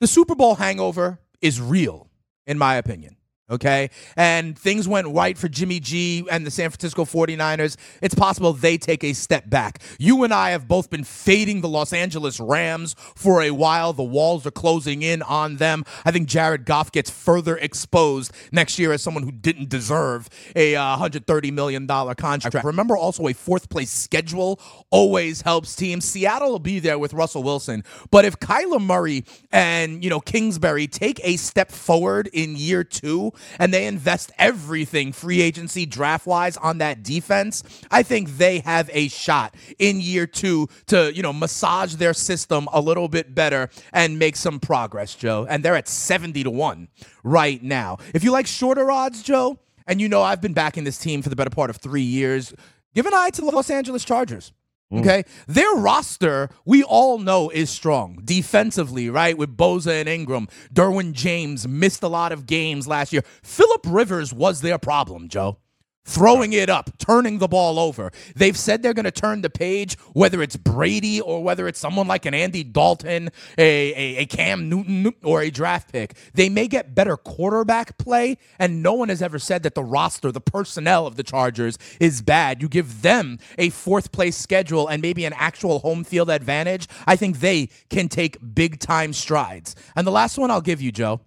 the 0.00 0.06
Super 0.06 0.34
Bowl 0.34 0.56
hangover 0.56 1.20
is 1.40 1.60
real, 1.60 2.10
in 2.46 2.58
my 2.58 2.76
opinion. 2.76 3.16
Okay. 3.50 3.90
And 4.16 4.58
things 4.58 4.88
went 4.88 5.06
right 5.08 5.36
for 5.36 5.48
Jimmy 5.48 5.78
G 5.78 6.26
and 6.30 6.46
the 6.46 6.50
San 6.50 6.70
Francisco 6.70 7.04
49ers. 7.04 7.76
It's 8.00 8.14
possible 8.14 8.54
they 8.54 8.78
take 8.78 9.04
a 9.04 9.12
step 9.12 9.50
back. 9.50 9.82
You 9.98 10.24
and 10.24 10.32
I 10.32 10.50
have 10.50 10.66
both 10.66 10.88
been 10.88 11.04
fading 11.04 11.60
the 11.60 11.68
Los 11.68 11.92
Angeles 11.92 12.40
Rams 12.40 12.96
for 13.14 13.42
a 13.42 13.50
while. 13.50 13.92
The 13.92 14.02
walls 14.02 14.46
are 14.46 14.50
closing 14.50 15.02
in 15.02 15.20
on 15.20 15.56
them. 15.56 15.84
I 16.06 16.10
think 16.10 16.26
Jared 16.26 16.64
Goff 16.64 16.90
gets 16.90 17.10
further 17.10 17.58
exposed 17.58 18.32
next 18.50 18.78
year 18.78 18.92
as 18.92 19.02
someone 19.02 19.22
who 19.22 19.32
didn't 19.32 19.68
deserve 19.68 20.30
a 20.56 20.74
uh, 20.74 20.96
$130 20.96 21.52
million 21.52 21.86
contract. 21.86 22.64
Remember 22.64 22.96
also 22.96 23.28
a 23.28 23.34
fourth 23.34 23.68
place 23.68 23.90
schedule 23.90 24.58
always 24.90 25.42
helps 25.42 25.76
teams. 25.76 26.06
Seattle 26.06 26.52
will 26.52 26.58
be 26.58 26.78
there 26.78 26.98
with 26.98 27.12
Russell 27.12 27.42
Wilson. 27.42 27.84
But 28.10 28.24
if 28.24 28.38
Kyler 28.38 28.80
Murray 28.80 29.24
and, 29.52 30.02
you 30.02 30.08
know, 30.08 30.20
Kingsbury 30.20 30.86
take 30.86 31.20
a 31.22 31.36
step 31.36 31.70
forward 31.70 32.30
in 32.32 32.56
year 32.56 32.84
two 32.84 33.33
and 33.58 33.72
they 33.72 33.86
invest 33.86 34.32
everything 34.38 35.12
free 35.12 35.40
agency 35.40 35.86
draft 35.86 36.26
wise 36.26 36.56
on 36.56 36.78
that 36.78 37.02
defense, 37.02 37.62
I 37.90 38.02
think 38.02 38.36
they 38.36 38.60
have 38.60 38.90
a 38.92 39.08
shot 39.08 39.54
in 39.78 40.00
year 40.00 40.26
two 40.26 40.68
to, 40.86 41.14
you 41.14 41.22
know, 41.22 41.32
massage 41.32 41.94
their 41.96 42.14
system 42.14 42.68
a 42.72 42.80
little 42.80 43.08
bit 43.08 43.34
better 43.34 43.70
and 43.92 44.18
make 44.18 44.36
some 44.36 44.60
progress, 44.60 45.14
Joe. 45.14 45.46
And 45.48 45.64
they're 45.64 45.76
at 45.76 45.88
70 45.88 46.44
to 46.44 46.50
1 46.50 46.88
right 47.22 47.62
now. 47.62 47.98
If 48.12 48.24
you 48.24 48.30
like 48.30 48.46
shorter 48.46 48.90
odds, 48.90 49.22
Joe, 49.22 49.58
and 49.86 50.00
you 50.00 50.08
know 50.08 50.22
I've 50.22 50.40
been 50.40 50.54
backing 50.54 50.84
this 50.84 50.98
team 50.98 51.22
for 51.22 51.28
the 51.28 51.36
better 51.36 51.50
part 51.50 51.70
of 51.70 51.76
three 51.76 52.02
years, 52.02 52.54
give 52.94 53.06
an 53.06 53.14
eye 53.14 53.30
to 53.30 53.40
the 53.40 53.50
Los 53.50 53.70
Angeles 53.70 54.04
Chargers. 54.04 54.52
Mm. 54.94 55.00
Okay. 55.00 55.24
Their 55.46 55.72
roster, 55.74 56.48
we 56.64 56.82
all 56.82 57.18
know, 57.18 57.50
is 57.50 57.70
strong 57.70 58.20
defensively, 58.24 59.10
right? 59.10 59.36
With 59.36 59.56
Bosa 59.56 60.00
and 60.00 60.08
Ingram. 60.08 60.48
Derwin 60.72 61.12
James 61.12 61.66
missed 61.66 62.02
a 62.02 62.08
lot 62.08 62.32
of 62.32 62.46
games 62.46 62.86
last 62.86 63.12
year. 63.12 63.22
Philip 63.42 63.82
Rivers 63.86 64.32
was 64.32 64.60
their 64.60 64.78
problem, 64.78 65.28
Joe. 65.28 65.58
Throwing 66.06 66.52
it 66.52 66.68
up, 66.68 66.90
turning 66.98 67.38
the 67.38 67.48
ball 67.48 67.78
over. 67.78 68.12
They've 68.36 68.56
said 68.56 68.82
they're 68.82 68.92
going 68.92 69.04
to 69.04 69.10
turn 69.10 69.40
the 69.40 69.48
page, 69.48 69.98
whether 70.12 70.42
it's 70.42 70.54
Brady 70.54 71.18
or 71.18 71.42
whether 71.42 71.66
it's 71.66 71.78
someone 71.78 72.06
like 72.06 72.26
an 72.26 72.34
Andy 72.34 72.62
Dalton, 72.62 73.30
a, 73.56 73.92
a, 73.94 74.16
a 74.18 74.26
Cam 74.26 74.68
Newton, 74.68 75.14
or 75.22 75.40
a 75.40 75.50
draft 75.50 75.90
pick. 75.90 76.14
They 76.34 76.50
may 76.50 76.68
get 76.68 76.94
better 76.94 77.16
quarterback 77.16 77.96
play, 77.96 78.36
and 78.58 78.82
no 78.82 78.92
one 78.92 79.08
has 79.08 79.22
ever 79.22 79.38
said 79.38 79.62
that 79.62 79.74
the 79.74 79.82
roster, 79.82 80.30
the 80.30 80.42
personnel 80.42 81.06
of 81.06 81.16
the 81.16 81.22
Chargers 81.22 81.78
is 81.98 82.20
bad. 82.20 82.60
You 82.60 82.68
give 82.68 83.00
them 83.00 83.38
a 83.56 83.70
fourth 83.70 84.12
place 84.12 84.36
schedule 84.36 84.88
and 84.88 85.00
maybe 85.00 85.24
an 85.24 85.32
actual 85.34 85.78
home 85.78 86.04
field 86.04 86.28
advantage. 86.28 86.86
I 87.06 87.16
think 87.16 87.40
they 87.40 87.70
can 87.88 88.10
take 88.10 88.36
big 88.54 88.78
time 88.78 89.14
strides. 89.14 89.74
And 89.96 90.06
the 90.06 90.12
last 90.12 90.36
one 90.36 90.50
I'll 90.50 90.60
give 90.60 90.82
you, 90.82 90.92
Joe, 90.92 91.22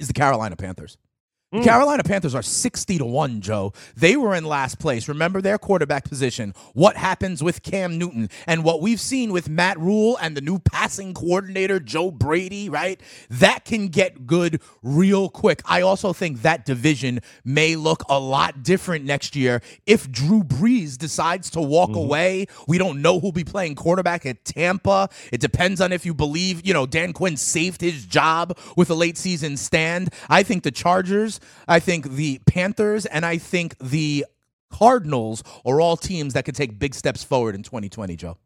is 0.00 0.08
the 0.08 0.14
Carolina 0.14 0.56
Panthers. 0.56 0.96
The 1.52 1.58
mm. 1.58 1.64
Carolina 1.64 2.04
Panthers 2.04 2.36
are 2.36 2.42
60 2.42 2.98
to 2.98 3.04
1, 3.04 3.40
Joe. 3.40 3.72
They 3.96 4.16
were 4.16 4.36
in 4.36 4.44
last 4.44 4.78
place. 4.78 5.08
Remember 5.08 5.40
their 5.40 5.58
quarterback 5.58 6.08
position. 6.08 6.54
What 6.74 6.96
happens 6.96 7.42
with 7.42 7.64
Cam 7.64 7.98
Newton 7.98 8.30
and 8.46 8.62
what 8.62 8.80
we've 8.80 9.00
seen 9.00 9.32
with 9.32 9.48
Matt 9.48 9.76
Rhule 9.76 10.16
and 10.18 10.36
the 10.36 10.40
new 10.40 10.60
passing 10.60 11.12
coordinator, 11.12 11.80
Joe 11.80 12.12
Brady, 12.12 12.68
right? 12.68 13.00
That 13.28 13.64
can 13.64 13.88
get 13.88 14.28
good 14.28 14.62
real 14.84 15.28
quick. 15.28 15.60
I 15.64 15.80
also 15.80 16.12
think 16.12 16.42
that 16.42 16.64
division 16.64 17.18
may 17.44 17.74
look 17.74 18.04
a 18.08 18.20
lot 18.20 18.62
different 18.62 19.04
next 19.04 19.34
year 19.34 19.60
if 19.86 20.08
Drew 20.08 20.44
Brees 20.44 20.96
decides 20.96 21.50
to 21.50 21.60
walk 21.60 21.90
mm-hmm. 21.90 21.98
away. 21.98 22.46
We 22.68 22.78
don't 22.78 23.02
know 23.02 23.18
who'll 23.18 23.32
be 23.32 23.42
playing 23.42 23.74
quarterback 23.74 24.24
at 24.24 24.44
Tampa. 24.44 25.08
It 25.32 25.40
depends 25.40 25.80
on 25.80 25.92
if 25.92 26.06
you 26.06 26.14
believe, 26.14 26.64
you 26.64 26.72
know, 26.72 26.86
Dan 26.86 27.12
Quinn 27.12 27.36
saved 27.36 27.80
his 27.80 28.06
job 28.06 28.56
with 28.76 28.88
a 28.88 28.94
late 28.94 29.18
season 29.18 29.56
stand. 29.56 30.14
I 30.28 30.44
think 30.44 30.62
the 30.62 30.70
Chargers, 30.70 31.39
I 31.68 31.80
think 31.80 32.10
the 32.10 32.40
Panthers, 32.46 33.06
and 33.06 33.24
I 33.24 33.38
think 33.38 33.76
the 33.78 34.24
Cardinals 34.70 35.42
are 35.64 35.80
all 35.80 35.96
teams 35.96 36.34
that 36.34 36.44
could 36.44 36.54
take 36.54 36.78
big 36.78 36.94
steps 36.94 37.24
forward 37.24 37.54
in 37.54 37.62
2020, 37.62 38.16
Joe. 38.16 38.38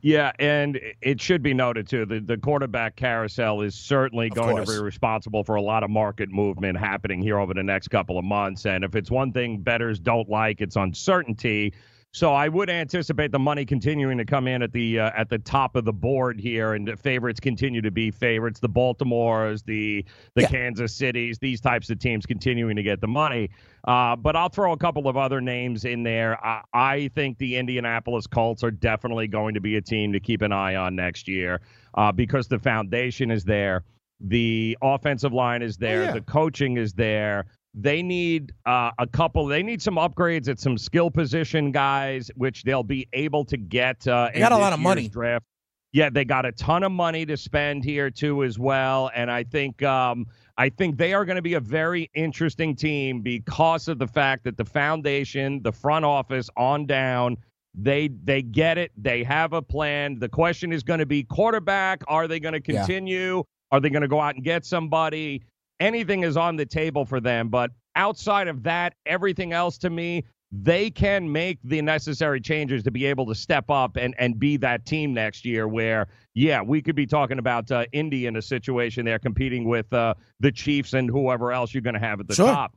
Yeah, 0.00 0.32
and 0.38 0.78
it 1.02 1.20
should 1.20 1.42
be 1.42 1.52
noted 1.52 1.88
too 1.88 2.06
the 2.06 2.20
the 2.20 2.36
quarterback 2.36 2.94
carousel 2.94 3.62
is 3.62 3.74
certainly 3.74 4.28
Of 4.28 4.34
going 4.34 4.56
course. 4.56 4.68
to 4.68 4.76
be 4.76 4.82
responsible 4.82 5.42
for 5.42 5.56
a 5.56 5.62
lot 5.62 5.82
of 5.82 5.90
market 5.90 6.28
movement 6.30 6.78
happening 6.78 7.20
here 7.20 7.38
over 7.38 7.52
the 7.52 7.64
next 7.64 7.88
couple 7.88 8.16
of 8.16 8.24
months. 8.24 8.64
And 8.64 8.84
if 8.84 8.94
it's 8.94 9.10
one 9.10 9.32
thing 9.32 9.58
betters 9.58 9.98
don't 9.98 10.28
like, 10.28 10.60
it's 10.60 10.76
uncertainty. 10.76 11.74
So 12.12 12.32
I 12.32 12.48
would 12.48 12.70
anticipate 12.70 13.32
the 13.32 13.38
money 13.38 13.66
continuing 13.66 14.16
to 14.16 14.24
come 14.24 14.48
in 14.48 14.62
at 14.62 14.72
the 14.72 14.98
uh, 14.98 15.10
at 15.14 15.28
the 15.28 15.38
top 15.38 15.76
of 15.76 15.84
the 15.84 15.92
board 15.92 16.40
here, 16.40 16.72
and 16.72 16.88
the 16.88 16.96
favorites 16.96 17.38
continue 17.38 17.82
to 17.82 17.90
be 17.90 18.10
favorites. 18.10 18.60
The 18.60 18.68
Baltimores, 18.68 19.62
the 19.64 20.04
the 20.34 20.42
Yeah. 20.42 20.48
Kansas 20.48 20.94
Cities, 20.94 21.38
these 21.38 21.60
types 21.60 21.90
of 21.90 21.98
teams 21.98 22.24
continuing 22.24 22.76
to 22.76 22.82
get 22.82 23.02
the 23.02 23.08
money. 23.08 23.50
Uh, 23.86 24.16
but 24.16 24.36
I'll 24.36 24.48
throw 24.48 24.72
a 24.72 24.76
couple 24.76 25.06
of 25.06 25.18
other 25.18 25.40
names 25.42 25.84
in 25.84 26.02
there. 26.02 26.42
I, 26.44 26.62
I 26.72 27.08
think 27.14 27.36
the 27.38 27.56
Indianapolis 27.56 28.26
Colts 28.26 28.64
are 28.64 28.70
definitely 28.70 29.28
going 29.28 29.54
to 29.54 29.60
be 29.60 29.76
a 29.76 29.82
team 29.82 30.12
to 30.14 30.20
keep 30.20 30.40
an 30.40 30.52
eye 30.52 30.76
on 30.76 30.96
next 30.96 31.28
year 31.28 31.60
uh, 31.94 32.10
because 32.10 32.48
the 32.48 32.58
foundation 32.58 33.30
is 33.30 33.44
there, 33.44 33.84
the 34.20 34.76
offensive 34.82 35.32
line 35.32 35.62
is 35.62 35.76
there, 35.76 36.04
yeah. 36.04 36.12
the 36.12 36.20
coaching 36.22 36.78
is 36.78 36.94
there. 36.94 37.46
They 37.74 38.02
need 38.02 38.52
uh, 38.66 38.90
a 38.98 39.06
couple. 39.06 39.46
They 39.46 39.62
need 39.62 39.80
some 39.82 39.96
upgrades 39.96 40.48
at 40.48 40.58
some 40.58 40.78
skill 40.78 41.10
position 41.10 41.70
guys, 41.70 42.30
which 42.34 42.62
they'll 42.64 42.82
be 42.82 43.06
able 43.12 43.44
to 43.46 43.56
get. 43.56 44.06
Uh, 44.08 44.30
They 44.32 44.40
got 44.40 44.52
a 44.52 44.56
lot 44.56 44.72
of 44.72 44.80
money. 44.80 45.08
Draft. 45.08 45.44
Yeah, 45.92 46.10
they 46.10 46.24
got 46.24 46.44
a 46.44 46.52
ton 46.52 46.82
of 46.82 46.92
money 46.92 47.24
to 47.26 47.36
spend 47.36 47.82
here 47.84 48.10
too, 48.10 48.44
as 48.44 48.58
well. 48.58 49.10
And 49.14 49.30
I 49.30 49.42
think 49.44 49.82
um, 49.82 50.26
I 50.58 50.68
think 50.68 50.98
they 50.98 51.14
are 51.14 51.24
going 51.24 51.36
to 51.36 51.42
be 51.42 51.54
a 51.54 51.60
very 51.60 52.10
interesting 52.14 52.74
team 52.76 53.22
because 53.22 53.88
of 53.88 53.98
the 53.98 54.06
fact 54.06 54.44
that 54.44 54.56
the 54.56 54.64
foundation, 54.66 55.62
the 55.62 55.72
front 55.72 56.04
office, 56.04 56.50
on 56.56 56.84
down, 56.86 57.36
they 57.74 58.08
they 58.24 58.42
get 58.42 58.76
it. 58.76 58.92
They 58.96 59.22
have 59.24 59.52
a 59.52 59.62
plan. 59.62 60.18
The 60.18 60.28
question 60.28 60.72
is 60.72 60.82
going 60.82 61.00
to 61.00 61.06
be 61.06 61.22
quarterback. 61.22 62.02
Are 62.08 62.26
they 62.28 62.40
going 62.40 62.60
to 62.60 62.72
Yeah. 62.72 62.80
continue? 62.80 63.44
Are 63.70 63.80
they 63.80 63.88
going 63.90 64.02
to 64.02 64.08
go 64.08 64.20
out 64.20 64.34
and 64.34 64.44
get 64.44 64.64
somebody? 64.66 65.42
Anything 65.80 66.22
is 66.24 66.36
on 66.36 66.56
the 66.56 66.66
table 66.66 67.04
for 67.04 67.20
them. 67.20 67.48
But 67.48 67.70
outside 67.96 68.48
of 68.48 68.62
that, 68.64 68.94
everything 69.06 69.52
else 69.52 69.78
to 69.78 69.90
me, 69.90 70.24
they 70.50 70.90
can 70.90 71.30
make 71.30 71.58
the 71.62 71.82
necessary 71.82 72.40
changes 72.40 72.82
to 72.82 72.90
be 72.90 73.04
able 73.04 73.26
to 73.26 73.34
step 73.34 73.70
up 73.70 73.96
and, 73.96 74.14
and 74.18 74.38
be 74.38 74.56
that 74.56 74.86
team 74.86 75.12
next 75.12 75.44
year 75.44 75.68
where, 75.68 76.08
yeah, 76.34 76.62
we 76.62 76.80
could 76.80 76.96
be 76.96 77.06
talking 77.06 77.38
about 77.38 77.70
uh, 77.70 77.84
Indy 77.92 78.26
in 78.26 78.36
a 78.36 78.42
situation 78.42 79.04
there 79.04 79.18
competing 79.18 79.68
with 79.68 79.92
uh, 79.92 80.14
the 80.40 80.50
Chiefs 80.50 80.94
and 80.94 81.10
whoever 81.10 81.52
else 81.52 81.74
you're 81.74 81.82
going 81.82 81.94
to 81.94 82.00
have 82.00 82.18
at 82.20 82.28
the 82.28 82.34
Sure. 82.34 82.46
top. 82.46 82.74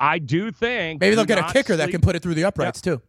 I 0.00 0.20
do 0.20 0.52
think 0.52 1.00
Maybe 1.00 1.16
they'll 1.16 1.24
get 1.24 1.38
a 1.38 1.52
kicker 1.52 1.74
that 1.76 1.90
can 1.90 2.00
put 2.00 2.14
it 2.14 2.22
through 2.22 2.34
the 2.34 2.44
uprights 2.44 2.80
too. 2.80 3.02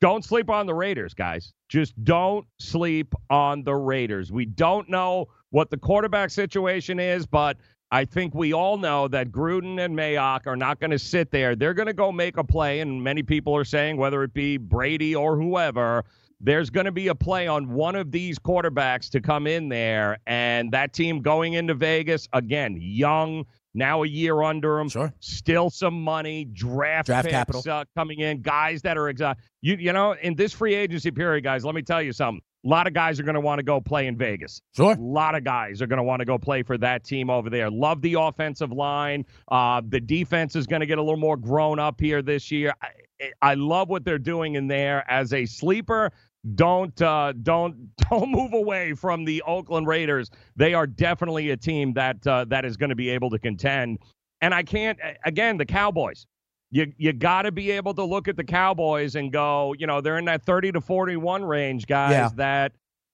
don't 0.00 0.24
sleep 0.24 0.48
on 0.48 0.66
the 0.66 0.74
Raiders, 0.74 1.12
guys. 1.12 1.52
Just 1.68 1.92
don't 2.04 2.46
sleep 2.60 3.12
on 3.30 3.64
the 3.64 3.74
Raiders. 3.74 4.30
We 4.30 4.44
don't 4.44 4.88
know 4.88 5.26
what 5.50 5.70
the 5.70 5.76
quarterback 5.76 6.30
situation 6.30 7.00
is, 7.00 7.26
but 7.26 7.56
I 7.90 8.04
think 8.04 8.34
we 8.34 8.52
all 8.52 8.78
know 8.78 9.06
that 9.08 9.30
Gruden 9.30 9.78
and 9.84 9.96
Mayock 9.96 10.46
are 10.46 10.56
not 10.56 10.80
going 10.80 10.90
to 10.90 10.98
sit 10.98 11.30
there. 11.30 11.54
They're 11.54 11.74
going 11.74 11.86
to 11.86 11.92
go 11.94 12.10
make 12.10 12.36
a 12.36 12.44
play, 12.44 12.80
and 12.80 13.02
many 13.02 13.22
people 13.22 13.54
are 13.56 13.64
saying 13.64 13.96
whether 13.96 14.22
it 14.24 14.34
be 14.34 14.56
Brady 14.56 15.14
or 15.14 15.36
whoever, 15.36 16.04
there's 16.40 16.68
going 16.68 16.86
to 16.86 16.92
be 16.92 17.08
a 17.08 17.14
play 17.14 17.46
on 17.46 17.70
one 17.72 17.94
of 17.94 18.10
these 18.10 18.38
quarterbacks 18.38 19.08
to 19.10 19.20
come 19.20 19.46
in 19.46 19.68
there, 19.68 20.18
and 20.26 20.72
that 20.72 20.92
team 20.92 21.22
going 21.22 21.52
into 21.54 21.74
Vegas 21.74 22.28
again, 22.32 22.76
young. 22.80 23.44
Now 23.78 24.04
a 24.04 24.06
year 24.06 24.42
under 24.42 24.78
him, 24.80 24.88
Sure. 24.88 25.12
still 25.20 25.68
some 25.68 26.02
money, 26.02 26.46
draft, 26.46 27.06
Draft 27.08 27.26
picks, 27.26 27.34
capital. 27.34 27.62
uh, 27.70 27.84
coming 27.94 28.20
in, 28.20 28.40
guys 28.40 28.80
that 28.82 28.96
are 28.96 29.10
exotic. 29.10 29.42
You 29.60 29.76
you 29.76 29.92
know, 29.92 30.12
in 30.12 30.34
this 30.34 30.54
free 30.54 30.74
agency 30.74 31.10
period, 31.10 31.44
guys, 31.44 31.62
let 31.62 31.74
me 31.74 31.82
tell 31.82 32.00
you 32.00 32.12
something. 32.14 32.40
A 32.66 32.68
lot 32.68 32.88
of 32.88 32.94
guys 32.94 33.20
are 33.20 33.22
going 33.22 33.34
to 33.34 33.40
want 33.40 33.60
to 33.60 33.62
go 33.62 33.80
play 33.80 34.08
in 34.08 34.16
Vegas. 34.16 34.60
Sure. 34.74 34.92
A 34.92 35.00
lot 35.00 35.36
of 35.36 35.44
guys 35.44 35.80
are 35.80 35.86
going 35.86 35.98
to 35.98 36.02
want 36.02 36.18
to 36.18 36.24
go 36.24 36.36
play 36.36 36.64
for 36.64 36.76
that 36.78 37.04
team 37.04 37.30
over 37.30 37.48
there. 37.48 37.70
Love 37.70 38.02
the 38.02 38.14
offensive 38.14 38.72
line. 38.72 39.24
Uh, 39.48 39.80
the 39.88 40.00
defense 40.00 40.56
is 40.56 40.66
going 40.66 40.80
to 40.80 40.86
get 40.86 40.98
a 40.98 41.02
little 41.02 41.16
more 41.18 41.36
grown 41.36 41.78
up 41.78 42.00
here 42.00 42.22
this 42.22 42.50
year. 42.50 42.74
I, 42.82 43.30
I 43.40 43.54
love 43.54 43.88
what 43.88 44.04
they're 44.04 44.18
doing 44.18 44.56
in 44.56 44.66
there 44.66 45.08
as 45.08 45.32
a 45.32 45.46
sleeper. 45.46 46.10
Don't 46.56 47.00
uh, 47.00 47.34
don't 47.42 47.96
don't 48.10 48.30
move 48.30 48.52
away 48.52 48.94
from 48.94 49.24
the 49.24 49.42
Oakland 49.42 49.86
Raiders. 49.86 50.30
They 50.56 50.74
are 50.74 50.88
definitely 50.88 51.50
a 51.50 51.56
team 51.56 51.92
that 51.92 52.26
uh, 52.26 52.46
that 52.46 52.64
is 52.64 52.76
going 52.76 52.90
to 52.90 52.96
be 52.96 53.10
able 53.10 53.30
to 53.30 53.38
contend. 53.38 54.00
And 54.40 54.52
I 54.52 54.64
can't 54.64 54.98
again 55.24 55.56
the 55.56 55.66
Cowboys. 55.66 56.26
You 56.70 56.92
you 56.96 57.12
got 57.12 57.42
to 57.42 57.52
be 57.52 57.70
able 57.70 57.94
to 57.94 58.04
look 58.04 58.28
at 58.28 58.36
the 58.36 58.44
Cowboys 58.44 59.14
and 59.14 59.32
go, 59.32 59.74
you 59.78 59.86
know, 59.86 60.00
they're 60.00 60.18
in 60.18 60.24
that 60.24 60.44
30 60.44 60.72
to 60.72 60.80
41 60.80 61.44
range, 61.44 61.86
guys. 61.86 62.10
Yeah. 62.10 62.30
That 62.34 62.72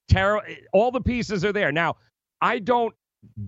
terror 0.09 0.41
all 0.73 0.91
the 0.91 1.01
pieces 1.01 1.45
are 1.45 1.53
there. 1.53 1.71
Now, 1.71 1.95
I 2.41 2.59
don't 2.59 2.93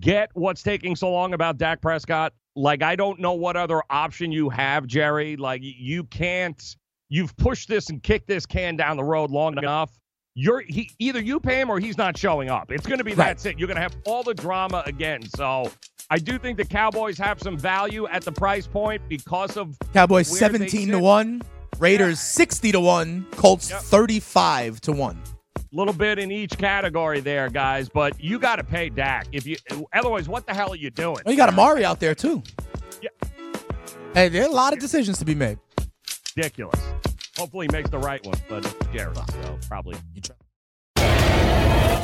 get 0.00 0.30
what's 0.34 0.62
taking 0.62 0.96
so 0.96 1.10
long 1.10 1.34
about 1.34 1.58
Dak 1.58 1.80
Prescott. 1.80 2.32
Like 2.54 2.82
I 2.82 2.96
don't 2.96 3.20
know 3.20 3.34
what 3.34 3.56
other 3.56 3.82
option 3.90 4.32
you 4.32 4.48
have, 4.48 4.86
Jerry. 4.86 5.36
Like 5.36 5.60
you 5.62 6.04
can't 6.04 6.76
you've 7.08 7.36
pushed 7.36 7.68
this 7.68 7.90
and 7.90 8.02
kicked 8.02 8.28
this 8.28 8.46
can 8.46 8.76
down 8.76 8.96
the 8.96 9.04
road 9.04 9.30
long 9.30 9.58
enough. 9.58 9.98
You're 10.38 10.60
he 10.60 10.90
either 10.98 11.18
you 11.20 11.40
pay 11.40 11.58
him 11.60 11.70
or 11.70 11.80
he's 11.80 11.96
not 11.96 12.16
showing 12.16 12.50
up. 12.50 12.70
It's 12.70 12.86
going 12.86 12.98
to 12.98 13.04
be 13.04 13.12
Right. 13.12 13.28
that's 13.28 13.46
it. 13.46 13.58
You're 13.58 13.68
going 13.68 13.76
to 13.76 13.82
have 13.82 13.96
all 14.04 14.22
the 14.22 14.34
drama 14.34 14.82
again. 14.84 15.22
So 15.34 15.72
I 16.10 16.18
do 16.18 16.38
think 16.38 16.58
the 16.58 16.64
Cowboys 16.66 17.16
have 17.16 17.40
some 17.40 17.56
value 17.58 18.06
at 18.08 18.22
the 18.22 18.32
price 18.32 18.66
point 18.66 19.00
because 19.08 19.56
of 19.56 19.76
Cowboys 19.94 20.28
17 20.38 20.88
to 20.90 20.98
1, 20.98 21.42
Raiders 21.78 22.20
60 22.20 22.72
to 22.72 22.80
1, 22.80 23.26
Colts 23.32 23.70
Yep. 23.70 23.80
35 23.80 24.80
to 24.82 24.92
1. 24.92 25.22
little 25.72 25.94
bit 25.94 26.18
in 26.18 26.30
each 26.30 26.56
category 26.58 27.20
there, 27.20 27.48
guys. 27.48 27.88
But 27.88 28.22
you 28.22 28.38
got 28.38 28.56
to 28.56 28.64
pay 28.64 28.90
Dak 28.90 29.26
if 29.32 29.46
you. 29.46 29.56
Otherwise, 29.94 30.28
what 30.28 30.46
the 30.46 30.52
hell 30.54 30.70
are 30.72 30.76
you 30.76 30.90
doing? 30.90 31.18
Oh, 31.24 31.30
you 31.30 31.36
got 31.38 31.48
Amari 31.48 31.82
out 31.84 31.98
there 31.98 32.14
too. 32.14 32.42
Yeah. 33.00 33.08
Hey, 34.12 34.28
there 34.28 34.42
are 34.44 34.48
a 34.48 34.52
lot 34.52 34.74
of 34.74 34.78
decisions 34.80 35.18
to 35.18 35.24
be 35.24 35.34
made. 35.34 35.58
Ridiculous. 36.36 36.78
Hopefully, 37.38 37.66
he 37.70 37.76
makes 37.76 37.90
the 37.90 37.98
right 37.98 38.24
one, 38.24 38.36
but 38.48 38.64
it's 38.64 38.74
Jerry, 38.92 39.14
so 39.14 39.58
probably. 39.68 39.96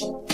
All 0.00 0.24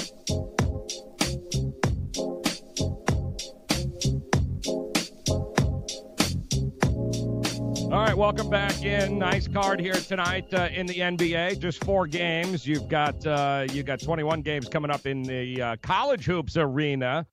right, 8.01 8.17
welcome 8.17 8.51
back 8.51 8.83
in. 8.85 9.19
Nice 9.19 9.47
card 9.47 9.81
here 9.81 9.95
tonight 9.95 10.53
uh, 10.53 10.69
in 10.73 10.87
the 10.87 10.95
NBA. 10.95 11.59
Just 11.61 11.85
four 11.85 12.07
games. 12.07 12.67
You've 12.67 12.89
got 12.89 13.25
uh, 13.27 13.67
you 13.71 13.83
got 13.83 14.01
21 14.01 14.43
games 14.43 14.69
coming 14.69 14.91
up 14.91 15.07
in 15.07 15.23
the 15.23 15.63
uh, 15.63 15.77
college 15.83 16.25
hoops 16.25 16.57
arena, 16.57 17.27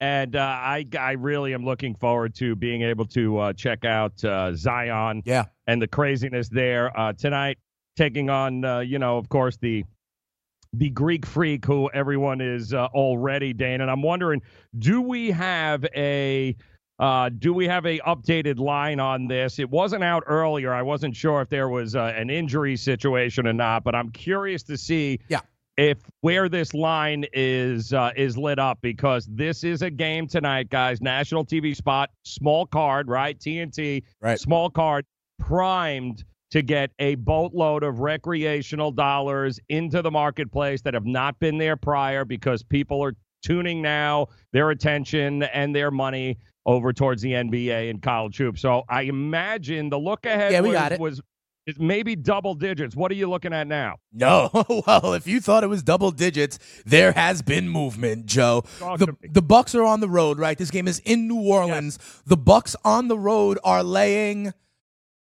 and 0.00 0.36
uh, 0.36 0.40
I 0.40 0.86
I 0.98 1.12
really 1.12 1.54
am 1.54 1.64
looking 1.64 1.94
forward 1.96 2.34
to 2.36 2.54
being 2.54 2.82
able 2.82 3.06
to 3.06 3.38
uh, 3.38 3.52
check 3.54 3.84
out 3.84 4.22
uh, 4.24 4.54
Zion 4.54 5.22
Yeah. 5.24 5.46
and 5.66 5.82
the 5.82 5.88
craziness 5.88 6.48
there 6.48 6.96
uh, 6.98 7.12
tonight, 7.14 7.58
taking 7.96 8.30
on 8.30 8.64
uh, 8.64 8.80
you 8.80 8.98
know 8.98 9.18
of 9.18 9.28
course 9.28 9.56
the 9.56 9.84
the 10.78 10.90
Greek 10.90 11.24
freak 11.26 11.64
who 11.64 11.90
everyone 11.90 12.40
is 12.40 12.72
uh, 12.74 12.86
already 12.86 13.52
Dane, 13.52 13.80
and 13.80 13.90
I'm 13.90 14.02
wondering, 14.02 14.42
do 14.78 15.00
we 15.02 15.30
have 15.30 15.84
a 15.96 16.56
uh, 17.00 17.28
do 17.28 17.52
we 17.52 17.66
have 17.66 17.84
a 17.86 17.98
updated 18.00 18.58
line 18.60 19.00
on 19.00 19.26
this? 19.26 19.58
It 19.58 19.68
wasn't 19.68 20.04
out 20.04 20.22
earlier. 20.26 20.72
I 20.72 20.82
wasn't 20.82 21.16
sure 21.16 21.40
if 21.42 21.48
there 21.48 21.68
was 21.68 21.96
uh, 21.96 22.12
an 22.16 22.30
injury 22.30 22.76
situation 22.76 23.46
or 23.48 23.52
not, 23.52 23.82
but 23.82 23.94
I'm 23.96 24.10
curious 24.10 24.62
to 24.64 24.76
see 24.76 25.18
Yeah. 25.28 25.40
if 25.76 25.98
where 26.20 26.48
this 26.48 26.72
line 26.72 27.24
is 27.32 27.92
uh, 27.92 28.12
is 28.16 28.38
lit 28.38 28.60
up 28.60 28.78
because 28.80 29.26
this 29.26 29.64
is 29.64 29.82
a 29.82 29.90
game 29.90 30.28
tonight, 30.28 30.70
guys. 30.70 31.00
National 31.00 31.44
TV 31.44 31.74
spot, 31.74 32.10
small 32.24 32.64
card, 32.64 33.08
right? 33.08 33.36
TNT, 33.40 34.04
Right. 34.20 34.38
small 34.38 34.70
card, 34.70 35.04
primed 35.40 36.22
to 36.54 36.62
get 36.62 36.92
a 37.00 37.16
boatload 37.16 37.82
of 37.82 37.98
recreational 37.98 38.92
dollars 38.92 39.58
into 39.70 40.00
the 40.02 40.10
marketplace 40.10 40.82
that 40.82 40.94
have 40.94 41.04
not 41.04 41.36
been 41.40 41.58
there 41.58 41.76
prior 41.76 42.24
because 42.24 42.62
people 42.62 43.02
are 43.02 43.12
tuning 43.42 43.82
now 43.82 44.28
their 44.52 44.70
attention 44.70 45.42
and 45.42 45.74
their 45.74 45.90
money 45.90 46.38
over 46.64 46.92
towards 46.92 47.20
the 47.22 47.32
NBA 47.32 47.90
and 47.90 48.00
college 48.00 48.36
hoops. 48.36 48.60
So 48.62 48.84
I 48.88 49.02
imagine 49.02 49.90
the 49.90 49.98
look 49.98 50.26
ahead 50.26 50.52
Yeah, 50.52 50.60
we 50.60 50.68
was, 50.68 50.78
got 50.78 50.92
it. 50.92 51.00
was 51.00 51.20
is 51.66 51.80
maybe 51.80 52.14
double 52.14 52.54
digits. 52.54 52.94
What 52.94 53.10
are 53.10 53.16
you 53.16 53.28
looking 53.28 53.52
at 53.52 53.66
now? 53.66 53.96
No. 54.12 54.48
well, 54.86 55.14
if 55.14 55.26
you 55.26 55.40
thought 55.40 55.64
it 55.64 55.68
was 55.68 55.82
double 55.82 56.12
digits, 56.12 56.60
there 56.86 57.10
has 57.10 57.42
been 57.42 57.68
movement, 57.68 58.26
Joe. 58.26 58.62
Talk 58.78 59.00
The, 59.00 59.16
the 59.28 59.42
Bucks 59.42 59.74
are 59.74 59.82
on 59.82 59.98
the 59.98 60.08
road, 60.08 60.38
right? 60.38 60.56
This 60.56 60.70
game 60.70 60.86
is 60.86 61.00
in 61.00 61.26
New 61.26 61.40
Orleans. 61.40 61.98
The 62.26 62.36
Bucks 62.36 62.76
on 62.84 63.08
the 63.08 63.18
road 63.18 63.58
are 63.64 63.82
laying 63.82 64.52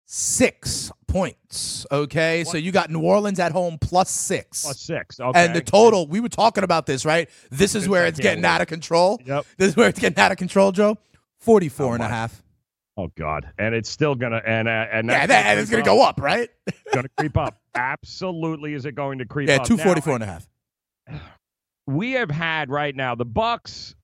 six 0.07 0.93
points. 1.09 1.85
Okay, 1.91 2.45
so 2.45 2.57
you 2.57 2.71
got 2.71 2.91
New 2.91 3.01
Orleans 3.01 3.41
at 3.41 3.51
home 3.51 3.79
plus 3.81 4.11
six. 4.11 4.63
Plus 4.63 4.79
six. 4.81 5.19
Okay. 5.19 5.45
And 5.45 5.55
the 5.57 5.61
total, 5.61 6.07
we 6.07 6.21
were 6.21 6.29
talking 6.29 6.63
about 6.63 6.87
this, 6.87 7.05
right? 7.05 7.29
This 7.51 7.75
is 7.75 7.89
where 7.89 8.07
it's 8.07 8.21
getting 8.21 8.45
out 8.45 8.61
of 8.61 8.69
control. 8.69 9.21
Yep. 9.25 9.47
This 9.57 9.69
is 9.71 9.77
where 9.77 9.89
it's 9.89 9.99
getting 9.99 10.19
out 10.19 10.31
of 10.31 10.39
control, 10.39 10.71
Joe. 10.71 10.97
44 11.41 11.87
Oh, 11.87 11.93
and 11.95 12.03
a 12.03 12.09
half. 12.09 12.43
Oh 12.97 13.11
God. 13.17 13.49
And 13.59 13.75
it's 13.75 13.89
still 13.89 14.17
gonna 14.17 14.43
and 14.45 14.67
uh, 14.67 14.87
and 14.93 15.09
Yeah, 15.09 15.27
that's 15.27 15.29
that, 15.29 15.47
and 15.47 15.61
it's 15.61 15.71
to 15.71 15.83
go 15.83 16.03
up, 16.03 16.21
right? 16.21 16.51
To 16.93 17.09
creep 17.17 17.37
up. 17.37 17.57
Absolutely, 17.75 18.75
is 18.75 18.87
it 18.87 18.97
going 18.97 19.19
to 19.19 19.25
creep 19.25 19.49
yeah, 19.49 19.57
up? 19.57 19.67
244 19.67 20.11
Now, 20.11 20.15
and 20.15 20.25
a 20.25 20.27
half. 20.27 21.23
we 21.87 22.13
have 22.13 22.31
had 22.31 22.71
right 22.71 22.95
now 22.95 23.15
the 23.15 23.25
Bucks. 23.25 23.95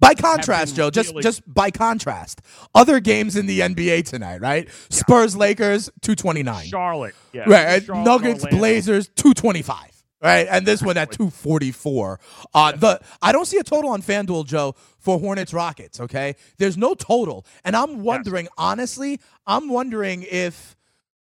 By 0.00 0.14
contrast, 0.14 0.76
Joe, 0.76 0.90
just 0.90 1.10
really- 1.10 1.22
just 1.22 1.42
by 1.52 1.70
contrast, 1.70 2.40
other 2.74 3.00
games 3.00 3.36
in 3.36 3.46
the 3.46 3.60
NBA 3.60 4.02
tonight, 4.02 4.40
right? 4.40 4.68
Spurs, 4.90 5.36
Lakers, 5.36 5.90
229. 6.02 6.66
Charlotte. 6.66 7.14
Yeah. 7.32 7.44
Right, 7.46 7.84
Charlotte, 7.84 8.04
Nuggets, 8.04 8.44
Orlando. 8.44 8.56
Blazers, 8.58 9.08
225. 9.16 9.92
Right, 10.20 10.48
and 10.50 10.66
this 10.66 10.82
one 10.82 10.96
at 10.96 11.12
244. 11.12 12.18
Uh, 12.52 12.72
the 12.72 13.00
I 13.22 13.30
don't 13.30 13.44
see 13.44 13.58
a 13.58 13.62
total 13.62 13.90
on 13.90 14.02
FanDuel, 14.02 14.46
Joe, 14.46 14.74
for 14.98 15.20
Hornets 15.20 15.54
Rockets. 15.54 16.00
Okay, 16.00 16.34
there's 16.58 16.76
no 16.76 16.94
total, 16.94 17.46
and 17.64 17.76
I'm 17.76 18.02
wondering 18.02 18.48
honestly, 18.58 19.20
I'm 19.46 19.68
wondering 19.68 20.24
if 20.28 20.76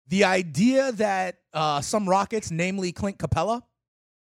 the 0.09 0.25
idea 0.25 0.91
that 0.91 1.37
uh, 1.55 1.81
some 1.81 2.09
Rockets, 2.09 2.51
namely 2.51 2.91
Clint 2.91 3.19
Capela, 3.19 3.63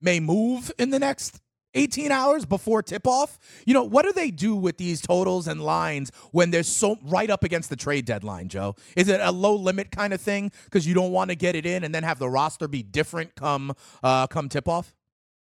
may 0.01 0.19
move 0.19 0.71
in 0.79 0.89
the 0.89 0.97
next 0.97 1.39
18 1.77 2.11
hours 2.11 2.45
before 2.45 2.81
tip 2.83 3.07
off. 3.07 3.37
You 3.65 3.73
know, 3.73 3.83
what 3.83 4.03
do 4.05 4.11
they 4.11 4.31
do 4.31 4.55
with 4.55 4.77
these 4.77 5.01
totals 5.01 5.47
and 5.47 5.61
lines 5.61 6.11
when 6.31 6.51
they're 6.51 6.63
so 6.63 6.97
right 7.03 7.29
up 7.29 7.43
against 7.43 7.69
the 7.69 7.75
trade 7.75 8.05
deadline, 8.05 8.49
Joe? 8.49 8.75
Is 8.95 9.07
it 9.07 9.19
a 9.21 9.31
low 9.31 9.55
limit 9.55 9.91
kind 9.91 10.13
of 10.13 10.21
thing 10.21 10.51
because 10.65 10.87
you 10.87 10.93
don't 10.93 11.11
want 11.11 11.29
to 11.29 11.35
get 11.35 11.55
it 11.55 11.65
in 11.65 11.83
and 11.83 11.93
then 11.93 12.03
have 12.03 12.19
the 12.19 12.29
roster 12.29 12.67
be 12.67 12.83
different 12.83 13.35
come 13.35 13.73
uh, 14.03 14.27
come 14.27 14.49
tip 14.49 14.67
off? 14.67 14.93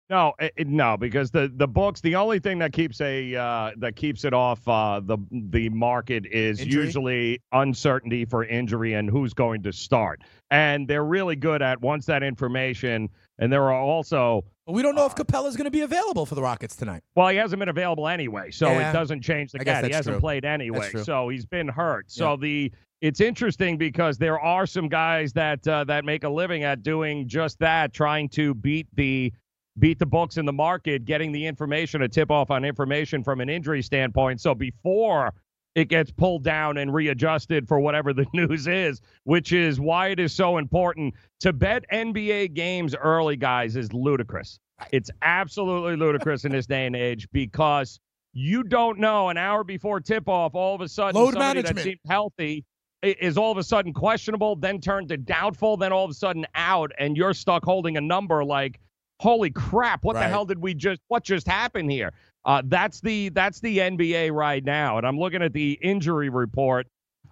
No, 0.09 0.34
it, 0.39 0.51
it- 0.57 0.67
no, 0.67 0.97
because 0.97 1.32
the 1.32 1.49
the 1.55 1.67
books, 1.69 2.01
the 2.01 2.15
only 2.15 2.39
thing 2.39 2.59
that 2.59 2.73
keeps 2.73 2.99
a 2.99 3.34
uh, 3.34 3.71
that 3.77 3.95
keeps 3.95 4.25
it 4.25 4.34
off 4.34 4.67
uh, 4.67 4.99
the 5.01 5.17
the 5.32 5.69
market 5.69 6.25
is 6.25 6.59
Injury? 6.59 6.84
usually 6.84 7.41
uncertainty 7.53 8.25
for 8.25 8.43
injury 8.43 8.93
and 8.95 9.09
who's 9.09 9.34
going 9.34 9.63
to 9.63 9.71
start. 9.71 10.21
And 10.49 10.86
they're 10.86 11.05
really 11.05 11.38
good 11.38 11.61
at 11.61 11.79
once 11.79 12.05
that 12.07 12.23
information. 12.23 13.07
And 13.39 13.53
there 13.53 13.63
are 13.63 13.73
also 13.73 14.43
we 14.72 14.82
don't 14.82 14.95
know 14.95 15.05
if 15.05 15.15
Capela's 15.15 15.55
going 15.55 15.65
to 15.65 15.72
be 15.72 15.82
available 15.82 16.26
for 16.26 16.36
the 16.36 16.41
Rockets 16.41 16.76
tonight. 16.76 17.03
well, 17.15 17.28
he 17.30 17.38
hasn't 17.38 17.59
been 17.59 17.69
available 17.69 18.07
anyway, 18.07 18.51
so 18.51 18.67
Yeah. 18.69 18.89
it 18.89 18.93
doesn't 18.93 19.22
change 19.22 19.51
the 19.51 19.59
cat. 19.59 19.86
He 19.86 19.91
hasn't 19.91 20.15
true. 20.15 20.19
played 20.19 20.45
anyway, 20.45 20.91
so 21.03 21.30
he's 21.30 21.45
been 21.45 21.67
hurt. 21.67 22.09
So 22.11 22.36
the 22.36 22.72
it's 23.01 23.19
interesting 23.19 23.78
because 23.78 24.17
there 24.19 24.39
are 24.39 24.65
some 24.67 24.88
guys 24.88 25.34
that 25.34 25.67
uh, 25.67 25.84
that 25.86 26.05
make 26.05 26.24
a 26.24 26.30
living 26.30 26.63
at 26.63 26.84
doing 26.84 27.28
just 27.28 27.57
that, 27.59 27.93
trying 27.93 28.30
to 28.30 28.53
beat 28.53 28.88
the 28.95 29.34
beat 29.80 29.97
the 29.99 30.05
books 30.05 30.38
in 30.38 30.45
the 30.45 30.53
market, 30.53 31.05
getting 31.05 31.32
the 31.32 31.45
information, 31.45 32.01
a 32.03 32.07
tip 32.07 32.30
off 32.30 32.51
on 32.51 32.63
information 32.65 33.24
from 33.24 33.41
an 33.41 33.49
injury 33.49 33.82
standpoint. 33.82 34.39
So 34.41 34.53
before 34.53 35.34
it 35.76 35.86
gets 35.86 36.11
pulled 36.11 36.43
down 36.43 36.78
and 36.78 36.93
readjusted 36.93 37.67
for 37.67 37.80
whatever 37.80 38.13
the 38.13 38.26
news 38.34 38.67
is, 38.67 39.01
which 39.24 39.53
is 39.53 39.80
why 39.80 40.09
it 40.09 40.19
is 40.19 40.34
so 40.34 40.57
important 40.57 41.13
to 41.39 41.53
bet 41.53 41.86
NBA 41.91 42.53
games 42.53 42.95
early, 42.95 43.38
guys, 43.38 43.76
is 43.76 43.93
ludicrous. 43.93 44.59
It's 44.91 45.11
absolutely 45.22 45.95
ludicrous 45.95 46.43
in 46.43 46.51
this 46.51 46.65
day 46.65 46.86
and 46.88 46.95
age 46.95 47.28
because 47.32 47.99
you 48.34 48.63
don't 48.63 48.97
know 48.99 49.30
an 49.30 49.38
hour 49.38 49.63
before 49.63 49.99
tip 49.99 50.28
off, 50.28 50.55
all 50.55 50.74
of 50.74 50.82
a 50.82 50.89
sudden 50.89 51.19
Load 51.19 51.34
somebody 51.34 51.61
that 51.61 51.76
management. 51.76 51.84
seemed 51.84 51.99
healthy 52.07 52.65
is 53.03 53.38
all 53.38 53.51
of 53.51 53.57
a 53.57 53.63
sudden 53.63 53.93
questionable, 53.93 54.55
then 54.55 54.80
turned 54.80 55.09
to 55.09 55.17
doubtful, 55.17 55.78
then 55.78 55.91
all 55.91 56.05
of 56.05 56.11
a 56.11 56.15
sudden 56.15 56.45
out, 56.55 56.91
and 56.99 57.17
you're 57.17 57.34
stuck 57.34 57.63
holding 57.63 57.97
a 57.97 58.01
number 58.01 58.43
like, 58.43 58.80
holy 59.19 59.51
crap, 59.51 60.03
what 60.03 60.13
the 60.13 60.24
hell 60.24 60.45
did 60.45 60.59
we 60.59 60.74
just 60.74 60.99
what 61.07 61.24
just 61.24 61.47
happened 61.47 61.91
here? 61.91 62.11
Uh, 62.45 62.61
that's 62.65 63.01
the 63.01 63.29
that's 63.29 63.59
the 63.59 63.77
NBA 63.79 64.31
right 64.31 64.63
now, 64.63 64.97
and 64.97 65.05
I'm 65.05 65.19
looking 65.19 65.41
at 65.41 65.53
the 65.53 65.77
injury 65.81 66.29
report. 66.29 66.87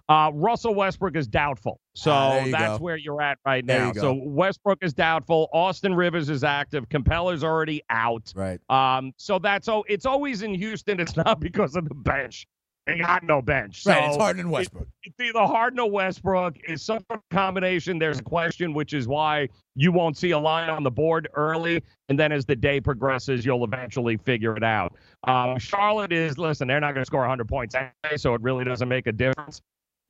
Uh, 0.08 0.30
Russell 0.34 0.74
Westbrook 0.74 1.14
is 1.16 1.28
doubtful, 1.28 1.80
so 1.94 2.10
Ah, 2.10 2.44
that's 2.50 2.78
go. 2.78 2.84
where 2.84 2.96
you're 2.96 3.22
at 3.22 3.38
right 3.46 3.64
now. 3.64 3.92
So 3.92 4.12
Westbrook 4.24 4.78
is 4.82 4.92
doubtful. 4.92 5.48
Austin 5.52 5.94
Rivers 5.94 6.28
is 6.28 6.42
active. 6.42 6.88
Capela's 6.88 7.44
already 7.44 7.80
out. 7.90 8.32
Right. 8.34 8.60
Um, 8.68 9.12
so 9.16 9.38
that's 9.38 9.68
oh, 9.68 9.84
it's 9.88 10.06
always 10.06 10.42
in 10.42 10.52
Houston. 10.54 10.98
It's 10.98 11.16
not 11.24 11.38
because 11.38 11.76
of 11.76 11.88
the 11.88 11.94
bench. 11.94 12.46
They 12.90 12.98
got 12.98 13.22
no 13.22 13.40
bench. 13.40 13.82
So 13.84 13.92
right. 13.92 14.08
It's 14.08 14.16
Harden 14.16 14.40
and 14.40 14.50
Westbrook. 14.50 14.88
it's 15.04 15.20
either 15.20 15.40
Harden 15.40 15.78
or 15.78 15.90
Westbrook. 15.90 16.56
Is 16.68 16.82
some 16.82 17.04
combination. 17.30 17.98
There's 17.98 18.18
a 18.18 18.22
question, 18.22 18.74
which 18.74 18.94
is 18.94 19.06
why 19.06 19.48
you 19.76 19.92
won't 19.92 20.16
see 20.16 20.32
a 20.32 20.38
line 20.38 20.68
on 20.68 20.82
the 20.82 20.90
board 20.90 21.28
early, 21.34 21.82
and 22.08 22.18
then 22.18 22.32
as 22.32 22.44
the 22.44 22.56
day 22.56 22.80
progresses, 22.80 23.46
you'll 23.46 23.64
eventually 23.64 24.16
figure 24.16 24.56
it 24.56 24.64
out. 24.64 24.94
Um, 25.24 25.58
Charlotte 25.58 26.12
is 26.12 26.36
listen. 26.36 26.66
They're 26.66 26.80
not 26.80 26.94
going 26.94 27.02
to 27.02 27.06
score 27.06 27.20
100 27.20 27.48
points 27.48 27.74
anyway, 27.76 28.16
so 28.16 28.34
it 28.34 28.40
really 28.40 28.64
doesn't 28.64 28.88
make 28.88 29.06
a 29.06 29.12
difference. 29.12 29.60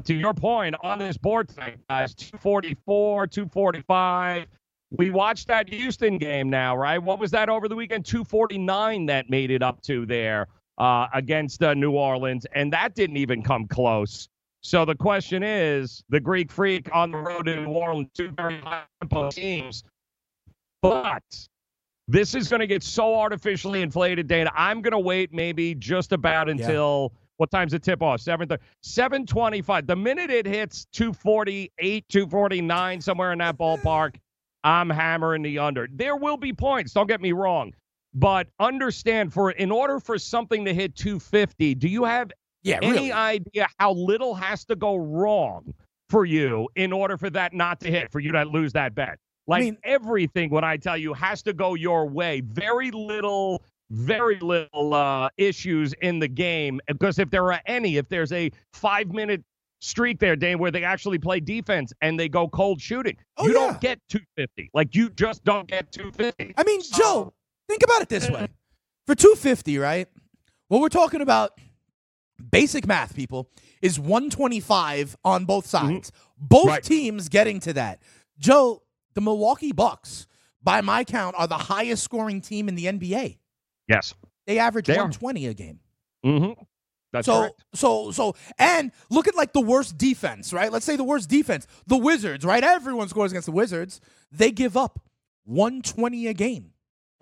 To 0.05 0.14
your 0.14 0.33
point 0.33 0.74
on 0.83 0.99
this 0.99 1.18
board 1.18 1.49
tonight, 1.49 1.78
guys, 1.91 2.14
244, 2.14 3.26
245. 3.26 4.47
We 4.93 5.11
watched 5.11 5.47
that 5.49 5.68
Houston 5.68 6.18
game 6.18 6.49
now, 6.51 6.76
right? 6.76 6.99
What 6.99 7.20
was 7.20 7.31
that 7.33 7.49
over 7.49 7.68
the 7.68 7.76
weekend? 7.76 8.07
249 8.07 9.07
that 9.07 9.31
made 9.31 9.51
it 9.51 9.62
up 9.62 9.83
to 9.83 10.05
there 10.07 10.49
uh, 10.81 11.07
against 11.12 11.62
uh, 11.62 11.74
New 11.74 11.93
Orleans, 11.93 12.47
and 12.55 12.72
that 12.72 12.95
didn't 12.95 13.18
even 13.18 13.43
come 13.43 13.68
close. 13.68 14.28
So 14.62 14.85
the 14.85 14.95
question 14.95 15.43
is, 15.43 16.03
the 16.09 16.18
Greek 16.18 16.51
Freak 16.51 16.89
on 16.93 17.12
the 17.12 17.18
road 17.18 17.45
to 17.47 17.57
New 17.57 17.70
Orleans, 17.70 18.09
two 18.14 18.31
very 18.31 18.59
high 18.61 18.85
tempo 19.01 19.31
teams, 19.31 19.85
but 20.83 21.22
this 22.09 22.35
is 22.35 22.49
going 22.49 22.61
to 22.61 22.66
get 22.66 22.83
so 22.83 23.14
artificially 23.14 23.83
inflated, 23.83 24.26
Dana. 24.26 24.51
I'm 24.57 24.81
going 24.83 24.93
to 24.93 24.99
wait 24.99 25.33
maybe 25.33 25.74
just 25.74 26.12
about 26.12 26.49
until 26.49 27.12
what 27.37 27.51
time's 27.51 27.72
the 27.72 27.78
tip 27.78 28.03
off? 28.03 28.20
Seven 28.20 28.49
seven 28.83 29.26
twenty 29.26 29.62
five. 29.62 29.87
The 29.87 29.97
minute 29.97 30.31
it 30.31 30.47
hits 30.47 30.87
two 30.93 31.12
forty 31.12 31.70
eight, 31.78 32.07
two 32.09 32.26
forty 32.26 32.62
nine, 32.62 33.01
somewhere 33.01 33.33
in 33.33 33.39
that 33.39 33.59
ballpark, 33.59 34.16
I'm 34.64 34.91
hammering 34.91 35.43
the 35.43 35.59
under. 35.59 35.89
There 35.93 36.16
will 36.16 36.37
be 36.39 36.53
points. 36.55 36.93
Don't 36.93 37.07
get 37.07 37.20
me 37.20 37.33
wrong. 37.33 37.74
But 38.14 38.48
understand 38.58 39.32
for 39.32 39.52
in 39.52 39.70
order 39.70 40.00
for 40.00 40.18
something 40.18 40.64
to 40.64 40.74
hit 40.74 40.94
250, 40.96 41.74
do 41.76 41.88
you 41.88 42.04
have 42.04 42.32
Yeah. 42.62 42.78
any 42.82 42.90
Really. 42.92 43.12
idea 43.12 43.68
how 43.78 43.92
little 43.92 44.34
has 44.34 44.64
to 44.66 44.76
go 44.76 44.96
wrong 44.96 45.72
for 46.08 46.24
you 46.24 46.68
in 46.74 46.92
order 46.92 47.16
for 47.16 47.30
that 47.30 47.52
not 47.54 47.80
to 47.80 47.90
hit, 47.90 48.11
for 48.11 48.20
you 48.20 48.32
to 48.32 48.44
lose 48.44 48.72
that 48.72 48.94
bet? 48.94 49.18
Like 49.46 49.62
mean- 49.62 49.78
everything, 49.84 50.50
what 50.50 50.64
I 50.64 50.76
tell 50.76 50.96
you, 50.96 51.14
has 51.14 51.42
to 51.44 51.52
go 51.52 51.74
your 51.74 52.06
way. 52.08 52.40
Very 52.40 52.90
little, 52.90 53.62
very 53.90 54.38
little 54.40 54.92
uh, 54.94 55.28
issues 55.38 55.92
in 56.02 56.18
the 56.18 56.28
game. 56.28 56.80
Because 56.86 57.18
if 57.18 57.30
there 57.30 57.50
are 57.52 57.61
any, 57.66 57.96
if 57.96 58.08
there's 58.08 58.32
a 58.32 58.50
five 58.72 59.08
minute 59.12 59.42
streak 59.80 60.18
there, 60.18 60.36
Dane, 60.36 60.58
where 60.58 60.70
they 60.70 60.84
actually 60.84 61.18
play 61.18 61.40
defense 61.40 61.92
and 62.02 62.18
they 62.20 62.28
go 62.28 62.46
cold 62.48 62.80
shooting, 62.80 63.16
Oh, 63.38 63.46
you 63.46 63.54
yeah. 63.54 63.66
don't 63.68 63.80
get 63.80 63.98
250. 64.08 64.70
Like 64.74 64.94
you 64.94 65.11
just 65.11 65.42
don't 65.44 65.66
get 65.68 65.90
250. 65.90 66.54
I 66.58 66.64
mean, 66.64 66.80
Joe, 66.82 67.32
think 67.71 67.83
about 67.85 68.03
it 68.03 68.09
this 68.09 68.29
way. 68.29 68.49
For 69.07 69.14
250, 69.14 69.79
right? 69.79 70.09
What 70.68 70.81
we're 70.81 70.89
talking 70.89 71.21
about, 71.21 71.59
basic 72.51 72.87
math, 72.87 73.14
people, 73.14 73.51
is 73.83 73.99
125 73.99 75.16
on 75.25 75.45
both 75.45 75.66
sides. 75.66 76.12
Both 76.39 76.66
Right. 76.66 76.83
teams 76.83 77.29
getting 77.29 77.61
to 77.61 77.73
that. 77.75 78.01
Joe, 78.39 78.83
the 79.14 79.21
Milwaukee 79.21 79.73
Bucks, 79.73 80.27
by 80.62 80.81
my 80.81 81.05
count, 81.05 81.35
are 81.39 81.47
the 81.47 81.59
highest 81.59 82.03
scoring 82.03 82.41
team 82.41 82.68
in 82.68 82.75
the 82.75 82.87
NBA. 82.87 83.39
Yes. 83.89 84.14
They 84.47 84.59
average 84.59 84.87
They 84.87 84.95
are. 84.95 85.05
120 85.05 85.47
a 85.47 85.55
game. 85.55 85.81
Mm-hmm. 86.25 86.62
That's 87.12 87.27
so, 87.27 87.41
correct. 87.41 87.64
so, 87.75 88.11
so, 88.12 88.37
and 88.59 88.93
look 89.11 89.27
at 89.27 89.35
like 89.35 89.53
the 89.53 89.61
worst 89.61 89.99
defense, 89.99 90.53
right? 90.53 90.71
Let's 90.71 90.87
say 90.87 90.95
the 90.97 91.03
worst 91.05 91.29
defense, 91.29 91.66
the 91.87 91.97
Wizards, 91.97 92.45
right? 92.45 92.62
Everyone 92.62 93.09
scores 93.09 93.33
against 93.33 93.47
the 93.47 93.53
Wizards. 93.53 94.01
They 94.31 94.53
give 94.53 94.77
up 94.77 95.01
120 95.45 96.29
a 96.29 96.35
game. 96.35 96.73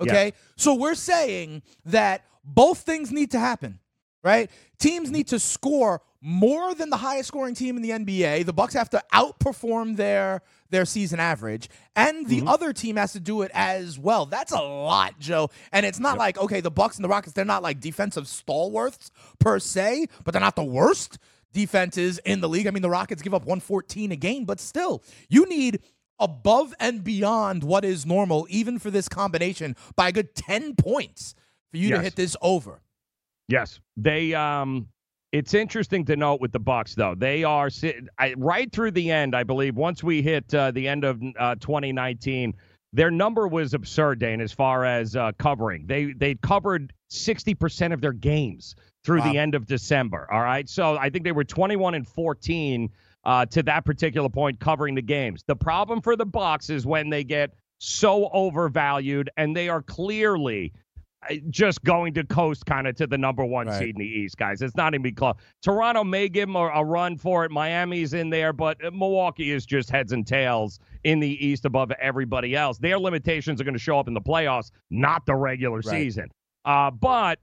Okay. 0.00 0.32
So 0.56 0.74
we're 0.74 0.94
saying 0.94 1.62
that 1.86 2.24
both 2.44 2.78
things 2.78 3.10
need 3.12 3.32
to 3.32 3.38
happen, 3.38 3.78
right? 4.22 4.50
Teams 4.78 5.10
need 5.10 5.28
to 5.28 5.38
score 5.38 6.00
more 6.20 6.74
than 6.74 6.90
the 6.90 6.96
highest 6.96 7.28
scoring 7.28 7.54
team 7.54 7.76
in 7.76 7.82
the 7.82 7.90
NBA. 7.90 8.44
The 8.44 8.52
Bucks 8.52 8.74
have 8.74 8.90
to 8.90 9.02
outperform 9.12 9.96
their 9.96 10.42
their 10.70 10.84
season 10.84 11.18
average, 11.18 11.70
and 11.96 12.26
the 12.26 12.38
mm-hmm. 12.38 12.48
other 12.48 12.72
team 12.72 12.96
has 12.96 13.12
to 13.12 13.20
do 13.20 13.42
it 13.42 13.50
as 13.54 13.98
well. 13.98 14.26
That's 14.26 14.52
a 14.52 14.60
lot, 14.60 15.18
Joe. 15.18 15.50
And 15.72 15.86
it's 15.86 16.00
not 16.00 16.18
like 16.18 16.38
okay, 16.38 16.60
the 16.60 16.70
Bucks 16.70 16.96
and 16.96 17.04
the 17.04 17.08
Rockets, 17.08 17.34
they're 17.34 17.44
not 17.44 17.62
like 17.62 17.80
defensive 17.80 18.26
stalwarts 18.26 19.10
per 19.38 19.58
se, 19.58 20.08
but 20.24 20.32
they're 20.32 20.40
not 20.40 20.56
the 20.56 20.64
worst 20.64 21.18
defenses 21.52 22.18
in 22.24 22.40
the 22.40 22.48
league. 22.48 22.66
I 22.66 22.70
mean, 22.70 22.82
the 22.82 22.90
Rockets 22.90 23.22
give 23.22 23.34
up 23.34 23.42
114 23.42 24.12
a 24.12 24.16
game, 24.16 24.44
but 24.44 24.60
still, 24.60 25.02
you 25.28 25.48
need 25.48 25.80
above 26.18 26.74
and 26.80 27.04
beyond 27.04 27.62
what 27.64 27.84
is 27.84 28.04
normal, 28.06 28.46
even 28.50 28.78
for 28.78 28.90
this 28.90 29.08
combination, 29.08 29.76
by 29.96 30.08
a 30.08 30.12
good 30.12 30.34
10 30.34 30.74
points 30.76 31.34
for 31.70 31.76
you 31.76 31.90
to 31.90 32.00
hit 32.00 32.16
this 32.16 32.36
over. 32.42 32.80
Yes, 33.48 33.80
they. 33.96 34.34
Um, 34.34 34.88
it's 35.32 35.52
interesting 35.52 36.04
to 36.06 36.16
note 36.16 36.40
with 36.40 36.52
the 36.52 36.58
Bucks 36.58 36.94
though. 36.94 37.14
They 37.14 37.44
are 37.44 37.68
sit, 37.68 37.96
I, 38.18 38.34
right 38.38 38.70
through 38.72 38.92
the 38.92 39.10
end. 39.10 39.34
I 39.36 39.42
believe 39.42 39.76
once 39.76 40.02
we 40.02 40.22
hit 40.22 40.52
uh, 40.54 40.70
the 40.70 40.88
end 40.88 41.04
of 41.04 41.20
uh, 41.38 41.54
2019, 41.56 42.54
their 42.94 43.10
number 43.10 43.46
was 43.46 43.74
absurd, 43.74 44.20
Dane, 44.20 44.40
as 44.40 44.52
far 44.52 44.86
as 44.86 45.16
uh, 45.16 45.32
covering. 45.38 45.84
They 45.86 46.12
they 46.14 46.34
covered 46.36 46.92
60 47.08 47.54
percent 47.54 47.92
of 47.92 48.00
their 48.00 48.14
games 48.14 48.74
through 49.04 49.20
Wow. 49.20 49.32
the 49.32 49.38
end 49.38 49.54
of 49.54 49.66
December. 49.66 50.26
All 50.32 50.40
right, 50.42 50.68
so 50.68 50.96
I 50.96 51.10
think 51.10 51.24
they 51.24 51.32
were 51.32 51.44
21 51.44 51.94
and 51.94 52.06
14 52.08 52.90
uh, 53.24 53.44
to 53.46 53.62
that 53.64 53.84
particular 53.84 54.28
point 54.28 54.58
covering 54.60 54.94
the 54.94 55.02
games. 55.02 55.42
The 55.46 55.56
problem 55.56 56.00
for 56.00 56.16
the 56.16 56.26
Bucks 56.26 56.70
is 56.70 56.86
when 56.86 57.10
they 57.10 57.24
get 57.24 57.50
so 57.78 58.28
overvalued, 58.32 59.30
and 59.36 59.56
they 59.56 59.68
are 59.68 59.82
clearly 59.82 60.72
uh, 61.30 61.34
just 61.50 61.82
going 61.84 62.14
to 62.14 62.24
coast 62.24 62.64
kind 62.66 62.86
of 62.86 62.94
to 62.96 63.06
the 63.06 63.18
number 63.18 63.44
one 63.44 63.66
Right. 63.66 63.78
seed 63.78 63.96
in 63.96 63.98
the 64.00 64.06
East, 64.06 64.36
guys. 64.36 64.62
It's 64.62 64.76
not 64.76 64.94
even 64.94 65.14
close. 65.14 65.34
Toronto 65.62 66.04
may 66.04 66.28
give 66.28 66.48
them 66.48 66.56
a, 66.56 66.66
a 66.68 66.84
run 66.84 67.16
for 67.18 67.44
it. 67.44 67.50
Miami's 67.50 68.14
in 68.14 68.30
there, 68.30 68.52
but 68.52 68.82
uh, 68.84 68.90
Milwaukee 68.92 69.50
is 69.50 69.66
just 69.66 69.90
heads 69.90 70.12
and 70.12 70.26
tails 70.26 70.78
in 71.04 71.20
the 71.20 71.44
East 71.44 71.64
above 71.64 71.90
everybody 72.00 72.54
else. 72.56 72.78
Their 72.78 72.98
limitations 72.98 73.60
are 73.60 73.64
going 73.64 73.74
to 73.74 73.80
show 73.80 73.98
up 73.98 74.08
in 74.08 74.14
the 74.14 74.20
playoffs, 74.20 74.70
not 74.90 75.26
the 75.26 75.34
regular 75.34 75.76
Right. 75.78 75.84
season. 75.84 76.28
Uh, 76.64 76.90
but 76.90 77.38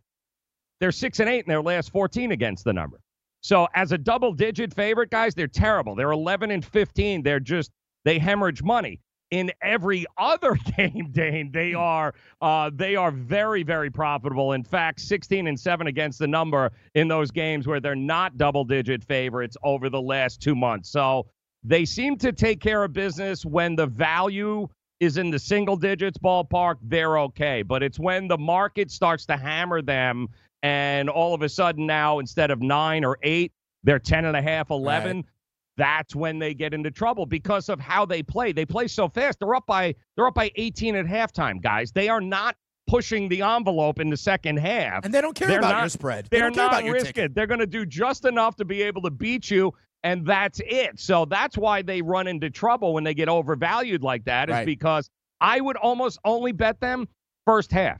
they're 0.79 0.91
six 0.91 1.19
and 1.19 1.29
eight 1.29 1.45
in 1.45 1.49
their 1.49 1.61
last 1.61 1.91
14 1.91 2.31
against 2.31 2.63
the 2.65 2.73
number. 2.73 2.99
So 3.45 3.67
as 3.75 3.91
a 3.91 3.97
double 3.99 4.33
digit 4.33 4.73
favorite, 4.73 5.11
guys, 5.11 5.35
they're 5.35 5.47
terrible. 5.47 5.93
They're 5.93 6.09
11 6.09 6.49
and 6.49 6.65
15. 6.65 7.21
They're 7.21 7.39
just 7.39 7.69
they 8.03 8.17
hemorrhage 8.17 8.63
money. 8.63 9.01
in 9.31 9.51
every 9.61 10.05
other 10.17 10.55
game, 10.77 11.09
Dane, 11.11 11.51
they 11.51 11.71
Hmm. 11.71 11.77
are 11.77 12.13
uh, 12.41 12.71
they 12.73 12.95
are 12.95 13.11
very 13.11 13.61
very 13.63 13.91
profitable. 13.91 14.53
In 14.53 14.63
fact, 14.63 14.99
16 14.99 15.45
and 15.47 15.59
seven 15.59 15.85
against 15.87 16.17
the 16.17 16.27
number 16.27 16.71
in 16.95 17.07
those 17.07 17.29
games 17.31 17.67
where 17.67 17.79
they're 17.79 17.95
not 17.95 18.37
double 18.37 18.63
digit 18.65 19.03
favorites 19.03 19.57
over 19.63 19.89
the 19.91 20.01
last 20.01 20.41
two 20.41 20.55
months. 20.55 20.89
So 20.89 21.27
they 21.63 21.85
seem 21.85 22.17
to 22.17 22.31
take 22.31 22.59
care 22.61 22.83
of 22.83 22.93
business 22.93 23.45
when 23.45 23.75
the 23.75 23.85
value 23.87 24.67
is 24.99 25.17
in 25.17 25.29
the 25.29 25.39
single 25.39 25.75
digits 25.75 26.17
ballpark. 26.17 26.77
They're 26.81 27.19
okay, 27.19 27.61
but 27.61 27.83
it's 27.83 27.99
when 27.99 28.27
the 28.27 28.37
market 28.39 28.89
starts 28.89 29.25
to 29.27 29.37
hammer 29.37 29.81
them, 29.83 30.29
and 30.65 31.09
all 31.09 31.33
of 31.35 31.41
a 31.43 31.49
sudden 31.49 31.85
now 31.85 32.17
instead 32.19 32.49
of 32.49 32.61
nine 32.61 33.05
or 33.05 33.17
eight, 33.21 33.51
they're 33.83 33.99
10 33.99 34.25
and 34.25 34.35
a 34.35 34.41
half, 34.41 34.71
11 34.71 35.23
that's 35.77 36.15
when 36.15 36.39
they 36.39 36.53
get 36.53 36.73
into 36.73 36.89
trouble 36.89 37.25
because 37.25 37.67
of 37.67 37.81
how 37.81 38.05
they 38.05 38.23
play. 38.23 38.53
They 38.53 38.65
play 38.65 38.87
so 38.87 39.09
fast. 39.09 39.39
They're 39.39 39.55
up 39.55 39.65
by 39.65 39.93
they're 40.15 40.25
up 40.27 40.33
by 40.33 40.49
18 40.55 40.95
at 40.95 41.05
halftime, 41.05 41.61
guys. 41.61 41.91
They 41.91 42.07
are 42.07 42.21
not 42.21 42.55
pushing 42.87 43.27
the 43.27 43.41
envelope 43.41 43.99
in 43.99 44.09
the 44.09 44.15
second 44.15 44.57
half. 44.57 45.03
And 45.03 45.13
they 45.13 45.19
don't 45.19 45.35
care 45.35 45.49
They're 45.49 45.59
about 45.59 45.71
not- 45.73 45.81
your 45.81 45.89
spread. 45.89 46.27
They 46.31 46.39
They're 46.39 46.49
don't 46.49 46.71
not 46.71 46.83
risking. 46.85 47.33
They're 47.33 47.45
going 47.47 47.59
to 47.59 47.67
do 47.67 47.85
just 47.85 48.23
enough 48.23 48.55
to 48.55 48.63
be 48.65 48.83
able 48.83 49.01
to 49.01 49.09
beat 49.11 49.51
you, 49.51 49.73
and 50.03 50.25
that's 50.25 50.61
it. 50.65 50.97
So 50.99 51.25
that's 51.25 51.57
why 51.57 51.81
they 51.81 52.01
run 52.01 52.27
into 52.27 52.49
trouble 52.49 52.93
when 52.93 53.03
they 53.03 53.13
get 53.13 53.27
overvalued 53.27 54.01
like 54.01 54.23
that. 54.25 54.49
Is 54.49 54.53
Right. 54.53 54.65
because 54.65 55.09
I 55.41 55.59
would 55.59 55.75
almost 55.75 56.19
only 56.23 56.53
bet 56.53 56.79
them 56.79 57.07
first 57.45 57.71
half. 57.73 57.99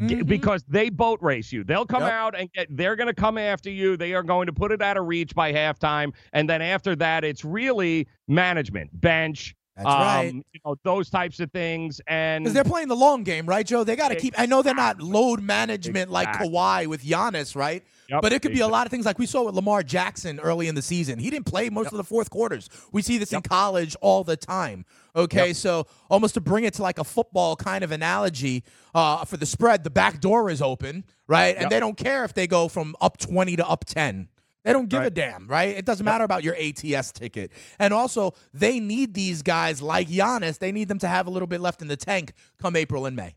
Mhm. 0.00 0.26
Because 0.26 0.64
they 0.68 0.88
boat 0.88 1.20
race 1.22 1.52
you. 1.52 1.64
They'll 1.64 1.86
come 1.86 2.02
Yep. 2.02 2.12
out 2.12 2.34
and 2.38 2.50
get, 2.52 2.66
they're 2.70 2.96
going 2.96 3.08
to 3.08 3.14
come 3.14 3.36
after 3.38 3.70
you. 3.70 3.96
They 3.96 4.14
are 4.14 4.22
going 4.22 4.46
to 4.46 4.52
put 4.52 4.72
it 4.72 4.80
out 4.82 4.96
of 4.96 5.06
reach 5.06 5.34
by 5.34 5.52
halftime. 5.52 6.12
And 6.32 6.48
then 6.48 6.62
after 6.62 6.96
that, 6.96 7.24
it's 7.24 7.44
really 7.44 8.08
management, 8.26 8.90
bench, 9.00 9.54
That's 9.76 9.86
um, 9.86 9.92
right. 10.00 10.32
you 10.34 10.60
know, 10.64 10.76
those 10.82 11.08
types 11.10 11.40
of 11.40 11.50
things. 11.52 12.00
And 12.06 12.42
Because 12.44 12.54
they're 12.54 12.64
playing 12.64 12.88
the 12.88 12.96
long 12.96 13.22
game, 13.22 13.46
right, 13.46 13.66
Joe? 13.66 13.84
They 13.84 13.94
got 13.96 14.08
to 14.08 14.16
keep. 14.16 14.34
I 14.38 14.46
know 14.46 14.62
they're 14.62 14.74
not 14.74 15.00
load 15.00 15.40
management 15.42 16.10
like 16.10 16.28
Exactly. 16.28 16.48
Kawhi 16.50 16.86
with 16.86 17.02
Giannis, 17.04 17.54
right? 17.54 17.82
Yep, 18.12 18.20
but 18.20 18.32
it 18.34 18.42
could 18.42 18.52
be 18.52 18.60
a 18.60 18.68
lot 18.68 18.86
of 18.86 18.90
things 18.90 19.06
like 19.06 19.18
we 19.18 19.24
saw 19.24 19.42
with 19.42 19.54
Lamar 19.54 19.82
Jackson 19.82 20.38
early 20.38 20.68
in 20.68 20.74
the 20.74 20.82
season. 20.82 21.18
He 21.18 21.30
didn't 21.30 21.46
play 21.46 21.70
most 21.70 21.92
of 21.92 21.96
the 21.96 22.04
fourth 22.04 22.28
quarters. 22.28 22.68
We 22.92 23.00
see 23.00 23.16
this 23.16 23.32
in 23.32 23.40
college 23.40 23.96
all 24.02 24.22
the 24.22 24.36
time. 24.36 24.84
Okay, 25.16 25.54
so 25.54 25.86
almost 26.10 26.34
to 26.34 26.40
bring 26.42 26.64
it 26.64 26.74
to 26.74 26.82
like 26.82 26.98
a 26.98 27.04
football 27.04 27.56
kind 27.56 27.82
of 27.82 27.90
analogy 27.90 28.64
uh, 28.94 29.24
for 29.24 29.38
the 29.38 29.46
spread, 29.46 29.82
the 29.82 29.90
back 29.90 30.20
door 30.20 30.50
is 30.50 30.60
open, 30.60 31.04
right? 31.26 31.54
And 31.54 31.62
Yep. 31.62 31.70
they 31.70 31.80
don't 31.80 31.96
care 31.96 32.24
if 32.24 32.34
they 32.34 32.46
go 32.46 32.68
from 32.68 32.94
up 33.00 33.16
20 33.16 33.56
to 33.56 33.66
up 33.66 33.86
10. 33.86 34.28
They 34.64 34.72
don't 34.72 34.88
give 34.88 35.02
a 35.02 35.10
damn, 35.10 35.48
right? 35.48 35.76
It 35.76 35.84
doesn't 35.84 36.04
matter 36.04 36.22
about 36.24 36.44
your 36.44 36.54
ATS 36.54 37.12
ticket. 37.12 37.50
And 37.78 37.92
also, 37.92 38.34
they 38.54 38.78
need 38.78 39.12
these 39.14 39.42
guys 39.42 39.82
like 39.82 40.08
Giannis. 40.08 40.58
They 40.58 40.70
need 40.70 40.88
them 40.88 40.98
to 41.00 41.08
have 41.08 41.26
a 41.26 41.30
little 41.30 41.48
bit 41.48 41.60
left 41.60 41.82
in 41.82 41.88
the 41.88 41.96
tank 41.96 42.32
come 42.60 42.76
April 42.76 43.06
and 43.06 43.16
May. 43.16 43.34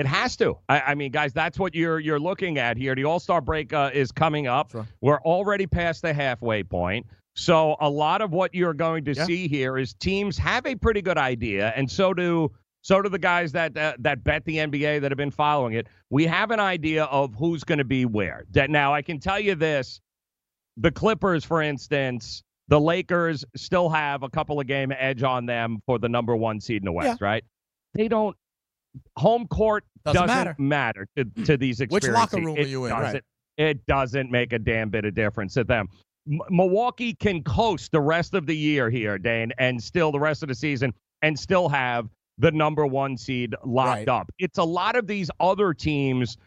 It 0.00 0.06
has 0.06 0.34
to. 0.38 0.56
I, 0.66 0.80
I 0.80 0.94
mean, 0.94 1.12
guys, 1.12 1.34
that's 1.34 1.58
what 1.58 1.74
you're 1.74 2.00
you're 2.00 2.18
looking 2.18 2.56
at 2.56 2.78
here. 2.78 2.94
The 2.94 3.04
All 3.04 3.20
Star 3.20 3.42
break 3.42 3.74
uh, 3.74 3.90
is 3.92 4.10
coming 4.10 4.46
up. 4.46 4.70
Sure. 4.70 4.86
We're 5.02 5.20
already 5.20 5.66
past 5.66 6.00
the 6.00 6.14
halfway 6.14 6.62
point. 6.62 7.06
So 7.34 7.76
a 7.80 7.88
lot 7.90 8.22
of 8.22 8.32
what 8.32 8.54
you're 8.54 8.72
going 8.72 9.04
to 9.04 9.12
Yeah. 9.12 9.26
see 9.26 9.46
here 9.46 9.76
is 9.76 9.92
teams 9.92 10.38
have 10.38 10.64
a 10.64 10.74
pretty 10.74 11.02
good 11.02 11.18
idea, 11.18 11.74
and 11.76 11.90
so 11.90 12.14
do 12.14 12.50
so 12.80 13.02
do 13.02 13.10
the 13.10 13.18
guys 13.18 13.52
that 13.52 13.76
uh, 13.76 13.92
that 13.98 14.24
bet 14.24 14.42
the 14.46 14.56
NBA 14.56 15.02
that 15.02 15.10
have 15.10 15.18
been 15.18 15.30
following 15.30 15.74
it. 15.74 15.86
We 16.08 16.24
have 16.24 16.50
an 16.50 16.60
idea 16.60 17.04
of 17.04 17.34
who's 17.34 17.62
going 17.62 17.76
to 17.78 17.84
be 17.84 18.06
where. 18.06 18.46
That 18.52 18.70
now 18.70 18.94
I 18.94 19.02
can 19.02 19.20
tell 19.20 19.38
you 19.38 19.54
this: 19.54 20.00
the 20.78 20.90
Clippers, 20.90 21.44
for 21.44 21.60
instance, 21.60 22.42
the 22.68 22.80
Lakers 22.80 23.44
still 23.54 23.90
have 23.90 24.22
a 24.22 24.30
couple 24.30 24.58
of 24.60 24.66
game 24.66 24.92
edge 24.98 25.22
on 25.22 25.44
them 25.44 25.82
for 25.84 25.98
the 25.98 26.08
number 26.08 26.34
one 26.34 26.58
seed 26.58 26.80
in 26.80 26.86
the 26.86 26.92
West, 26.92 27.20
right? 27.20 27.44
They 27.92 28.08
don't. 28.08 28.34
Home 29.18 29.46
court 29.46 29.84
Doesn't 30.04 30.26
doesn't, 30.26 30.36
matter. 30.36 30.56
matter, 30.58 31.06
to, 31.16 31.24
to 31.44 31.56
these 31.56 31.80
Which 31.88 32.06
locker 32.08 32.36
room 32.38 32.56
are 32.56 32.60
It 32.60 32.68
you 32.68 32.86
in, 32.86 32.92
right. 32.92 33.02
doesn't- 33.02 33.24
It 33.58 33.86
doesn't 33.86 34.30
make 34.30 34.52
a 34.52 34.58
damn 34.58 34.88
bit 34.90 35.04
of 35.04 35.14
difference 35.14 35.54
to 35.54 35.64
them. 35.64 35.88
M- 36.30 36.40
Milwaukee 36.50 37.12
can 37.14 37.42
coast 37.42 37.92
the 37.92 38.00
rest 38.00 38.34
of 38.34 38.46
the 38.46 38.56
year 38.56 38.88
here, 38.90 39.18
Dane, 39.18 39.52
and 39.58 39.82
still 39.82 40.10
the 40.12 40.20
rest 40.20 40.42
of 40.42 40.48
the 40.48 40.54
season, 40.54 40.92
and 41.22 41.38
still 41.38 41.68
have 41.68 42.08
the 42.38 42.50
number 42.50 42.86
one 42.86 43.16
seed 43.18 43.54
locked 43.66 43.98
Right. 43.98 44.08
up. 44.08 44.30
It's 44.38 44.56
a 44.58 44.64
lot 44.64 44.96
of 44.96 45.06
these 45.06 45.30
other 45.40 45.74
teams 45.74 46.38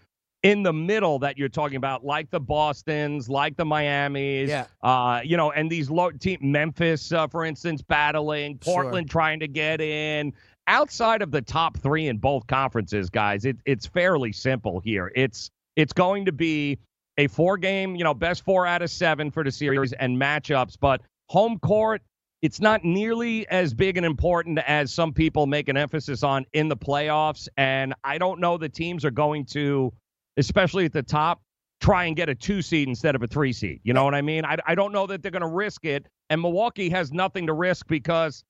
in 0.42 0.62
the 0.64 0.74
middle 0.74 1.20
that 1.20 1.38
you're 1.38 1.48
talking 1.48 1.78
about, 1.78 2.04
like 2.04 2.30
the 2.30 2.40
Boston's, 2.40 3.30
like 3.30 3.56
the 3.56 3.64
Miami's, 3.64 4.50
Yeah. 4.50 4.66
uh, 4.82 5.22
you 5.24 5.38
know, 5.38 5.52
and 5.52 5.72
these 5.72 5.90
low 5.90 6.12
team, 6.12 6.38
Memphis, 6.42 7.12
uh, 7.14 7.28
for 7.28 7.46
instance, 7.46 7.82
battling, 7.82 8.60
Sure. 8.62 8.74
Portland 8.84 9.10
trying 9.10 9.40
to 9.40 9.48
get 9.48 9.80
in. 9.80 10.34
Outside 10.68 11.22
of 11.22 11.32
the 11.32 11.42
top 11.42 11.78
three 11.78 12.08
in 12.08 12.18
both 12.18 12.48
conferences, 12.48 13.10
guys, 13.10 13.46
it, 13.46 13.58
it's 13.66 13.86
fairly 13.86 14.32
simple 14.32 14.80
here. 14.80 15.12
It's 15.16 15.50
it's 15.76 15.94
going 15.94 16.26
to 16.26 16.32
be 16.32 16.80
a 17.18 17.28
four 17.28 17.58
game, 17.58 17.96
you 17.96 18.04
know, 18.04 18.14
best 18.14 18.44
four 18.46 18.66
out 18.66 18.82
of 18.82 18.90
seven 18.90 19.32
for 19.32 19.44
the 19.44 19.52
series 19.52 19.94
and 19.94 20.20
matchups, 20.20 20.78
but 20.80 21.02
home 21.30 21.60
court. 21.60 22.02
It's 22.42 22.60
not 22.60 22.84
nearly 22.84 23.48
as 23.48 23.74
big 23.74 23.96
and 23.96 24.06
important 24.06 24.60
as 24.60 24.94
some 24.94 25.14
people 25.14 25.48
make 25.48 25.70
an 25.70 25.78
emphasis 25.78 26.24
on 26.24 26.46
in 26.52 26.68
the 26.68 26.76
playoffs. 26.76 27.48
And 27.56 27.94
I 28.04 28.18
don't 28.18 28.42
know 28.42 28.58
the 28.58 28.68
teams 28.68 29.06
are 29.06 29.12
going 29.12 29.46
to, 29.46 29.94
especially 30.36 30.84
at 30.84 30.92
the 30.92 31.04
top, 31.04 31.42
try 31.80 32.04
and 32.06 32.18
get 32.18 32.28
a 32.28 32.36
two 32.36 32.62
seed 32.62 32.90
instead 32.90 33.16
of 33.16 33.24
a 33.24 33.28
three 33.28 33.54
seed. 33.54 33.80
You 33.84 33.94
know 33.94 34.04
what 34.04 34.14
I 34.14 34.22
mean? 34.22 34.44
I, 34.44 34.58
I 34.68 34.76
don't 34.76 34.92
know 34.92 35.08
that 35.08 35.22
they're 35.22 35.32
going 35.32 35.42
to 35.42 35.48
risk 35.48 35.86
it. 35.86 36.06
And 36.30 36.42
Milwaukee 36.42 36.90
has 36.90 37.14
nothing 37.14 37.48
to 37.48 37.54
risk 37.54 37.88
because 37.88 38.44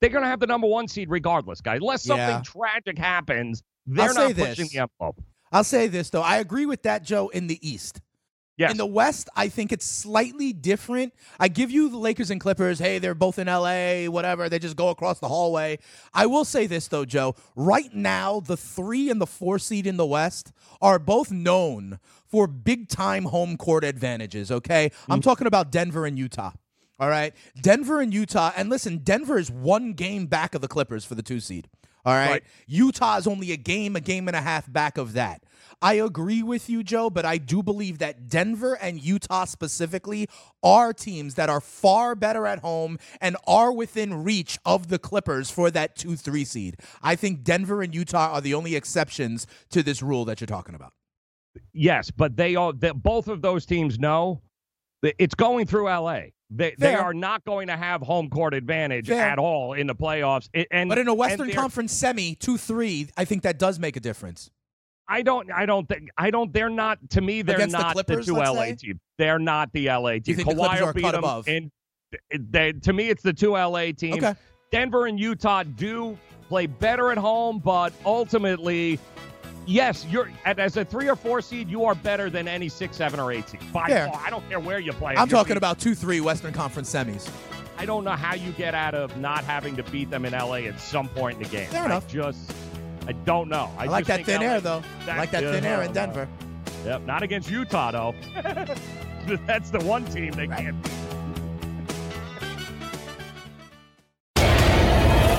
they're 0.00 0.10
going 0.10 0.22
to 0.22 0.28
have 0.28 0.40
the 0.40 0.46
number 0.46 0.66
one 0.66 0.88
seed 0.88 1.10
regardless, 1.10 1.60
guys. 1.60 1.78
Unless 1.80 2.04
something 2.04 2.26
Yeah. 2.26 2.42
tragic 2.42 2.98
happens, 2.98 3.62
they're 3.86 4.08
I'll 4.08 4.14
not 4.14 4.34
pushing 4.34 4.64
this. 4.64 4.72
the 4.72 4.78
envelope. 4.78 5.22
I'll 5.50 5.64
say 5.64 5.88
this 5.88 6.10
though. 6.10 6.22
I 6.22 6.38
agree 6.38 6.66
with 6.66 6.82
that, 6.82 7.02
Joe, 7.02 7.28
in 7.28 7.46
the 7.46 7.58
East. 7.66 8.00
Yes. 8.58 8.72
In 8.72 8.76
the 8.76 8.86
West, 8.86 9.28
I 9.36 9.48
think 9.48 9.70
it's 9.70 9.86
slightly 9.86 10.52
different. 10.52 11.14
I 11.38 11.46
give 11.46 11.70
you 11.70 11.88
the 11.88 11.96
Lakers 11.96 12.32
and 12.32 12.40
Clippers. 12.40 12.80
Hey, 12.80 12.98
they're 12.98 13.14
both 13.14 13.38
in 13.38 13.46
LA, 13.46 14.06
whatever. 14.06 14.48
They 14.48 14.58
just 14.58 14.74
go 14.74 14.88
across 14.88 15.20
the 15.20 15.28
hallway. 15.28 15.78
I 16.12 16.26
will 16.26 16.44
say 16.44 16.66
this, 16.66 16.88
though, 16.88 17.04
Joe. 17.04 17.36
Right 17.54 17.94
now, 17.94 18.40
the 18.40 18.56
three 18.56 19.10
and 19.10 19.20
the 19.20 19.28
four 19.28 19.60
seed 19.60 19.86
in 19.86 19.96
the 19.96 20.04
West 20.04 20.52
are 20.82 20.98
both 20.98 21.30
known 21.30 22.00
for 22.26 22.48
big 22.48 22.88
time 22.88 23.26
home 23.26 23.56
court 23.56 23.84
advantages, 23.84 24.50
okay? 24.50 24.90
I'm 25.08 25.20
mm. 25.20 25.22
talking 25.22 25.46
about 25.46 25.70
Denver 25.70 26.04
and 26.04 26.18
Utah. 26.18 26.50
All 26.98 27.08
right. 27.08 27.34
Denver 27.60 28.00
and 28.00 28.12
Utah. 28.12 28.52
And 28.56 28.68
listen, 28.68 28.98
Denver 28.98 29.38
is 29.38 29.50
one 29.50 29.92
game 29.92 30.26
back 30.26 30.54
of 30.54 30.60
the 30.60 30.68
Clippers 30.68 31.04
for 31.04 31.14
the 31.14 31.22
two 31.22 31.40
seed. 31.40 31.68
All 32.04 32.14
right. 32.14 32.30
Right. 32.30 32.44
Utah 32.66 33.18
is 33.18 33.26
only 33.26 33.52
a 33.52 33.56
game, 33.56 33.94
a 33.94 34.00
game 34.00 34.28
and 34.28 34.36
a 34.36 34.40
half 34.40 34.72
back 34.72 34.98
of 34.98 35.12
that. 35.12 35.42
I 35.80 35.94
agree 35.94 36.42
with 36.42 36.68
you, 36.68 36.82
Joe, 36.82 37.08
but 37.08 37.24
I 37.24 37.38
do 37.38 37.62
believe 37.62 37.98
that 37.98 38.28
Denver 38.28 38.74
and 38.74 39.00
Utah 39.00 39.44
specifically 39.44 40.28
are 40.62 40.92
teams 40.92 41.34
that 41.34 41.48
are 41.48 41.60
far 41.60 42.16
better 42.16 42.46
at 42.46 42.60
home 42.60 42.98
and 43.20 43.36
are 43.46 43.72
within 43.72 44.24
reach 44.24 44.58
of 44.64 44.88
the 44.88 44.98
Clippers 44.98 45.50
for 45.50 45.70
that 45.70 45.94
2 45.96 46.16
3 46.16 46.44
seed. 46.44 46.76
I 47.00 47.14
think 47.14 47.44
Denver 47.44 47.82
and 47.82 47.94
Utah 47.94 48.32
are 48.32 48.40
the 48.40 48.54
only 48.54 48.74
exceptions 48.74 49.46
to 49.70 49.82
this 49.82 50.02
rule 50.02 50.24
that 50.24 50.40
you're 50.40 50.46
talking 50.46 50.74
about. 50.74 50.92
Yes, 51.72 52.10
but 52.10 52.36
they 52.36 52.56
all 52.56 52.72
that 52.72 53.02
both 53.02 53.28
of 53.28 53.42
those 53.42 53.64
teams 53.66 53.98
know 53.98 54.40
that 55.02 55.14
it's 55.18 55.34
going 55.34 55.66
through 55.66 55.84
LA. 55.84 56.20
They 56.50 56.74
they 56.78 56.94
are 56.94 57.12
not 57.12 57.44
going 57.44 57.66
to 57.68 57.76
have 57.76 58.00
home 58.00 58.30
court 58.30 58.54
advantage 58.54 59.08
Fair. 59.08 59.20
at 59.22 59.38
all 59.38 59.74
in 59.74 59.86
the 59.86 59.94
playoffs. 59.94 60.48
It- 60.54 60.68
and 60.70 60.88
But 60.88 60.98
in 60.98 61.06
a 61.08 61.14
Western 61.14 61.50
Conference 61.52 61.92
semi, 61.92 62.34
2 62.36 62.56
3, 62.56 63.10
I 63.16 63.24
think 63.24 63.42
that 63.42 63.58
does 63.58 63.78
make 63.78 63.96
a 63.96 64.00
difference. 64.00 64.50
I 65.10 65.22
don't 65.22 65.50
I 65.50 65.66
don't 65.66 65.88
think 65.88 66.10
I 66.18 66.30
don't 66.30 66.52
they're 66.52 66.68
not 66.70 66.98
to 67.10 67.20
me 67.20 67.42
they're 67.42 67.56
Against 67.56 67.72
not 67.72 67.96
the, 67.96 68.04
Clippers, 68.04 68.26
two 68.26 68.34
LA 68.36 68.54
say? 68.54 68.74
team. 68.76 69.00
They're 69.16 69.38
not 69.38 69.72
the 69.72 69.88
LA 69.88 70.12
team. 70.12 70.36
think 70.36 70.48
the 70.48 70.54
Kawhi 70.54 70.82
are 70.82 70.92
beat 70.92 71.02
them, 71.02 71.14
above? 71.16 71.48
And 71.48 71.70
they, 72.38 72.72
to 72.72 72.92
me 72.92 73.08
it's 73.08 73.22
the 73.22 73.32
two 73.32 73.52
LA 73.52 73.92
teams. 73.92 74.18
Okay. 74.18 74.34
Denver 74.70 75.06
and 75.06 75.18
Utah 75.18 75.62
do 75.62 76.18
play 76.48 76.66
better 76.66 77.10
at 77.10 77.16
home, 77.18 77.58
but 77.58 77.92
ultimately, 78.04 78.98
yes, 79.68 80.04
you're 80.06 80.30
as 80.44 80.76
a 80.76 80.84
three 80.84 81.08
or 81.08 81.14
four 81.14 81.40
seed, 81.40 81.68
you 81.68 81.84
are 81.84 81.94
better 81.94 82.30
than 82.30 82.48
any 82.48 82.68
six, 82.68 82.96
seven, 82.96 83.20
or 83.20 83.30
eight 83.30 83.48
seed. 83.48 83.60
By 83.72 83.88
far. 83.88 84.20
I 84.24 84.30
don't 84.30 84.48
care 84.48 84.58
where 84.58 84.78
you 84.80 84.92
play. 84.92 85.14
I'm 85.16 85.28
talking 85.28 85.54
beat- 85.54 85.58
about 85.58 85.78
2 85.78 85.94
3 85.94 86.20
Western 86.20 86.52
Conference 86.52 86.92
semis. 86.92 87.30
I 87.76 87.86
don't 87.86 88.02
know 88.02 88.12
how 88.12 88.34
you 88.34 88.50
get 88.52 88.74
out 88.74 88.94
of 88.94 89.16
not 89.18 89.44
having 89.44 89.76
to 89.76 89.84
beat 89.84 90.10
them 90.10 90.24
in 90.24 90.32
LA 90.32 90.62
at 90.66 90.80
some 90.80 91.08
point 91.08 91.36
in 91.36 91.44
the 91.44 91.48
game. 91.48 91.68
Fair 91.68 91.82
I 91.82 91.86
enough. 91.86 92.08
just, 92.08 92.52
I 93.06 93.12
don't 93.12 93.48
know. 93.48 93.70
I, 93.78 93.84
I, 93.84 93.86
like 93.86 94.06
that 94.06 94.24
thin 94.26 94.40
LA 94.40 94.46
air, 94.48 94.60
though. 94.60 94.82
I 95.06 95.18
like 95.18 95.30
that 95.30 95.44
thin 95.44 95.64
air 95.64 95.82
in 95.82 95.92
Denver. 95.92 96.28
Yep, 96.84 97.02
not 97.06 97.22
against 97.22 97.50
Utah 97.50 97.90
though. 97.90 98.14
That's 99.46 99.70
the 99.70 99.80
one 99.80 100.04
team 100.06 100.32
they 100.32 100.46
can't. 100.48 100.82
beat. 100.82 100.92